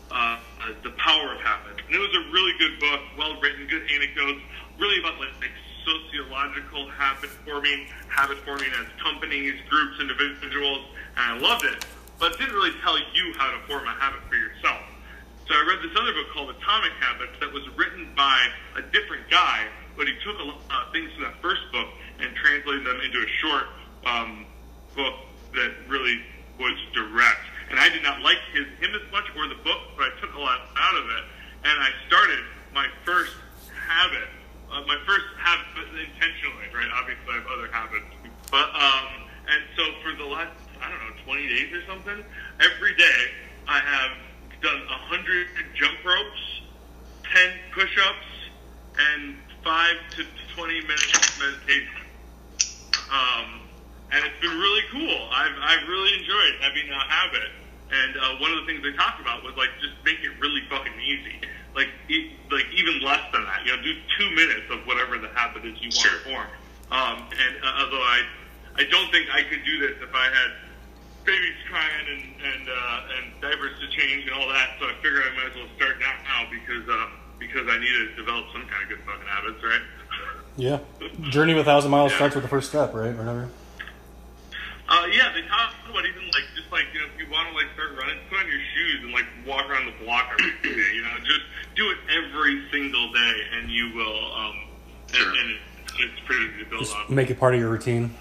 [0.09, 0.39] uh,
[0.84, 1.84] The Power of Habit.
[1.86, 4.39] And it was a really good book, well written, good anecdotes,
[4.79, 5.51] really about like, like
[5.84, 11.86] sociological habit forming, habit forming as companies, groups, individuals, and I loved it.
[12.19, 14.79] But it didn't really tell you how to form a habit for yourself.
[15.45, 19.29] So I read this other book called Atomic Habits that was written by a different
[19.29, 19.67] guy,
[19.97, 21.89] but he took a lot of things from that first book
[22.20, 23.66] and translated them into a short
[24.05, 24.45] um,
[24.95, 25.16] book
[25.53, 26.22] that really
[26.59, 27.41] was direct.
[27.70, 30.34] And I did not like his him as much or the book, but I took
[30.36, 31.24] a lot out of it.
[31.66, 32.43] And I started
[32.74, 33.34] my first
[33.88, 34.28] habit,
[34.72, 36.89] uh, my first habit intentionally, right?
[36.93, 38.05] Obviously, I have other habits,
[38.51, 42.26] but um, and so for the last I don't know 20 days or something,
[42.59, 43.20] every day
[43.68, 44.11] I have
[44.61, 46.61] done 100 jump ropes,
[47.24, 48.30] 10 push-ups,
[48.99, 52.02] and five to 20 minutes of meditation.
[53.11, 53.63] Um,
[54.13, 55.17] and it's been really cool.
[55.33, 57.49] I've, I've really enjoyed having a habit.
[57.93, 60.61] And uh, one of the things they talked about was like just make it really
[60.69, 61.41] fucking easy.
[61.75, 63.65] Like e- like even less than that.
[63.65, 66.17] You know, do two minutes of whatever the habit is you want sure.
[66.21, 66.49] to form.
[66.93, 68.19] Um, and uh, although I
[68.77, 70.49] I don't think I could do this if I had
[71.25, 74.77] babies crying and and uh, and diapers to change and all that.
[74.79, 77.09] So I figure I might as well start now because uh
[77.41, 79.83] because I need to develop some kind of good fucking habits, right?
[80.57, 80.79] Yeah.
[81.29, 82.17] Journey of a thousand miles Yeah.
[82.17, 83.09] starts with the first step, right?
[83.11, 83.49] Or whatever.
[84.89, 87.55] Uh, yeah, they talk about even like just like you know if you want to
[87.55, 90.93] like start running, put on your shoes and like walk around the block every day.
[90.93, 91.41] You know, just
[91.75, 94.33] do it every single day, and you will.
[94.35, 94.55] Um,
[95.11, 95.29] Sure.
[95.29, 97.13] and, and it's, it's pretty easy to build Just on.
[97.13, 98.11] make it part of your routine.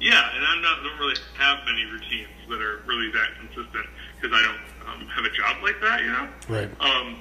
[0.00, 3.86] Yeah, and I'm not don't really have many routines that are really that consistent
[4.20, 6.00] because I don't um, have a job like that.
[6.00, 6.28] You know.
[6.48, 6.68] Right.
[6.80, 7.16] Um,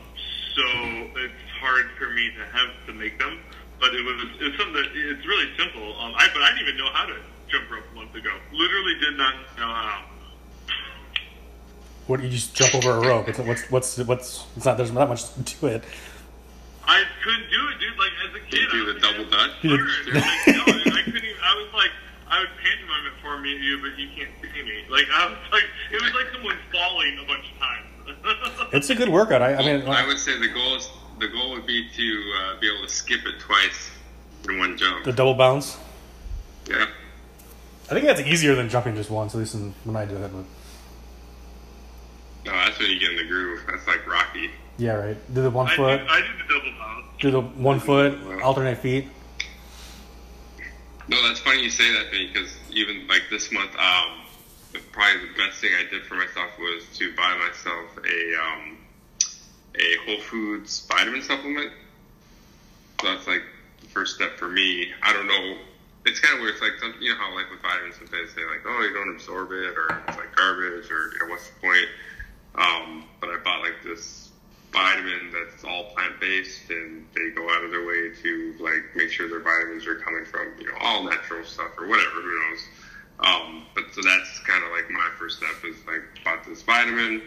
[0.55, 0.63] so
[1.21, 3.39] it's hard for me to have to make them.
[3.79, 5.97] But it was it's something that it's really simple.
[5.99, 7.15] Um, I but I didn't even know how to
[7.47, 8.31] jump rope a month ago.
[8.51, 10.03] Literally did not know how.
[12.07, 13.29] What do you just jump over a rope?
[13.29, 14.45] It's, what's what's what's?
[14.55, 14.77] It's not.
[14.77, 15.83] There's not much to it.
[16.85, 17.97] I couldn't do it, dude.
[17.97, 19.51] Like as a kid, do the double dutch?
[19.61, 19.87] Do the- Learn.
[20.15, 20.63] Like, no,
[20.97, 21.23] I couldn't.
[21.23, 21.91] Even, I was like,
[22.27, 24.85] I would pantomime it for me, you, but you can't see me.
[24.89, 27.85] Like I was like, it was like someone falling a bunch of times.
[28.73, 29.41] It's a good workout.
[29.41, 30.89] I, I mean, I would say the goal is
[31.19, 33.91] the goal would be to uh, be able to skip it twice
[34.47, 35.03] in one jump.
[35.05, 35.77] the double bounce.
[36.67, 36.87] Yeah.
[37.89, 40.31] I think that's easier than jumping just once, at least in, when I do that
[40.31, 40.45] But
[42.45, 43.61] No, that's when you get in the groove.
[43.69, 44.51] That's like Rocky.
[44.77, 45.33] yeah, right.
[45.33, 45.97] Do the one I foot.
[45.97, 47.05] did, I did the double bounce.
[47.19, 48.41] Do the one foot.
[48.43, 49.07] Alternate feet.
[51.07, 54.19] No, that's funny you say that thing because even like this month, um,
[54.91, 58.77] probably the best thing I did for myself was to buy myself a um,
[59.79, 61.71] a Whole Foods vitamin supplement.
[63.01, 63.43] So that's like
[63.81, 64.91] the first step for me.
[65.01, 65.57] I don't know.
[66.05, 66.53] It's kind of weird.
[66.53, 68.93] It's like some, you know how like with vitamins sometimes they say like, oh, you
[68.93, 71.87] don't absorb it, or it's like garbage, or you know what's the point?
[72.55, 74.29] Um, but I bought like this
[74.71, 79.11] vitamin that's all plant based, and they go out of their way to like make
[79.11, 82.21] sure their vitamins are coming from you know all natural stuff or whatever.
[82.21, 82.59] Who knows?
[83.19, 87.21] Um, but so that's kind of like my first step is like bought this vitamin.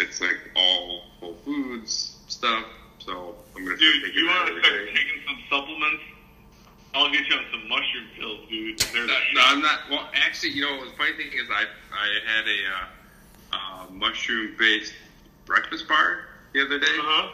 [0.00, 2.64] It's like all Whole Foods stuff.
[2.98, 6.02] So I'm gonna Dude, you want to start taking some supplements?
[6.94, 8.82] I'll get you on some mushroom pills, dude.
[8.94, 9.80] No, no, I'm not.
[9.90, 14.54] Well, actually, you know, the funny thing is, I I had a uh, uh, mushroom
[14.58, 14.94] based
[15.44, 16.20] breakfast bar
[16.52, 16.86] the other day.
[16.86, 17.32] Uh-huh.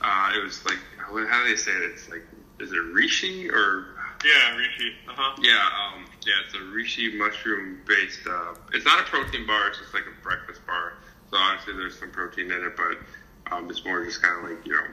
[0.00, 1.82] Uh, it was like, how do they say it?
[1.92, 2.22] It's like,
[2.58, 3.86] is it reishi or?
[4.24, 4.92] Yeah, reishi.
[5.08, 5.36] Uh-huh.
[5.42, 8.26] Yeah, um, yeah, it's a reishi mushroom based.
[8.26, 9.68] Uh, it's not a protein bar.
[9.68, 10.94] It's just like a breakfast bar.
[11.30, 14.66] So obviously, there's some protein in it, but um, it's more just kind of like
[14.66, 14.86] you know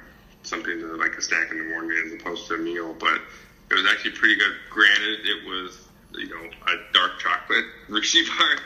[0.44, 2.96] something to like a snack in the morning as opposed to a meal.
[3.00, 3.22] But
[3.70, 4.54] it was actually pretty good.
[4.70, 8.58] Granted, it was you know a dark chocolate reishi bar,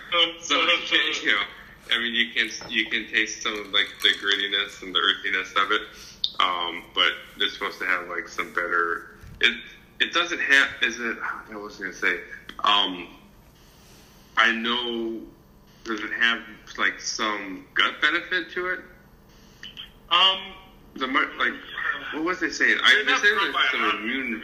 [0.41, 0.55] so
[1.23, 1.41] you know.
[1.89, 5.53] I mean, you can you can taste some of like the grittiness and the earthiness
[5.55, 5.81] of it,
[6.39, 9.15] um, but it's supposed to have like some better.
[9.39, 9.57] It
[9.99, 10.67] it doesn't have.
[10.81, 11.17] Is it?
[11.51, 12.19] I was gonna say.
[12.63, 13.07] Um,
[14.35, 15.21] I know.
[15.85, 16.41] Does it have
[16.77, 18.79] like some gut benefit to it?
[20.09, 20.39] Um,
[20.95, 21.53] The like
[22.13, 22.77] what was they saying?
[22.83, 24.41] I they said like some immune.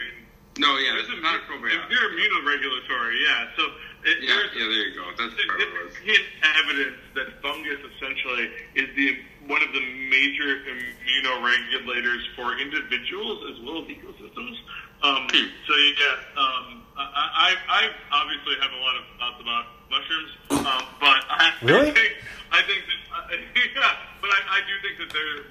[0.60, 1.90] No, yeah, It's not a probiotic.
[1.90, 3.48] They're immunoregulatory, yeah.
[3.58, 3.64] So
[4.06, 5.10] it, Yeah, there's yeah, there you go.
[5.18, 5.94] That's probably what it was.
[5.96, 6.28] significant
[6.62, 9.18] evidence that fungus essentially is the
[9.48, 14.58] one of the major immunoregulators for individuals as well as ecosystems.
[15.02, 15.48] Um, Hmm.
[15.66, 17.82] so yeah, um, I, I, I
[18.12, 21.92] obviously have a lot of thoughts about mushrooms, um, but I Really?
[21.92, 22.12] think
[22.52, 23.38] I think that uh,
[23.76, 25.44] yeah, but I, I do think that they're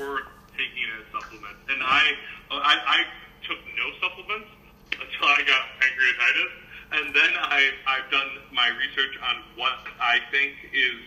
[0.00, 2.16] worth taking as supplements, and I
[2.50, 2.98] I, I
[3.44, 4.48] took no supplements
[4.92, 6.52] until I got pancreatitis,
[7.00, 11.00] and then I I've done my research on what I think is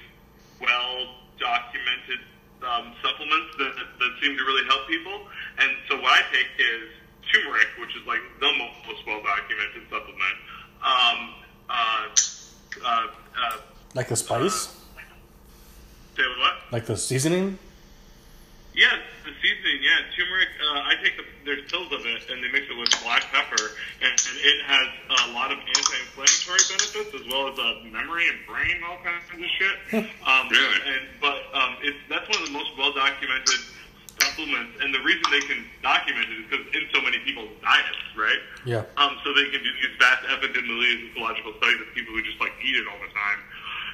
[0.61, 2.22] well documented
[2.63, 5.26] um, supplements that, that seem to really help people,
[5.57, 6.89] and so what I take is
[7.32, 10.38] turmeric, which is like the most well documented supplement.
[10.84, 11.34] Um,
[11.69, 12.07] uh,
[12.86, 13.57] uh, uh,
[13.93, 14.76] Like the spice,
[16.15, 16.53] say what?
[16.71, 17.57] like the seasoning.
[18.76, 18.91] Yeah,
[19.23, 19.80] the seasoning.
[19.82, 20.49] Yeah, turmeric.
[20.59, 23.71] Uh, I take the there's pills of it, and they mix it with black pepper,
[24.01, 24.88] and, and it has
[25.30, 29.39] a lot of anti-inflammatory benefits as well as uh, memory and brain, all kinds of
[29.55, 30.09] shit.
[30.28, 30.80] Um, Really?
[30.91, 33.59] And but um, it's that's one of the most well documented
[34.36, 38.04] supplements, and the reason they can document it is because in so many people's diets,
[38.20, 38.42] right?
[38.68, 38.84] Yeah.
[39.00, 42.76] Um, so they can do these vast epidemiological studies of people who just like eat
[42.76, 43.40] it all the time.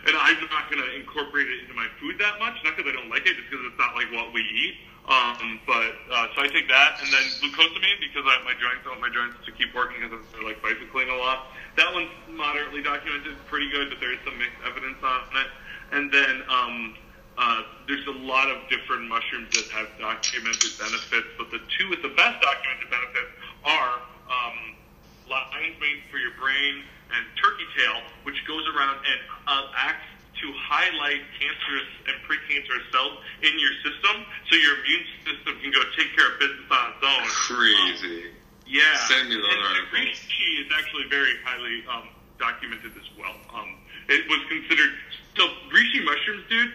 [0.10, 2.96] And I'm not going to incorporate it into my food that much, not because I
[2.98, 4.82] don't like it, just because it's not like what we eat.
[5.06, 8.86] Um, but uh, so I take that, and then glucosamine because I have my joints.
[8.86, 11.54] I want my joints to keep working because they're like bicycling a lot.
[11.78, 15.50] That one's moderately documented, pretty good, but there is some mixed evidence on it.
[15.92, 16.96] And then um,
[17.38, 22.02] uh, there's a lot of different mushrooms that have documented benefits, but the two with
[22.02, 23.32] the best documented benefits
[23.64, 24.76] are um,
[25.30, 26.84] lion's mane for your brain
[27.16, 30.08] and turkey tail, which goes around and uh, acts
[30.40, 35.82] to highlight cancerous and precancerous cells in your system, so your immune system can go
[35.96, 37.24] take care of business on its own.
[37.30, 38.26] Crazy.
[38.26, 38.96] Um, yeah.
[39.06, 42.10] Send me those and, and is actually very highly um,
[42.40, 43.36] documented as well.
[43.54, 43.78] Um,
[44.10, 44.92] it was considered
[45.38, 46.74] so reishi mushrooms, dude.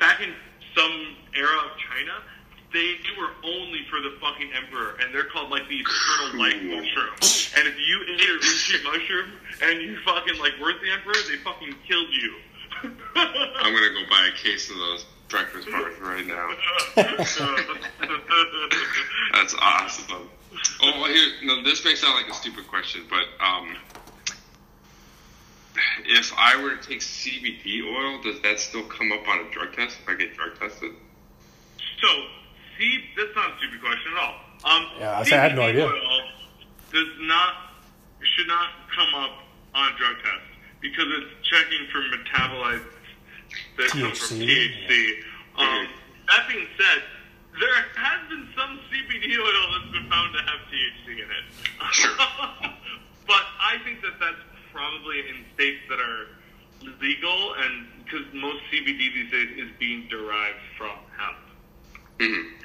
[0.00, 0.34] Back in
[0.74, 2.18] some era of China,
[2.72, 7.14] they were only for the fucking emperor, and they're called like the eternal life mushroom.
[7.56, 9.30] And if you ate a reishi mushroom
[9.62, 12.34] and you fucking like weren't the emperor, they fucking killed you.
[12.82, 16.50] I'm gonna go buy a case of those breakfast bars right now.
[19.32, 20.28] That's awesome.
[20.82, 23.76] Oh, well, here, no, this may sound like a stupid question, but um,
[26.06, 29.72] if I were to take CBD oil, does that still come up on a drug
[29.72, 30.92] test if I get drug tested?
[32.00, 32.08] So,
[32.78, 34.34] see, that's not a stupid question at all.
[34.64, 35.86] Um, Yeah, I say I had no CBD idea.
[35.86, 36.22] Oil
[36.92, 37.54] does not
[38.20, 39.30] should not come up
[39.74, 40.50] on drug tests
[40.80, 42.82] because it's checking for metabolites
[43.76, 44.88] that come from THC.
[44.88, 45.22] THC.
[45.58, 45.88] Um,
[46.28, 47.02] that being said,
[47.58, 51.44] there has been some CBD oil that's been found to have THC in it.
[51.92, 52.14] Sure.
[53.26, 54.42] but I think that that's
[54.78, 56.30] probably in states that are
[57.02, 61.42] legal, and because most CBD these days is being derived from hemp.
[62.22, 62.62] Mm-hmm.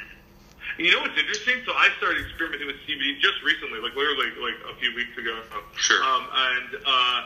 [0.77, 1.61] You know what's interesting?
[1.65, 5.41] So I started experimenting with CBD just recently, like literally like a few weeks ago.
[5.75, 6.01] Sure.
[6.01, 7.21] Um, and uh,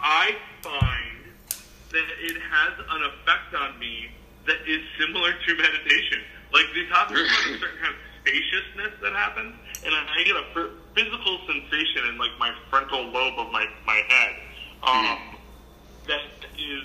[0.00, 1.18] I find
[1.90, 4.10] that it has an effect on me
[4.46, 6.22] that is similar to meditation.
[6.52, 9.54] Like they talk about a certain kind of spaciousness that happens,
[9.84, 14.34] and I get a physical sensation in like my frontal lobe of my my head.
[14.82, 15.18] Um,
[16.06, 16.20] that
[16.58, 16.84] is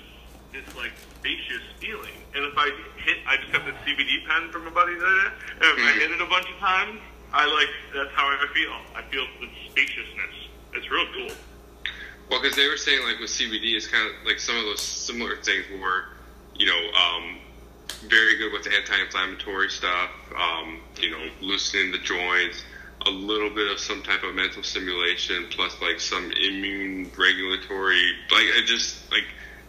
[0.52, 2.14] this like spacious feeling.
[2.34, 2.70] And if I
[3.04, 5.34] hit, I just got the CBD pen from a buddy the other day.
[5.54, 7.00] And if I hit it a bunch of times,
[7.32, 8.72] I like that's how I feel.
[8.94, 10.34] I feel the spaciousness.
[10.74, 11.36] It's real cool.
[12.30, 14.80] Well, because they were saying like with CBD, it's kind of like some of those
[14.80, 16.04] similar things were,
[16.54, 17.38] you know, um,
[18.08, 20.10] very good with anti-inflammatory stuff.
[20.36, 22.62] Um, you know, loosening the joints,
[23.06, 28.44] a little bit of some type of mental stimulation, plus like some immune regulatory, like
[28.44, 29.24] it just like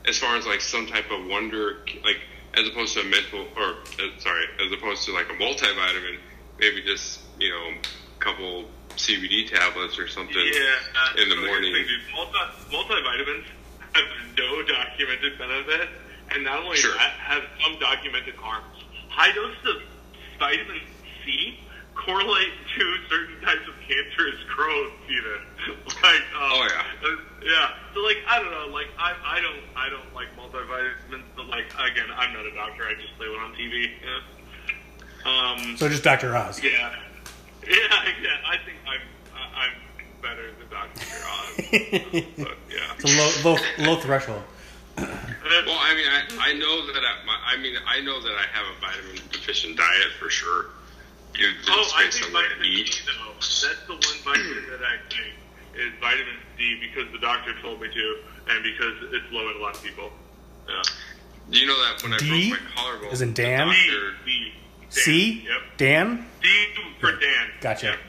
[0.08, 2.20] as far as like some type of wonder, like
[2.54, 3.64] as opposed to a mental or
[4.00, 6.18] uh, sorry, as opposed to like a multivitamin,
[6.60, 7.72] maybe just you know,
[8.16, 8.66] a couple
[8.96, 11.22] CBD tablets or something Yeah.
[11.22, 11.74] in the morning.
[11.74, 11.86] thing.
[12.14, 12.32] Multi,
[12.72, 13.44] multivitamins
[13.94, 14.06] have
[14.38, 15.90] no documented benefit,
[16.32, 16.94] and not only Sure.
[16.94, 18.66] that, have some documented harms.
[19.10, 19.82] High doses of
[20.40, 20.82] vitamin
[21.26, 21.60] C
[21.96, 25.40] correlate to certain types of cancerous growth, even.
[26.04, 27.08] like, um, Oh, yeah.
[27.10, 27.70] uh, yeah.
[27.94, 28.68] So like, I don't know.
[28.74, 32.84] Like, I, I don't, I don't like multivitamins, but like, again, I'm not a doctor.
[32.84, 33.90] I just play one on TV.
[34.04, 34.20] Yeah.
[35.26, 35.78] Um.
[35.78, 36.36] So just Dr.
[36.36, 36.62] Oz.
[36.62, 36.70] Yeah,
[37.68, 37.72] yeah,
[38.22, 38.38] yeah.
[38.48, 39.00] I think I'm
[39.36, 39.72] I- I'm
[40.22, 41.56] better than Doctor Oz,
[42.38, 42.94] but yeah.
[43.00, 44.44] It's a low, low, low threshold.
[44.98, 45.08] Well,
[45.80, 48.66] I mean, I, I know that I, my, I mean, I know that I have
[48.66, 50.68] a vitamin deficient diet for sure.
[51.38, 53.02] You Oh, just I based think on what I vitamin D eat.
[53.06, 53.34] though.
[53.36, 55.34] That's the one vitamin that I take
[55.76, 58.18] is vitamin D because the doctor told me to,
[58.50, 60.12] and because it's low in a lot of people.
[60.68, 60.82] Yeah.
[61.50, 62.50] Do you know that when I D?
[62.50, 63.68] broke my collarbone, As in the Dan?
[63.68, 64.52] Doctor, D.
[64.82, 64.90] Dan.
[64.90, 65.44] C?
[65.46, 65.62] Yep.
[65.78, 66.26] Dan?
[66.42, 66.48] D
[67.00, 67.48] for Dan.
[67.62, 67.86] Gotcha.
[67.88, 68.00] Yep.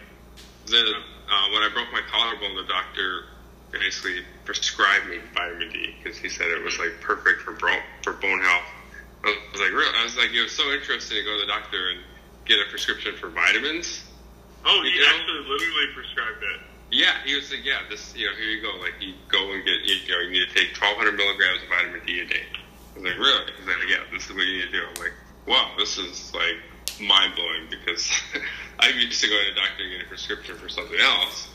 [0.66, 0.93] the
[1.29, 3.24] uh, when I broke my collarbone, the doctor
[3.72, 8.12] basically prescribed me vitamin D because he said it was like perfect for bone for
[8.14, 8.62] bone health.
[9.24, 9.91] I was like, real.
[9.99, 11.99] I was like, it was so interesting to go to the doctor and
[12.47, 14.03] get a prescription for vitamins.
[14.64, 15.07] Oh, he know?
[15.14, 16.61] actually literally prescribed it.
[16.90, 18.70] Yeah, he was like, yeah, this, you know, here you go.
[18.78, 21.68] Like, you go and get, you, you know, you need to take 1,200 milligrams of
[21.68, 22.42] vitamin D a day.
[22.47, 23.53] I was like, really?
[23.59, 24.82] He's like, yeah, this is what you need to do.
[24.86, 25.12] I'm like,
[25.47, 26.59] wow, this is like
[27.01, 28.11] mind blowing because
[28.80, 31.49] I'm used to going to the doctor and getting a prescription for something else,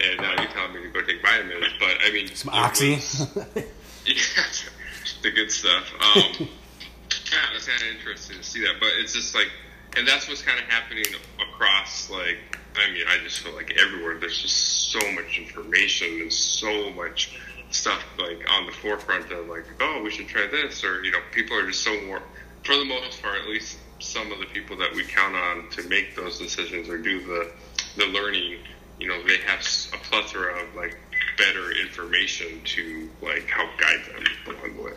[0.00, 1.66] and now you're telling me to go take vitamins.
[1.80, 2.94] But I mean, Some it oxy.
[2.96, 3.26] was-
[4.06, 4.44] yeah,
[5.22, 5.90] the good stuff.
[5.94, 6.22] Um,
[7.32, 9.48] yeah, it's kind of interesting to see that, but it's just like,
[9.96, 11.04] and that's what's kind of happening
[11.40, 12.10] across.
[12.10, 12.38] Like,
[12.76, 17.38] I mean, I just feel like everywhere there's just so much information and so much
[17.70, 21.18] stuff like on the forefront of like, oh, we should try this, or you know,
[21.32, 22.22] people are just so more,
[22.64, 25.82] for the most part, at least some of the people that we count on to
[25.88, 27.52] make those decisions or do the
[27.96, 28.58] the learning,
[28.98, 29.60] you know, they have
[29.92, 30.98] a plethora of like
[31.38, 34.24] better information to like help guide them
[34.54, 34.92] along the way.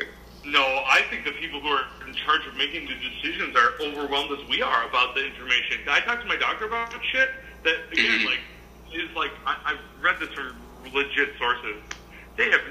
[0.47, 4.31] No, I think the people who are in charge of making the decisions are overwhelmed
[4.31, 5.79] as we are about the information.
[5.89, 7.29] I talked to my doctor about shit
[7.63, 8.39] that again, like,
[8.93, 10.55] is like I, I've read this from
[10.93, 11.75] legit sources.
[12.37, 12.61] They have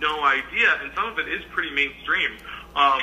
[0.00, 2.30] no idea, and some of it is pretty mainstream.
[2.74, 3.00] Um,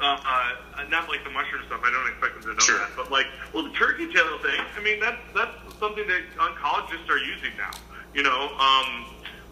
[0.00, 1.80] uh, uh, not like the mushroom stuff.
[1.84, 2.78] I don't expect them to know Sure.
[2.78, 4.60] that, but like, well, the turkey tail thing.
[4.76, 7.72] I mean, that's that's something that oncologists are using now.
[8.14, 8.56] You know.
[8.56, 9.04] Um,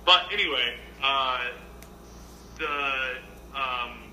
[0.06, 1.40] but anyway, uh,
[2.58, 3.16] the
[3.54, 4.03] um,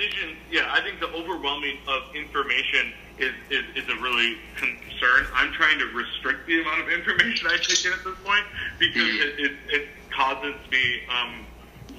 [0.00, 5.26] decision, yeah, I think the overwhelming of information is, is, is a really concern.
[5.34, 8.44] I'm trying to restrict the amount of information I take in at this point
[8.78, 11.46] because it, it, it causes me um,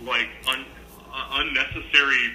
[0.04, 0.66] like un,
[1.14, 2.32] uh, unnecessary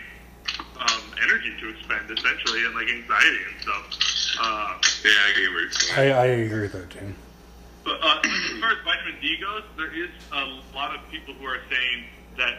[0.78, 4.38] um, energy to expend, essentially, and like anxiety and stuff.
[4.40, 6.16] Uh, Yeah, I get what you're.
[6.16, 7.14] I, I agree with that too.
[7.84, 11.46] but uh, as far as vitamin D goes, there is a lot of people who
[11.46, 12.04] are saying
[12.36, 12.58] that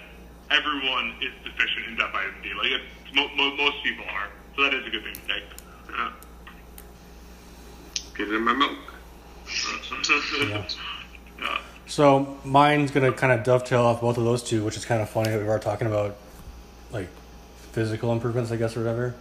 [0.49, 2.49] everyone is deficient in that vitamin D.
[2.57, 5.43] Like it's, mo- mo- most people are, so that is a good thing to take.
[5.89, 6.11] Yeah.
[8.17, 8.77] Get it in my milk.
[10.49, 10.63] Yeah.
[11.39, 11.59] Yeah.
[11.85, 15.09] So mine's gonna kind of dovetail off both of those two, which is kind of
[15.09, 16.17] funny that we are talking about
[16.91, 17.07] like
[17.73, 19.13] physical improvements, I guess, or whatever.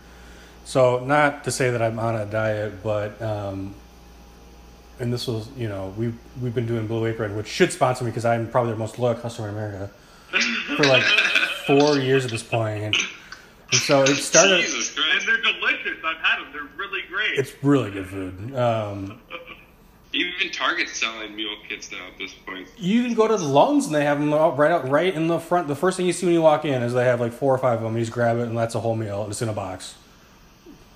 [0.64, 3.74] So not to say that I'm on a diet, but um,
[4.98, 8.04] and this was you know we we've, we've been doing Blue Apron, which should sponsor
[8.04, 9.90] me because I'm probably their most loyal customer in America
[10.78, 11.02] for like
[11.66, 12.96] four years at this point.
[13.66, 14.60] And, and so it started.
[14.62, 15.98] Jesus And they're delicious.
[16.04, 16.52] I've had them.
[16.52, 17.38] They're really great.
[17.38, 18.56] It's really good food.
[18.56, 19.20] Um,
[20.12, 22.68] Even Target's selling meal kits now at this point.
[22.78, 25.26] You can go to the Lowe's and they have them out right out right in
[25.26, 25.68] the front.
[25.68, 27.58] The first thing you see when you walk in is they have like four or
[27.58, 27.94] five of them.
[27.94, 29.26] You just grab it and that's a whole meal.
[29.28, 29.94] It's in a box.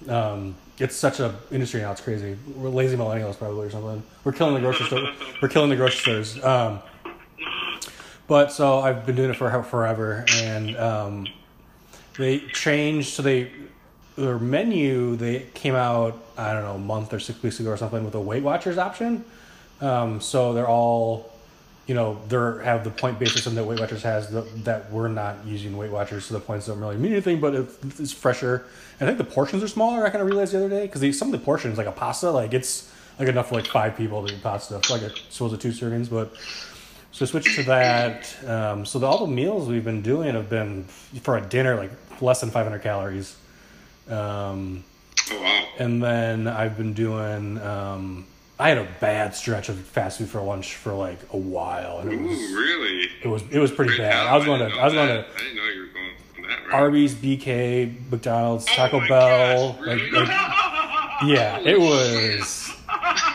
[0.08, 1.92] Um, it's such a industry now.
[1.92, 2.38] It's crazy.
[2.54, 4.02] We're lazy millennials probably or something.
[4.24, 5.10] We're killing the grocery store.
[5.42, 6.42] We're killing the grocery stores.
[6.42, 6.80] Um,
[8.26, 11.26] but so I've been doing it for forever, and um,
[12.16, 13.11] they changed.
[13.11, 13.50] So they
[14.16, 17.76] their menu they came out I don't know a month or six weeks ago or
[17.76, 19.24] something with a Weight Watchers option.
[19.80, 21.32] Um, so they're all,
[21.86, 25.08] you know, they have the point based system that Weight Watchers has that, that we're
[25.08, 28.66] not using Weight Watchers, so the points don't really mean anything, but it's, it's fresher.
[28.98, 30.04] And I think the portions are smaller.
[30.04, 32.30] I kind of realized the other day because some of the portions, like a pasta,
[32.30, 35.58] like it's like enough for like five people to eat pasta, like a supposed to
[35.58, 36.34] two servings, but.
[37.12, 38.34] So switch to that.
[38.46, 40.84] Um, so the, all the meals we've been doing have been
[41.22, 41.90] for a dinner like
[42.22, 43.36] less than 500 calories.
[44.08, 44.84] Um,
[45.32, 45.64] Oh wow.
[45.78, 47.58] and then I've been doing.
[47.61, 48.26] Um,
[48.58, 52.12] I had a bad stretch of fast food for lunch for like a while, and
[52.12, 53.08] it Ooh, was really?
[53.22, 54.26] it was it was pretty Great bad.
[54.26, 56.42] I was going to I was going to I didn't know you were going on
[56.50, 56.72] that route.
[56.74, 59.72] Arby's, BK, McDonald's, Oh Taco my Bell.
[59.74, 60.11] gosh, really?
[60.11, 60.28] like, like,
[61.26, 62.72] yeah, it was.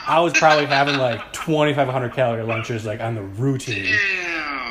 [0.08, 3.96] I was probably having like 2,500 calorie lunches like on the routine,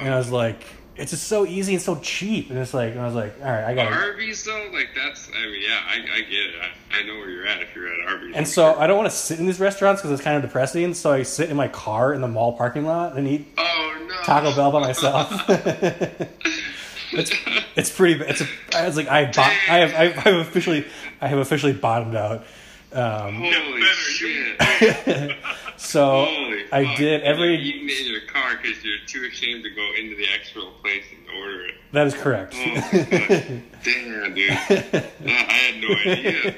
[0.01, 0.65] and I was like,
[0.97, 3.51] it's just so easy and so cheap, and it's like, and I was like, all
[3.51, 5.29] right, I got to Arby's though, like that's.
[5.35, 6.55] I mean, yeah, I, I get it.
[6.61, 8.37] I, I know where you're at if you're at Arby's.
[8.37, 10.95] And so I don't want to sit in these restaurants because it's kind of depressing.
[10.95, 14.15] So I sit in my car in the mall parking lot and eat Oh no.
[14.23, 15.33] Taco Bell by myself.
[15.49, 17.33] it's
[17.77, 18.23] it's pretty.
[18.25, 18.47] It's a.
[18.75, 19.53] I was like I bought.
[19.69, 19.95] I have.
[19.95, 20.87] I have officially.
[21.21, 22.45] I have officially bottomed out.
[22.95, 25.37] Um, Holy better, shit.
[25.77, 26.97] so Holy I fuck.
[26.97, 27.57] did every.
[27.57, 30.71] You're eating it in your car because you're too ashamed to go into the actual
[30.83, 31.75] place and order it.
[31.93, 32.55] That is correct.
[32.57, 33.63] Oh.
[33.83, 34.51] Damn, dude.
[34.51, 36.55] I had no idea.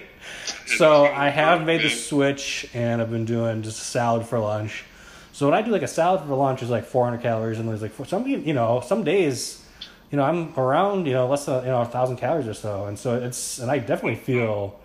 [0.76, 4.84] So I have made the switch, and I've been doing just a salad for lunch.
[5.32, 7.82] So when I do like a salad for lunch, is like 400 calories, and there's
[7.82, 9.64] like for some you know some days,
[10.10, 12.86] you know I'm around you know less than you know a thousand calories or so,
[12.86, 14.78] and so it's and I definitely feel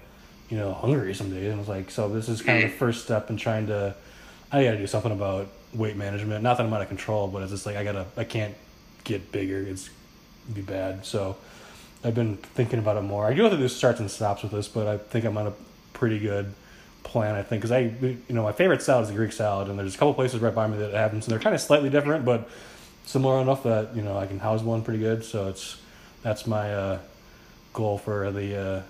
[0.52, 3.06] you know hungry some days, and it's like so this is kind of the first
[3.06, 3.96] step in trying to
[4.52, 6.44] I got to do something about weight management.
[6.44, 8.54] Not that I'm out of control, but it's just like I gotta I can't
[9.06, 9.62] get bigger.
[9.62, 9.90] It's
[10.54, 11.06] be bad.
[11.06, 11.38] So
[12.04, 13.26] I've been thinking about it more.
[13.26, 15.48] I do have to do starts and stops with this, but I think I'm on
[15.48, 15.54] a
[15.94, 16.54] pretty good
[17.04, 17.36] plan.
[17.36, 19.96] I think because I, you know, my favorite salad is the Greek salad, and there's
[19.96, 22.26] a couple places right by me that have them, so they're kind of slightly different,
[22.26, 22.50] but
[23.06, 25.24] similar enough that you know I can house one pretty good.
[25.24, 25.80] So it's
[26.24, 27.00] that's my uh,
[27.74, 28.82] goal for the uh,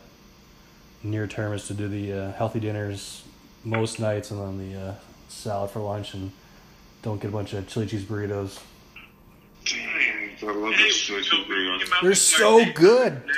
[1.04, 3.24] near term is to do the uh, healthy dinners
[3.64, 4.93] most nights, and then the uh,
[5.28, 6.32] salad for lunch, and
[7.02, 8.60] don't get a bunch of chili cheese burritos.
[9.66, 11.80] Damn, I love Hey, chili cheese we burrito.
[11.84, 13.22] came out They're so good.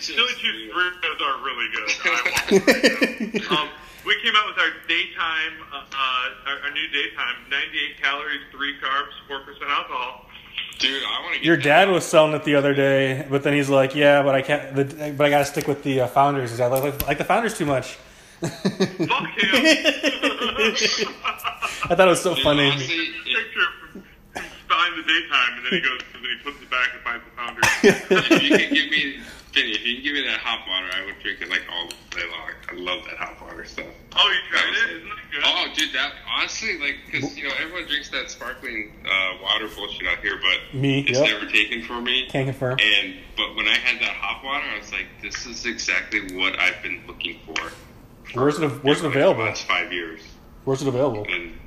[0.00, 1.90] Chili cheese burritos are really good.
[2.04, 3.68] I want um,
[4.04, 8.74] we came out with our daytime, uh, uh, our, our new daytime, 98 calories, 3
[8.82, 10.26] carbs, 4% alcohol.
[10.78, 11.62] Dude, I want to get Your that.
[11.62, 14.74] dad was selling it the other day, but then he's like, "Yeah, but I can't.
[14.74, 16.50] The, but I got to stick with the uh, founders.
[16.50, 17.98] He's like, like, like the founders too much."
[18.40, 19.08] Fuck him.
[21.84, 22.68] I thought it was so Dude, funny.
[22.70, 24.02] honestly, if- Picture from
[24.68, 27.24] behind the daytime, and then he goes, and then he puts it back and finds
[27.24, 27.64] the founders.
[28.32, 29.20] if you could give me,
[29.52, 31.88] Vinny, if you can give me that hop water, I would drink it like all
[32.10, 32.50] day long.
[32.70, 33.84] I love that hop water stuff.
[34.16, 34.96] Oh, you tried it?
[34.96, 35.42] Isn't it good?
[35.44, 40.06] Oh, dude, that honestly, like, because you know everyone drinks that sparkling uh, water bullshit
[40.08, 41.28] out here, but Me, it's yep.
[41.28, 42.26] never taken for me.
[42.28, 42.78] Can't confirm.
[42.80, 46.58] And but when I had that hot water, I was like, this is exactly what
[46.58, 47.72] I've been looking for.
[48.34, 48.68] Where's it?
[48.82, 49.42] Where's it available?
[49.44, 50.22] The last five years,
[50.64, 51.26] Where's it available?
[51.28, 51.58] and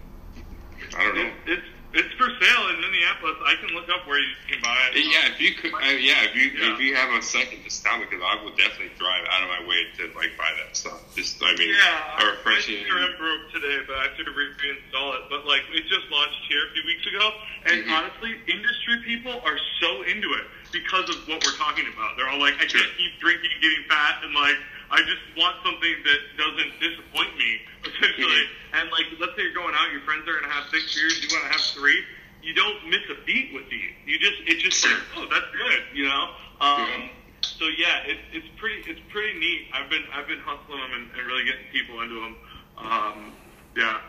[0.98, 1.32] I don't know.
[1.46, 1.60] It,
[1.96, 3.38] it's for sale in Minneapolis.
[3.48, 5.00] I can look up where you can buy it.
[5.00, 6.74] Yeah, if you could, uh, yeah, if you Yeah.
[6.76, 9.50] if you have a second, just tell me because I will definitely drive out of
[9.50, 11.00] my way to like buy that stuff.
[11.16, 12.86] Just I mean, Yeah, or I refreshing.
[12.86, 15.24] sure am broke today, but I should re- reinstall it.
[15.30, 17.34] But like, it just launched here a few weeks ago,
[17.66, 17.92] and Mhm.
[17.92, 22.18] honestly, industry people are so into it because of what we're talking about.
[22.18, 22.82] They're all like, I Sure.
[22.82, 24.58] can't keep drinking and getting fat, and like,
[24.92, 28.44] I just want something that doesn't disappoint me, essentially.
[28.74, 31.30] And like, let's say you're going out, your friends are gonna have six beers, you
[31.36, 32.04] want to have three.
[32.42, 33.90] You don't miss a beat with these.
[34.06, 36.30] You just, it's just like, oh, that's good, you know.
[36.62, 37.10] Um,
[37.42, 39.68] so yeah, it's it's pretty it's pretty neat.
[39.74, 42.36] I've been I've been hustling them and, and really getting people into them.
[42.78, 43.32] Um,
[43.76, 44.00] yeah,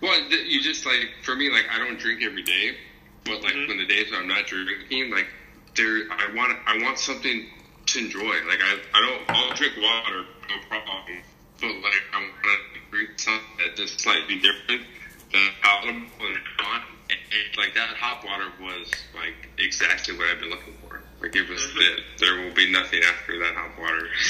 [0.00, 2.76] Well, you just like for me, like I don't drink every day,
[3.24, 3.68] but like Mhm.
[3.68, 5.26] when the days I'm not drinking, like
[5.74, 7.46] there, I want I want something
[7.92, 8.34] to enjoy.
[8.48, 11.20] Like I I don't I'll drink water, no problem,
[11.60, 14.82] but like I want to drink something that just slightly different
[15.32, 16.80] than palatable and fun.
[17.12, 21.02] And, and like that hop water was like exactly what I've been looking for.
[21.20, 22.00] Like it was it.
[22.18, 24.08] There will be nothing after that hop water.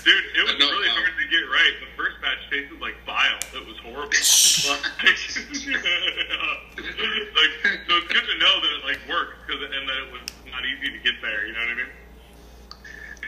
[0.00, 1.74] Dude, it was really um, hard to get right.
[1.84, 3.36] The first batch tasted like bile.
[3.52, 4.08] It was horrible.
[4.08, 4.32] like, so
[8.00, 10.96] it's good to know that it like worked because and that it was not easy
[10.96, 11.44] to get there.
[11.44, 11.92] You know what I mean?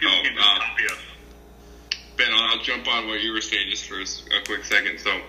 [0.02, 0.98] People Oh, can just copy us.
[2.16, 4.98] Ben, I'll, I'll jump on what you were saying just for a quick second.
[4.98, 5.20] So, um,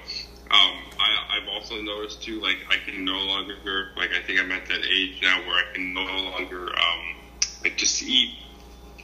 [0.49, 3.55] I, I've also noticed too, like I can no longer,
[3.95, 7.15] like I think I'm at that age now where I can no longer, um,
[7.63, 8.35] like just eat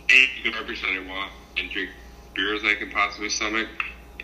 [0.09, 1.91] any garbage that I want and drink
[2.33, 3.67] beers I can possibly stomach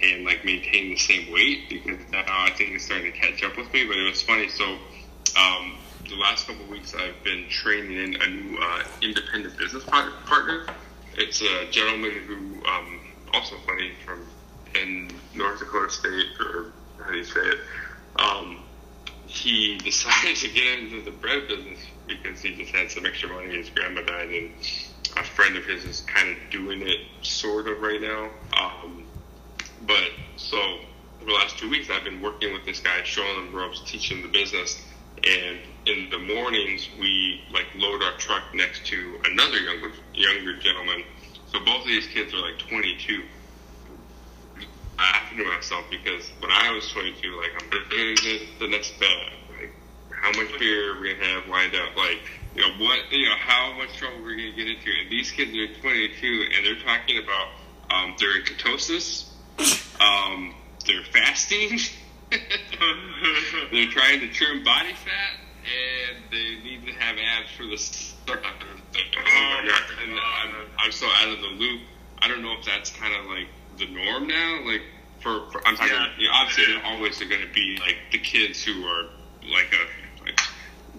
[0.02, 3.56] and like maintain the same weight because now I think it's starting to catch up
[3.56, 3.86] with me.
[3.86, 4.50] But it was funny.
[4.50, 4.78] So,
[5.38, 5.78] um,
[6.10, 10.66] the last couple of weeks I've been training in a new uh, independent business partner.
[11.18, 13.00] It's a gentleman who, um,
[13.34, 14.28] also funny from
[14.82, 17.60] in North Dakota State, or how do you say it?
[18.18, 18.64] Um,
[19.26, 23.56] he decided to get into the bread business because he just had some extra money.
[23.56, 24.52] His grandma died, and
[25.16, 28.30] a friend of his is kind of doing it sort of right now.
[28.58, 29.06] Um,
[29.88, 33.56] but so over the last two weeks, I've been working with this guy, showing him
[33.56, 34.82] ropes, teaching him the business.
[35.24, 41.04] And in the mornings, we like load our truck next to another younger younger gentleman.
[41.48, 43.24] So both of these kids are like 22.
[44.98, 49.00] I have to myself because when I was 22, like I'm doing this the next
[49.00, 49.34] bag.
[49.60, 49.74] Like
[50.12, 51.96] how much beer we're gonna have lined up?
[51.96, 52.22] Like
[52.56, 53.00] you know what?
[53.12, 54.92] You know how much trouble we're gonna get into?
[55.02, 57.48] And these kids are 22, and they're talking about
[57.92, 59.30] um, they're in ketosis.
[60.02, 60.56] Um,
[60.86, 61.80] they're fasting.
[63.72, 68.40] they're trying to trim body fat, and they need to have abs for the summer.
[68.42, 69.82] Oh!
[70.04, 71.82] And I'm, I'm so out of the loop.
[72.20, 73.48] I don't know if that's kind of like
[73.78, 74.62] the norm now.
[74.66, 74.82] Like
[75.22, 75.94] for, for I'm talking.
[75.94, 76.08] Yeah.
[76.18, 79.10] You know, obviously, there always are going to be like the kids who are
[79.44, 80.40] like a like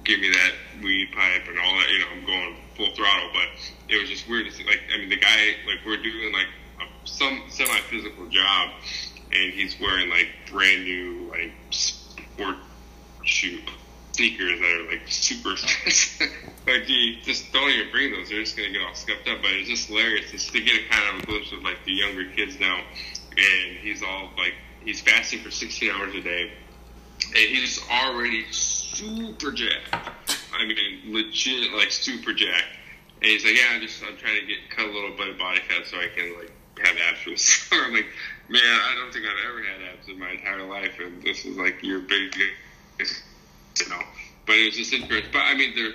[0.05, 0.53] give me that
[0.83, 1.89] weed pipe and all that.
[1.91, 3.31] You know, I'm going full throttle.
[3.33, 3.49] But
[3.89, 4.65] it was just weird to see.
[4.65, 6.49] Like, I mean, the guy like we're doing like
[6.81, 8.71] a, some semi physical job,
[9.33, 12.57] and he's wearing like brand new like sport
[13.25, 13.61] shoe
[14.17, 16.29] sneakers that are like super expensive.
[16.67, 18.31] like, gee, just don't even bring those.
[18.31, 19.43] They're just gonna get all scuffed up.
[19.43, 22.25] But it's just hilarious to get a kind of a glimpse of like the younger
[22.31, 22.81] kids now,
[23.31, 24.55] and he's all like
[24.85, 26.51] he's fasting for 16 hours a day,
[27.27, 29.95] and he's already super jacked.
[30.55, 32.65] I mean, legit like super jacked.
[33.21, 35.39] And he's like, yeah, I'm just I'm trying to get cut a little bit of
[35.39, 36.53] body fat so I can like
[36.85, 37.69] have abs.
[37.73, 38.07] I'm like,
[38.49, 41.57] man, I don't think I've ever had abs in my entire life, and this is
[41.57, 44.03] like your big, you know.
[44.47, 45.31] But it was just interesting.
[45.33, 45.93] But I mean, they're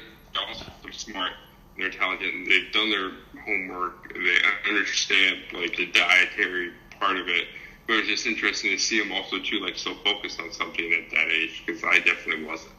[0.47, 1.31] also they're smart,
[1.77, 3.11] they're intelligent, and they've done their
[3.45, 4.13] homework.
[4.13, 4.37] They
[4.69, 7.47] understand like the dietary part of it.
[7.87, 10.93] But it was just interesting to see them also too, like so focused on something
[10.93, 12.73] at that age because I definitely wasn't.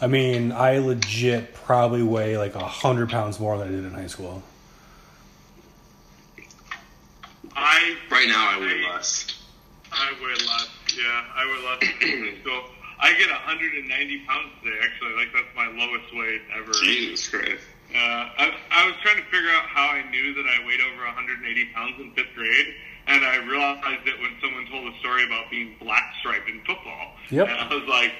[0.00, 3.92] I mean, I legit probably weigh like a hundred pounds more than I did in
[3.92, 4.42] high school.
[7.56, 9.38] I Right now, I weigh less.
[9.92, 10.68] I weigh less.
[10.96, 12.38] Yeah, I weigh less.
[12.44, 12.70] so
[13.00, 14.76] I get 190 pounds today.
[14.82, 16.72] Actually, like that's my lowest weight ever.
[16.72, 17.64] Jesus Christ.
[17.90, 21.04] Uh, I, I was trying to figure out how I knew that I weighed over
[21.04, 21.42] 180
[21.74, 22.74] pounds in fifth grade,
[23.08, 27.16] and I realized it when someone told a story about being black striped in football.
[27.30, 27.48] Yep.
[27.48, 28.12] And I was like,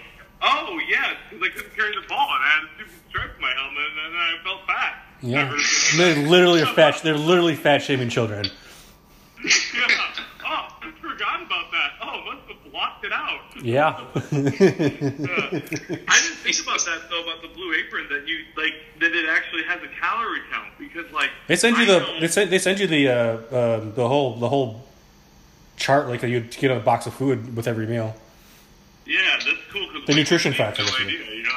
[0.42, 3.40] oh, yeah, because I couldn't carry the ball, and I had a stupid stripe in
[3.40, 4.94] my helmet, and then I felt fat.
[5.22, 5.54] Yeah, Ever
[5.92, 7.00] And they're literally fat.
[7.04, 8.46] They're literally fat shaming children.
[9.44, 9.86] Yeah.
[10.42, 11.90] Oh, I forgot about that.
[12.02, 13.40] Oh, must have blocked it out.
[13.62, 14.00] Yeah.
[14.14, 15.58] Uh,
[16.08, 19.28] I didn't think about that though about the Blue Apron that you like that it
[19.28, 22.58] actually has a calorie count because like They send you I the they send, they
[22.58, 24.86] send you the uh, uh, the whole the whole
[25.76, 28.14] chart like that you get a box of food with every meal.
[29.06, 31.50] yeah that's cool The nutrition I had factor, no idea you know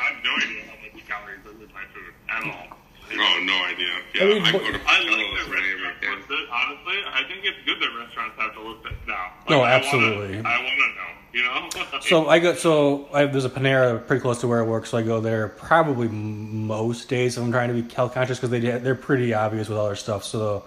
[3.20, 3.94] Oh, no idea.
[4.14, 6.12] Yeah, I mean, I, but- go to I Portillo's like that whenever I restaurants can.
[6.18, 6.48] look good.
[6.52, 9.34] Honestly, I think it's good that restaurants have to look good now.
[9.50, 10.38] No, absolutely.
[10.40, 11.10] I want to know.
[11.34, 11.70] You know.
[12.02, 12.54] So I go.
[12.54, 15.48] So I, there's a Panera pretty close to where I work, so I go there
[15.48, 19.70] probably most days if I'm trying to be health conscious because they they're pretty obvious
[19.70, 20.24] with all their stuff.
[20.26, 20.66] So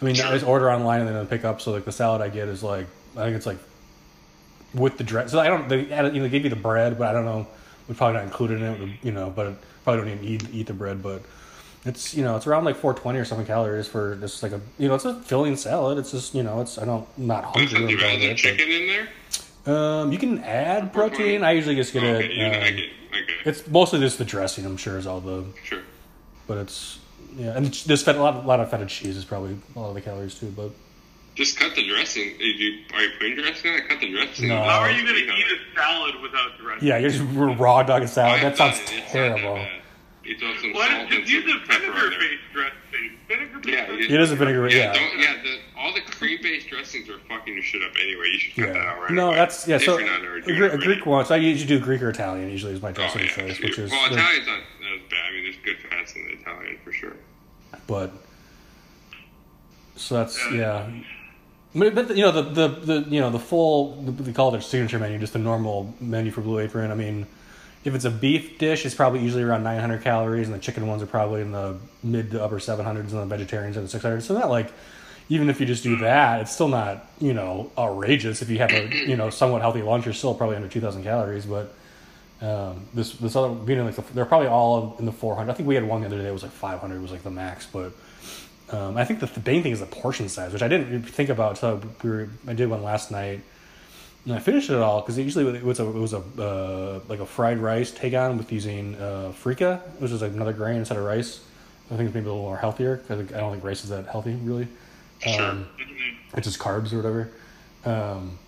[0.00, 1.60] I mean, I just order online and then pick up.
[1.60, 3.58] So like the salad I get is like I think it's like
[4.74, 5.30] with the dress.
[5.30, 7.26] So I don't they add, you know they give you the bread, but I don't
[7.26, 7.46] know.
[7.86, 9.06] We're probably not included in it, mm-hmm.
[9.06, 9.30] you know.
[9.30, 11.22] But probably don't even eat eat the bread, but.
[11.88, 14.88] It's you know it's around like 420 or something calories for just like a you
[14.88, 15.98] know it's a filling salad.
[15.98, 18.36] It's just you know it's I don't I'm not There's hungry something about rather it.
[18.36, 19.08] chicken in there?
[19.74, 21.42] Um, you can add protein.
[21.44, 22.32] I usually just get Okay, it.
[22.32, 22.84] you I um, get I get
[23.30, 23.46] it.
[23.46, 25.44] it's mostly just the dressing, I'm sure, is all the.
[25.64, 25.80] Sure.
[26.46, 26.98] But it's
[27.36, 29.78] yeah, and it's- there's fed, a lot, a lot of feta cheese is probably a
[29.78, 30.52] lot of the calories too.
[30.56, 30.70] But
[31.34, 32.28] Just cut the dressing.
[32.38, 33.72] Are you, are you putting dressing?
[33.74, 34.48] I cut the dressing.
[34.48, 34.56] No.
[34.62, 36.88] How are you gonna eat a salad without dressing?
[36.88, 37.22] yeah, you're just
[37.58, 38.40] raw dog and salad.
[38.40, 38.82] I've That sounds it.
[38.82, 39.66] It's not terrible.
[40.28, 40.40] Bad.
[40.42, 42.10] You throw some Why salt don't and just use a some pepper on there.
[42.10, 43.18] vinegar-based dressing?
[43.28, 44.14] Vinegar-based Yeah, dressing?
[44.14, 44.68] It is a vinegar.
[44.68, 45.42] Yeah, Yeah, don't, yeah.
[45.42, 48.26] The, all the cream-based dressings are fucking your shit up anyway.
[48.32, 49.02] You should cut that out yeah.
[49.02, 49.36] right No, away.
[49.36, 49.76] that's yeah.
[49.76, 51.24] If So you're not already a, doing a Greek one.
[51.24, 52.50] So I usually do Greek or Italian.
[52.50, 53.28] Usually is my Oh, dressing yeah.
[53.28, 55.18] choice, which is well, Italian's not as bad.
[55.28, 57.16] I mean, there's good fats in the Italian for sure.
[57.86, 58.12] but
[59.96, 60.88] so that's yeah.
[61.74, 64.60] But, but you know the, the, the you know the full they call it their
[64.60, 66.90] signature menu, just the normal menu for Blue Apron.
[66.90, 67.26] I mean,
[67.88, 71.02] if it's a beef dish, it's probably usually around 900 calories, and the chicken ones
[71.02, 74.22] are probably in the mid to upper 700s, and the vegetarians are the 600.
[74.22, 74.72] So not like
[75.28, 78.42] even if you just do that, it's still not you know outrageous.
[78.42, 81.46] If you have a you know somewhat healthy lunch, you're still probably under 2,000 calories.
[81.46, 81.74] But
[82.40, 85.50] um, this this other being in like the, they're probably all in the 400.
[85.50, 87.30] I think we had one the other day that was like 500 was like the
[87.30, 87.92] max, but.
[88.70, 91.30] Um, I think the, the main thing is the portion size, which I didn't think
[91.30, 93.40] about until we were, I did one last night,
[94.28, 97.20] and I finished it all because usually it was a it was a uh, like
[97.20, 100.98] a fried rice take on with using uh, freekeh, which is like another grain instead
[100.98, 101.40] of rice.
[101.90, 104.06] I think it's maybe a little more healthier because I don't think rice is that
[104.06, 104.68] healthy really.
[105.26, 105.66] Um,
[106.34, 107.30] it's just carbs or whatever.
[107.86, 108.38] Um,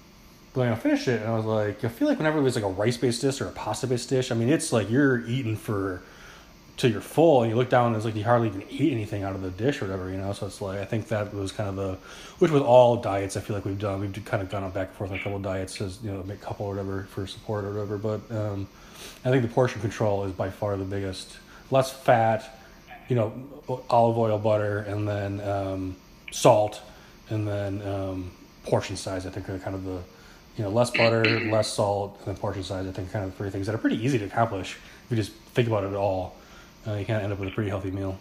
[0.52, 2.64] but then I finished it and I was like, I feel like whenever there's like
[2.64, 5.56] a rice based dish or a pasta based dish, I mean, it's like you're eating
[5.56, 6.02] for
[6.80, 9.22] till you're full and you look down and it's like you hardly even eat anything
[9.22, 10.32] out of the dish or whatever, you know.
[10.32, 11.98] So it's like I think that was kind of the
[12.38, 14.96] which with all diets I feel like we've done we've kind of gone back and
[14.96, 17.26] forth on a couple of diets as you know make a couple or whatever for
[17.26, 17.98] support or whatever.
[17.98, 18.66] But um,
[19.26, 21.36] I think the portion control is by far the biggest.
[21.70, 22.58] Less fat,
[23.08, 23.32] you know,
[23.90, 25.96] olive oil, butter, and then um,
[26.32, 26.80] salt,
[27.28, 28.30] and then um,
[28.64, 29.26] portion size.
[29.26, 30.00] I think are kind of the
[30.56, 32.86] you know less butter, less salt, and then portion size.
[32.86, 35.32] I think kind of three things that are pretty easy to accomplish if you just
[35.54, 36.36] think about it at all.
[36.86, 38.18] Uh, you kind of end up with a pretty healthy meal.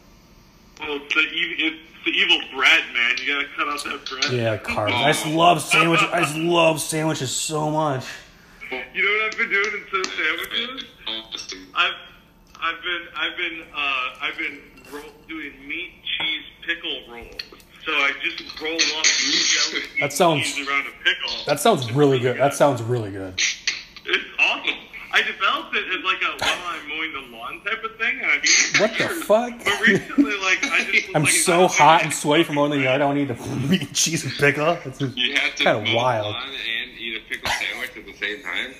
[0.80, 1.72] Well, it's the,
[2.06, 3.16] the evil bread, man.
[3.22, 4.32] You gotta cut out that bread.
[4.34, 4.92] Yeah, carbs.
[4.94, 6.08] I just love sandwiches.
[6.14, 8.06] I just love sandwiches so much.
[8.72, 10.86] You know what I've been doing instead of sandwiches?
[11.76, 11.94] I've
[12.62, 14.60] I've been I've been uh, I've been
[14.92, 17.42] roll, doing meat cheese pickle rolls.
[17.86, 21.46] So I just roll up jelly meat That sounds- cheese around a pickle.
[21.48, 22.38] That sounds really good.
[22.38, 23.42] That sounds really good.
[24.06, 24.76] It's awesome.
[25.12, 28.32] I developed it as like a while I'm mowing the lawn type of thing, and
[28.32, 29.24] I've eaten What the years.
[29.24, 29.54] fuck?
[29.64, 32.80] But recently, like I just I'm like, so I- hot and sweaty from mowing the
[32.80, 32.96] yard.
[33.02, 34.78] I don't need to eat cheese and pickle.
[34.86, 36.26] It's just You have to kind mow of wild.
[36.34, 38.74] lawn and eat a pickle sandwich at the same time.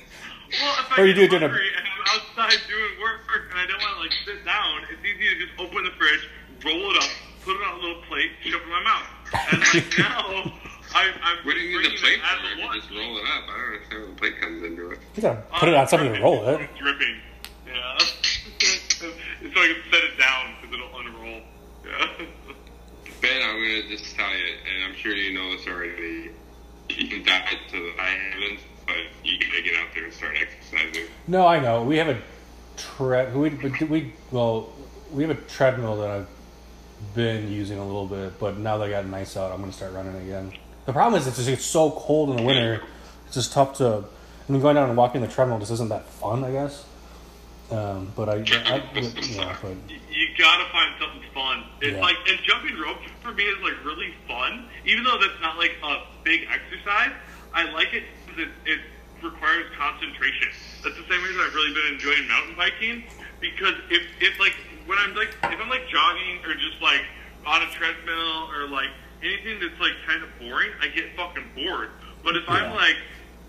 [0.62, 3.22] Well, if Or you do get it during a- hungry and I'm outside doing work
[3.52, 6.28] and I don't want to like sit down, it's easy to just open the fridge,
[6.66, 7.10] roll it up,
[7.44, 9.08] put it on a little plate, shove it in my mouth.
[9.52, 10.54] And like now,
[10.94, 12.74] I, I'm What do you need the plate it for?
[12.74, 13.44] You just roll it up.
[13.48, 15.00] I don't understand where the plate comes into it.
[15.16, 16.62] You gotta put it on something to roll it.
[16.62, 17.18] It's dripping.
[17.68, 17.98] Yeah.
[18.00, 21.42] so I can set it down because it'll unroll.
[21.86, 22.26] Yeah.
[23.22, 26.32] Ben, I'm gonna just tell you, and I'm sure you know this already.
[26.90, 30.36] You can diet to the high heavens, but you gotta get out there and start
[30.40, 31.08] exercising.
[31.28, 31.84] No, I know.
[31.84, 32.20] We have a
[32.78, 33.50] tre- we
[33.86, 34.70] we well
[35.12, 36.28] we have a treadmill that I've
[37.14, 39.94] been using a little bit, but now that I got nice out, I'm gonna start
[39.94, 40.54] running again.
[40.90, 42.82] The problem is it's just it's so cold in the winter.
[43.28, 44.06] It's just tough to.
[44.48, 46.84] I mean, going down and walking the treadmill just isn't that fun, I guess.
[47.70, 51.64] Um, but I, I, yeah, but You- you gotta find something fun.
[51.80, 52.02] It's Yeah.
[52.02, 55.74] like and jumping rope for me is like really fun, even though that's not like
[55.84, 57.12] a big exercise.
[57.54, 58.80] I like it because it, it
[59.22, 60.48] requires concentration.
[60.84, 63.04] That's the same reason I've really been enjoying mountain biking
[63.40, 64.56] because if if like
[64.88, 67.06] when I'm like if I'm like jogging or just like
[67.46, 68.90] on a treadmill or like
[69.24, 71.90] anything that's like kind of boring, I get fucking bored.
[72.24, 72.96] But if I'm like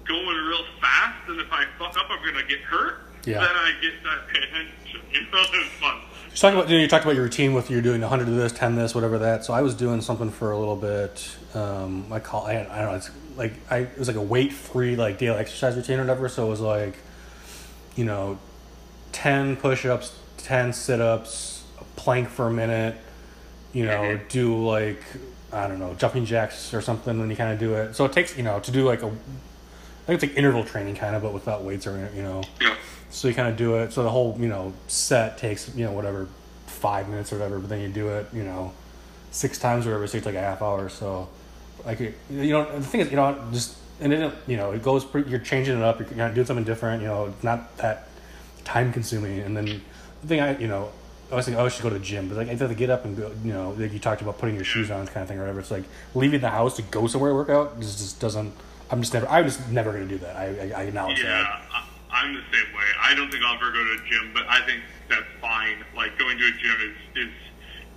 [0.07, 3.01] going real fast and if I fuck up, I'm gonna get hurt.
[3.25, 3.41] Yeah.
[3.41, 4.69] Then I get that attention.
[5.13, 6.01] You know, it's fun.
[6.31, 8.35] You talked about you, know, you talked about your routine with you're doing 100 of
[8.37, 9.45] this, 10 this, whatever that.
[9.45, 11.37] So I was doing something for a little bit.
[11.55, 12.95] Um, I call I, I don't know.
[12.95, 16.29] It's like I it was like a weight free like daily exercise routine or whatever.
[16.29, 16.97] So it was like,
[17.97, 18.39] you know,
[19.13, 22.97] 10 push ups, 10 sit ups, a plank for a minute,
[23.73, 24.29] you know, Mhm.
[24.29, 25.03] do like
[25.53, 27.95] I don't know jumping jacks or something when you kind of do it.
[27.95, 29.11] So it takes you know to do like a I
[30.07, 32.43] think it's like interval training kind of, but without weights or you know.
[32.61, 32.75] Yeah.
[33.11, 33.93] So you kind of do it.
[33.93, 36.29] So the whole you know set takes you know whatever
[36.67, 38.73] five minutes or whatever, but then you do it you know
[39.33, 40.07] six times or whatever.
[40.07, 40.89] So it takes like a half hour.
[40.89, 41.29] So
[41.85, 44.83] like it- you know the thing is you know just and then you know it
[44.83, 45.99] goes pretty, you're changing it up.
[45.99, 47.03] You're kind of doing something different.
[47.03, 48.09] You know it's not that
[48.65, 49.41] time consuming.
[49.41, 49.67] And then
[50.23, 50.91] the thing I you know.
[51.31, 52.75] I was thinking, oh, I should go to the gym, but like I have to
[52.75, 53.31] get up and go.
[53.45, 55.61] You know, like you talked about putting your shoes on, kind of thing, or whatever.
[55.61, 55.85] It's like
[56.15, 58.53] leaving the house to go somewhere to work out just, just doesn't.
[58.91, 59.29] I'm just never.
[59.29, 60.37] I'm just never going to do that.
[60.37, 61.63] I, I, I acknowledge Yeah, that.
[61.73, 62.85] I- I'm the same way.
[63.01, 65.85] I don't think I'll ever go to a gym, but I think that's fine.
[65.95, 67.33] Like going to a gym is is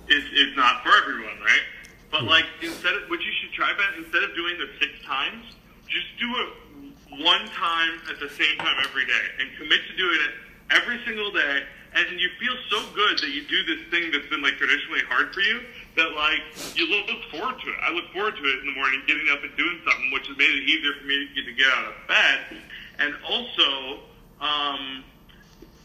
[0.06, 1.66] is, is not for everyone, right?
[2.10, 2.28] But hmm.
[2.28, 5.44] like instead of what you should try, Ben, instead of doing the six times,
[5.88, 10.18] just do it one time at the same time every day, and commit to doing
[10.22, 10.34] it
[10.70, 11.64] every single day.
[11.94, 15.32] And you feel so good that you do this thing that's been like traditionally hard
[15.32, 15.62] for you
[15.96, 16.42] that like
[16.74, 17.78] you look look forward to it.
[17.82, 20.36] I look forward to it in the morning, getting up and doing something, which has
[20.36, 22.38] made it easier for me to get to get out of bed.
[22.98, 24.02] And also,
[24.40, 25.04] um,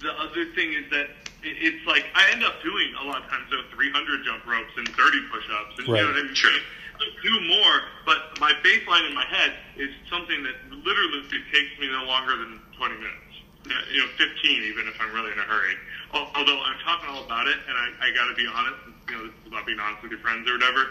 [0.02, 1.14] the other thing is that
[1.46, 4.74] it, it's like I end up doing a lot of times though 300 jump ropes
[4.78, 6.34] and 30 push-ups, and you know what I mean.
[6.34, 6.52] Sure.
[7.24, 7.76] Do more,
[8.06, 11.24] but my baseline in my head is something that literally
[11.54, 13.30] takes me no longer than 20 minutes.
[13.94, 15.76] You know, 15 even if I'm really in a hurry.
[16.14, 18.78] Al- Although I'm talking all about it, and I, I got to be honest.
[19.10, 20.88] You know, this is about being honest with your friends or whatever.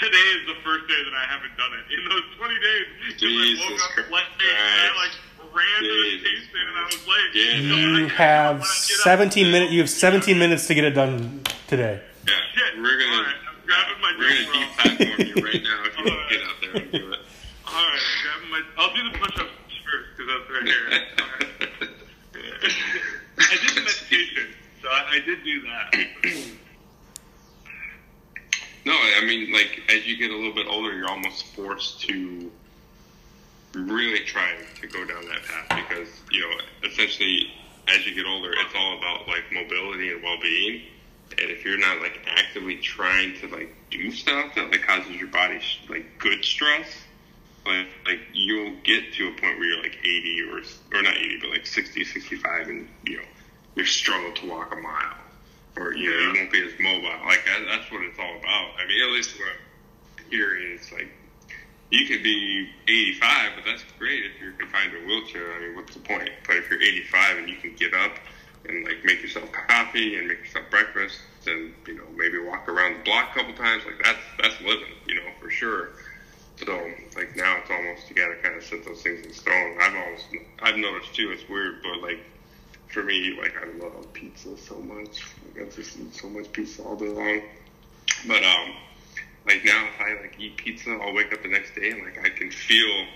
[0.00, 1.84] Today is the first day that I haven't done it.
[1.92, 4.10] In those 20 days, 'cause Jesus I woke up Christ.
[4.12, 5.14] late and I like
[5.54, 7.30] ran to the station and I was late.
[7.32, 7.52] Yeah.
[7.56, 9.72] So You when have I 17 minutes.
[9.72, 12.02] You have 17 minutes to get it done today.
[12.28, 12.34] Yeah.
[12.54, 12.76] Shit.
[12.76, 14.98] We're gonna All right, I'm grabbing my we're gonna jump rope.
[14.98, 17.20] deplatform you right now if you don't get out there and do it.
[17.66, 18.60] All right, I'm grabbing my.
[18.76, 20.84] I'll do the push-ups first because that's right here.
[21.18, 21.47] All right.
[23.40, 26.54] I did the meditation, so I, I did do that.
[28.84, 32.50] No, I mean, like as you get a little bit older, you're almost forced to
[33.74, 34.50] really try
[34.80, 37.52] to go down that path because you know, essentially,
[37.88, 40.82] as you get older, it's all about like mobility and well-being.
[41.32, 45.28] And if you're not like actively trying to like do stuff that like causes your
[45.28, 45.60] body
[45.90, 46.88] like good stress,
[47.68, 51.38] like like you'll get to a point where you're like 80 or or not 80,
[51.40, 53.24] but like 60, 65, and you know
[53.76, 55.18] you struggle to walk a mile
[55.76, 57.08] or you know you won't be as mobile.
[57.26, 58.70] Like that, that's what it's all about.
[58.78, 61.08] I mean, at least what I'm hearing, it's like
[61.90, 65.54] you could be 85, but that's great if you're confined to a wheelchair.
[65.54, 66.28] I mean, what's the point?
[66.46, 68.12] But if you're 85 and you can get up
[68.68, 72.98] and like make yourself coffee and make yourself breakfast, and you know maybe walk around
[72.98, 75.90] the block a couple times, like that's that's living, you know, for sure.
[76.64, 79.76] So like now it's almost you gotta kind of set those things in stone.
[79.80, 80.20] I've always
[80.60, 81.30] I've noticed too.
[81.30, 82.20] It's weird, but like
[82.88, 85.22] for me, like I love pizza so much.
[85.54, 87.42] Like I just eat so much pizza all day long.
[88.26, 88.74] But um,
[89.46, 92.18] like now if I like eat pizza, I'll wake up the next day and like
[92.24, 93.06] I can feel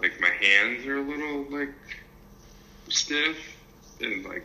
[0.00, 1.72] like my hands are a little like
[2.88, 3.36] stiff
[4.00, 4.44] and like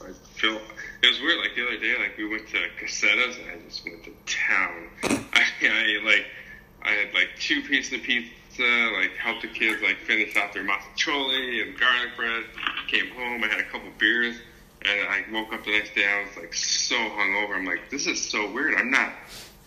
[0.00, 0.60] I feel
[1.02, 1.40] it was weird.
[1.40, 4.88] Like the other day, like we went to Cossetta's and I just went to town.
[5.32, 6.26] I, I like
[6.94, 11.62] had like two pieces of pizza, like helped the kids like finish off their mazzaroli
[11.62, 12.44] and garlic bread.
[12.88, 14.36] Came home, I had a couple beers,
[14.82, 16.06] and I woke up the next day.
[16.06, 17.56] I was like so hungover.
[17.56, 18.74] I'm like, this is so weird.
[18.74, 19.12] I'm not.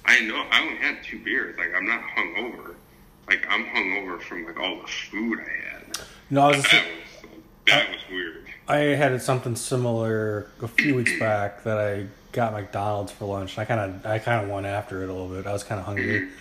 [0.06, 1.58] I know I only had two beers.
[1.58, 2.76] Like I'm not hungover.
[3.28, 6.00] Like I'm hungover from like all the food I had.
[6.30, 8.46] No, I was just, That was that was weird.
[8.68, 13.58] I had something similar a few weeks back that I got McDonald's for lunch.
[13.58, 15.46] And I kind of I kind of went after it a little bit.
[15.46, 16.22] I was kind of hungry.
[16.22, 16.36] Mm-hmm.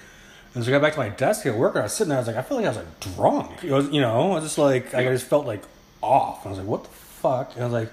[0.57, 2.17] And so I got back to my desk at work, and I was sitting there.
[2.19, 3.63] I was like, I feel like I was like drunk.
[3.63, 5.63] It was, you know, I was just like, I just felt like
[6.03, 6.45] off.
[6.45, 7.53] And I was like, what the fuck?
[7.55, 7.91] And I was like,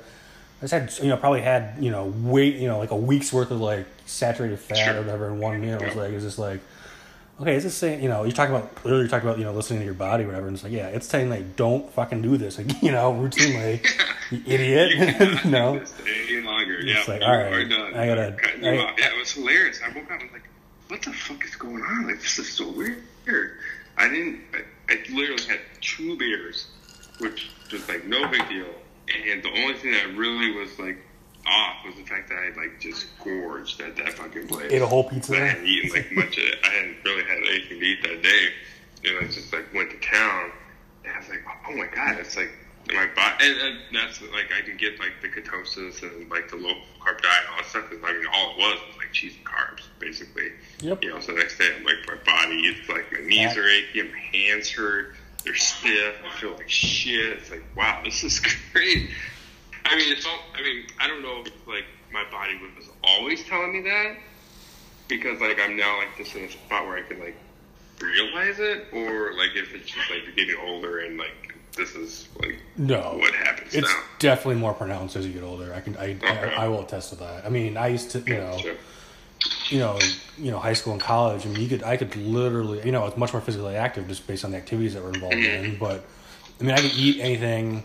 [0.61, 3.31] I just had, you know, probably had, you know, weight, you know, like a week's
[3.33, 4.95] worth of like saturated fat Sure.
[4.95, 5.77] or whatever in one meal.
[5.81, 6.61] I was like, it's just like,
[7.41, 9.51] okay, is this saying, you know, you talk about, literally you're talking about, you know,
[9.51, 10.47] listening to your body, or whatever.
[10.47, 13.85] And it's like, yeah, it's saying like, don't fucking do this, like, you know, routinely,
[14.31, 14.91] you idiot.
[14.91, 15.81] You do
[16.29, 16.77] any longer.
[16.79, 17.53] It's yeah, like, all right.
[17.95, 19.81] I gotta- I- Yeah, it was hilarious.
[19.83, 20.43] I woke up and like,
[20.87, 22.07] what the fuck is going on?
[22.07, 23.57] Like, this is so weird.
[23.97, 26.67] I didn't, I, I literally had two beers,
[27.19, 28.67] which was like no big deal.
[29.29, 30.97] And the only thing that really was like
[31.45, 34.71] off was the fact that I like just gorged at that fucking place.
[34.71, 35.35] Ate a whole pizza.
[35.35, 36.55] I hadn't eaten like much of it.
[36.63, 38.49] I hadn't really had anything to eat that day.
[39.05, 40.51] And I just like went to town.
[41.03, 42.51] And I was like, oh my god, it's like
[42.87, 43.35] my body.
[43.45, 47.21] And, and that's like I can get like the ketosis and like the low carb
[47.21, 47.89] diet and all that stuff.
[47.89, 50.51] Cause I mean, all it was was like cheese and carbs, basically.
[50.81, 51.03] Yep.
[51.03, 53.67] You know, so the next day I'm like, my body, it's like my knees are
[53.67, 57.37] achy, my hands hurt, they're stiff, I feel like shit.
[57.37, 58.39] It's like, wow, this is
[58.73, 59.09] great.
[59.85, 60.39] I mean, it's all.
[60.55, 61.43] I mean, I don't know.
[61.45, 64.15] If, like my body was always telling me that
[65.07, 67.35] because like I'm now like just in a spot where I can like
[67.99, 72.57] realize it, or like if it's just like getting older and like this is like
[72.77, 74.03] No, what happens it's now.
[74.19, 75.73] definitely more pronounced as you get older.
[75.73, 76.27] I can, I, Okay.
[76.27, 77.45] I, I will attest to that.
[77.45, 78.75] I mean, I used to, you know, Sure.
[79.69, 79.99] you know,
[80.37, 81.45] you know, high school and college.
[81.45, 84.25] I mean, you could, I could literally, you know, it's much more physically active just
[84.27, 85.65] based on the activities that were involved Mm-hmm.
[85.65, 85.77] in.
[85.79, 86.03] But
[86.59, 87.83] I mean, I could eat anything,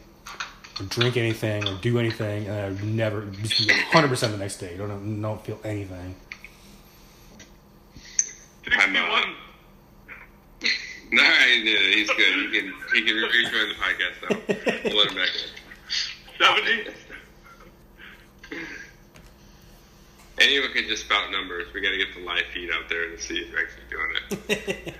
[0.78, 4.38] or drink anything, or do anything, and I would never just be hundred percent the
[4.38, 4.76] next day.
[4.76, 6.14] Don't, don't feel anything.
[8.70, 9.34] I'm, uh, 61.
[11.10, 11.22] No.
[11.22, 12.18] He's good.
[12.18, 14.36] He can he can rejoin the podcast now.
[14.84, 15.48] We'll let him back in.
[16.38, 16.94] 70.
[20.40, 21.66] Anyone can just spout numbers.
[21.74, 24.14] We got to get the live feed out there to see if you're actually doing
[24.78, 24.94] it.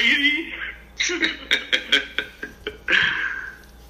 [0.00, 0.54] 80.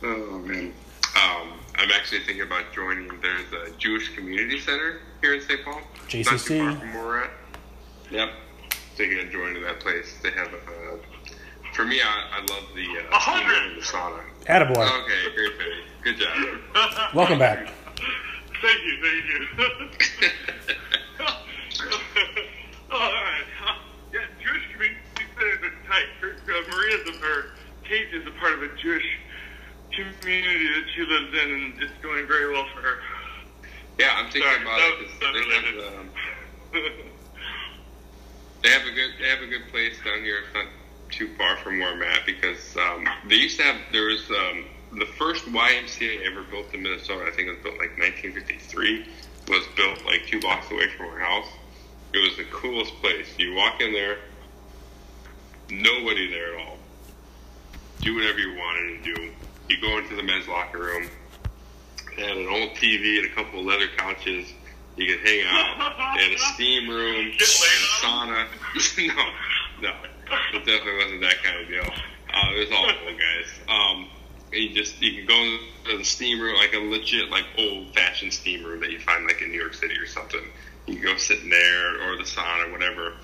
[0.02, 0.72] oh man.
[1.14, 3.08] Um, I'm actually thinking about joining.
[3.20, 5.64] There's a Jewish community center here in St.
[5.64, 5.74] Paul.
[5.74, 6.58] Not too JCC.
[6.58, 7.30] far from where we're at.
[8.10, 8.30] Yep.
[8.96, 10.14] Thinking of joining that place.
[10.22, 10.56] They have a.
[10.56, 10.96] Uh,
[11.74, 13.54] for me, I, I love the uh, A hundred.
[13.54, 14.22] steam room and the sauna.
[14.74, 15.02] Attaboy.
[15.04, 15.82] Okay, great, Benny.
[16.02, 17.14] Good job.
[17.14, 17.70] Welcome back.
[18.60, 19.40] Thank you, thank you.
[22.92, 23.44] All right.
[23.66, 23.74] Uh,
[24.12, 25.00] yeah, Jewish community
[25.34, 26.06] center is tight.
[26.20, 27.46] Her, uh, Maria's a, or
[27.88, 29.06] Kate is a part of a Jewish
[29.96, 32.98] community that she lives in, and it's going very well for her.
[33.98, 34.98] yeah, I'm thinking Sorry, about that it.
[35.02, 35.74] was 'cause unrelated.
[35.80, 37.08] They have, um,
[38.62, 40.38] they have a good they have a good place down here.
[40.44, 40.66] It's not
[41.10, 44.64] too far from where I'm at because um, they used to have there was um,
[44.98, 47.24] the first YMCA ever built in Minnesota.
[47.26, 49.06] I think it was built like 1953.
[49.48, 51.48] Was built like two blocks away from our house.
[52.14, 53.26] It was the coolest place.
[53.38, 54.18] You walk in there,
[55.68, 56.78] nobody there at all.
[58.00, 59.32] Do whatever you wanted to do.
[59.68, 61.08] You go into the men's locker room.
[62.16, 64.52] They had an old TV and a couple of leather couches.
[64.96, 66.16] You could hang out.
[66.16, 67.44] They had a steam room, and a
[68.02, 68.46] sauna.
[68.98, 69.94] no, no,
[70.52, 71.84] it definitely wasn't that kind of deal.
[72.32, 73.60] Uh, it was all old guys.
[73.68, 74.08] Um,
[74.52, 77.94] and you just you can go to the steam room, like a legit like old
[77.94, 80.42] fashioned steam room that you find like in New York City or something.
[80.86, 83.14] You can go sit in there or the sauna, whatever,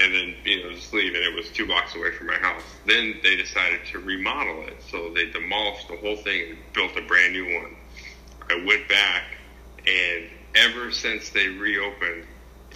[0.00, 1.14] and then you know just leave.
[1.14, 2.62] And it was two blocks away from my house.
[2.86, 7.02] Then they decided to remodel it, so they demolished the whole thing and built a
[7.02, 7.76] brand new one.
[8.50, 9.22] I went back,
[9.86, 12.26] and ever since they reopened,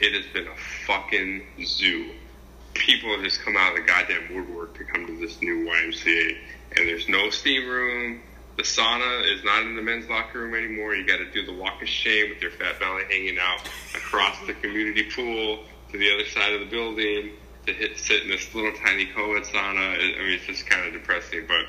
[0.00, 2.10] it has been a fucking zoo.
[2.74, 6.36] People have just come out of the goddamn woodwork to come to this new YMCA,
[6.76, 8.20] and there's no steam room.
[8.56, 10.94] The sauna is not in the men's locker room anymore.
[10.94, 13.60] You got to do the walk of shame with your fat belly hanging out
[13.94, 17.32] across the community pool to the other side of the building
[17.66, 19.94] to hit sit in this little tiny co-ed sauna.
[19.94, 21.66] I mean, it's just kind of depressing, but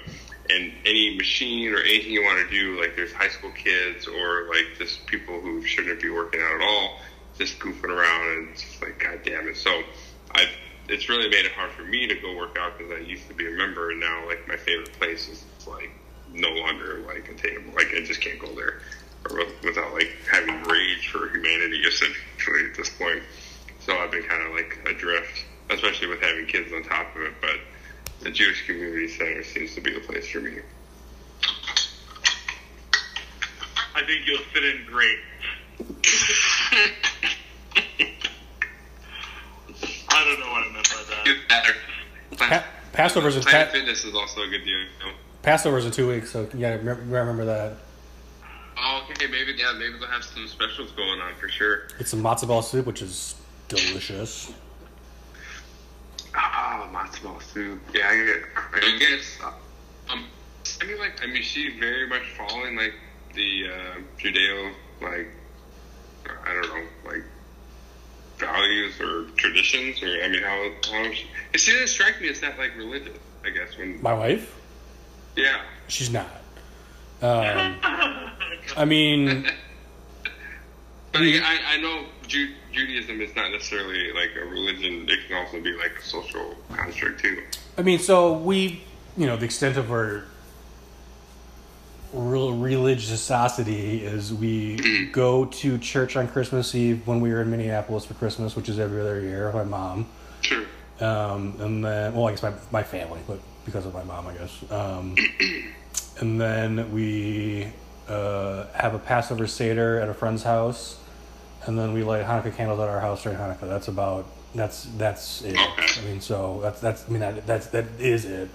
[0.50, 4.48] and any machine or anything you want to do, like there's high school kids or
[4.48, 7.00] like just people who shouldn't be working out at all,
[7.38, 9.58] just goofing around, and it's just like, god damn it.
[9.58, 9.84] So
[10.32, 10.50] I've
[10.90, 13.34] it's really made it hard for me to go work out because I used to
[13.34, 15.92] be a member, and now like my favorite place is like
[16.34, 17.74] no longer like attainable.
[17.74, 18.80] Like I just can't go there
[19.64, 23.22] without like having rage for humanity essentially at this point.
[23.80, 27.34] So I've been kind of like adrift, especially with having kids on top of it.
[27.42, 27.60] But
[28.22, 30.60] the Jewish Community Center seems to be the place for me.
[33.96, 35.18] I think you'll fit in great.
[40.10, 41.26] I don't know what I meant by that.
[41.26, 41.74] Get better.
[42.38, 44.78] Pa- Passover's in Planet pa- Fitness is also a good deal.
[44.80, 45.12] You know?
[45.42, 47.74] Passover's in two weeks, so you gotta remember, remember that.
[48.80, 51.88] Oh, okay, maybe yeah, maybe they'll have some specials going on for sure.
[52.00, 53.36] It's some matzo ball soup, which is
[53.68, 54.52] delicious.
[56.92, 57.82] Ball soup.
[57.94, 58.44] Yeah, I get.
[58.74, 59.38] I guess.
[60.10, 60.26] Um,
[60.82, 62.94] I mean, like, I mean, she's very much following like
[63.34, 65.28] the uh, Judeo, like,
[66.46, 67.24] I don't know, like
[68.38, 72.40] values or traditions, or I mean, how how she, it she doesn't strike me as
[72.42, 73.18] that like religious.
[73.44, 74.56] I guess when My wife,
[75.36, 76.28] yeah, she's not.
[77.22, 77.78] Um,
[78.78, 79.48] I mean,
[81.12, 85.08] but I, I know Ju- Judaism is not necessarily like a religion.
[85.10, 87.42] It can also be like a social construct too.
[87.78, 88.84] I mean, so we,
[89.18, 90.26] you know, the extent of our
[92.14, 98.06] real religiosity is we go to church on Christmas Eve when we were in Minneapolis
[98.06, 99.48] for Christmas, which is every other year.
[99.48, 100.08] With my mom,
[100.42, 100.64] Sure.
[101.02, 104.34] um, and then well, I guess my my family, but because of my mom, I
[104.34, 104.72] guess.
[104.72, 105.16] Um,
[106.20, 107.68] and then we
[108.08, 110.98] uh, have a Passover Seder at a friend's house,
[111.68, 113.68] and then we light Hanukkah candles at our house during Hanukkah.
[113.68, 114.26] That's about
[114.56, 115.56] that's that's it.
[115.56, 115.88] Okay.
[116.02, 118.50] I mean, so that's that's I mean that that's that is it.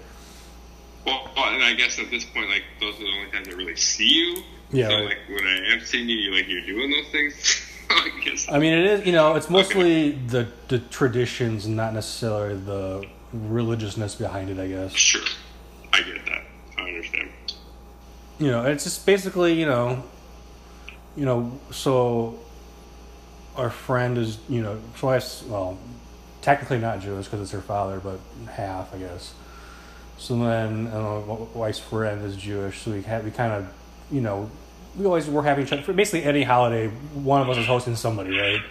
[1.05, 3.75] Well, and I guess at this point, like those are the only times I really
[3.75, 4.43] see you.
[4.71, 5.05] Yeah, So right.
[5.05, 7.69] like when I am seeing you, like you're doing those things.
[7.89, 8.49] I guess.
[8.49, 9.05] I mean, it is.
[9.05, 14.57] You know, it's mostly the the traditions, not necessarily the religiousness behind it.
[14.59, 14.93] I guess.
[14.93, 15.21] Sure,
[15.91, 16.43] I get that.
[16.77, 17.29] I understand.
[18.39, 20.03] You know, it's just basically, you know,
[21.15, 21.59] you know.
[21.71, 22.39] So,
[23.55, 25.77] our friend is, you know, I, well,
[26.41, 28.19] technically not Jewish because it's her father, but
[28.51, 29.33] half, I guess.
[30.17, 31.19] So then, uh,
[31.53, 33.67] wife's friend is Jewish, so we had we kind of,
[34.11, 34.49] you know,
[34.95, 36.87] we always were having each other for basically any holiday.
[36.87, 38.61] One of us is hosting somebody, right?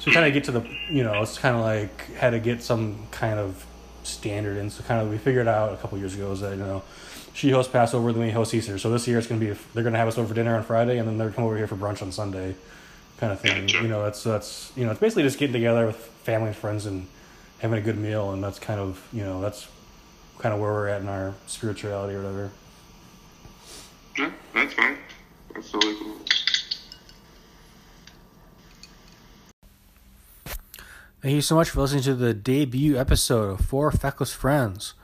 [0.00, 2.40] So we kind of get to the, you know, it's kind of like had to
[2.40, 3.64] get some kind of
[4.02, 6.56] standard, and so kind of we figured out a couple years ago is that you
[6.56, 6.82] know,
[7.32, 8.78] she hosts Passover, then we host Easter.
[8.78, 10.98] So this year it's gonna be they're gonna have us over for dinner on Friday,
[10.98, 12.54] and then they're gonna come over here for brunch on Sunday,
[13.22, 13.66] kind of thing.
[13.66, 13.82] Gotcha.
[13.82, 16.86] You know, that's that's you know, it's basically just getting together with family and friends
[16.86, 17.06] and
[17.60, 19.68] having a good meal, and that's kind of you know that's
[20.38, 22.50] kind of where we're at in our spirituality or whatever.
[24.18, 24.98] Yeah, that's fine.
[25.54, 26.16] That's totally cool.
[31.22, 34.94] Thank you so much for listening to the debut episode of Four Feckless Friends.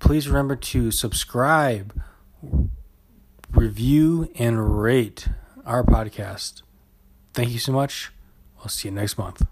[0.00, 2.02] Please remember to subscribe,
[3.52, 5.28] review, and rate
[5.64, 6.62] our podcast.
[7.32, 8.12] Thank you so much.
[8.60, 9.42] I'll see you next month.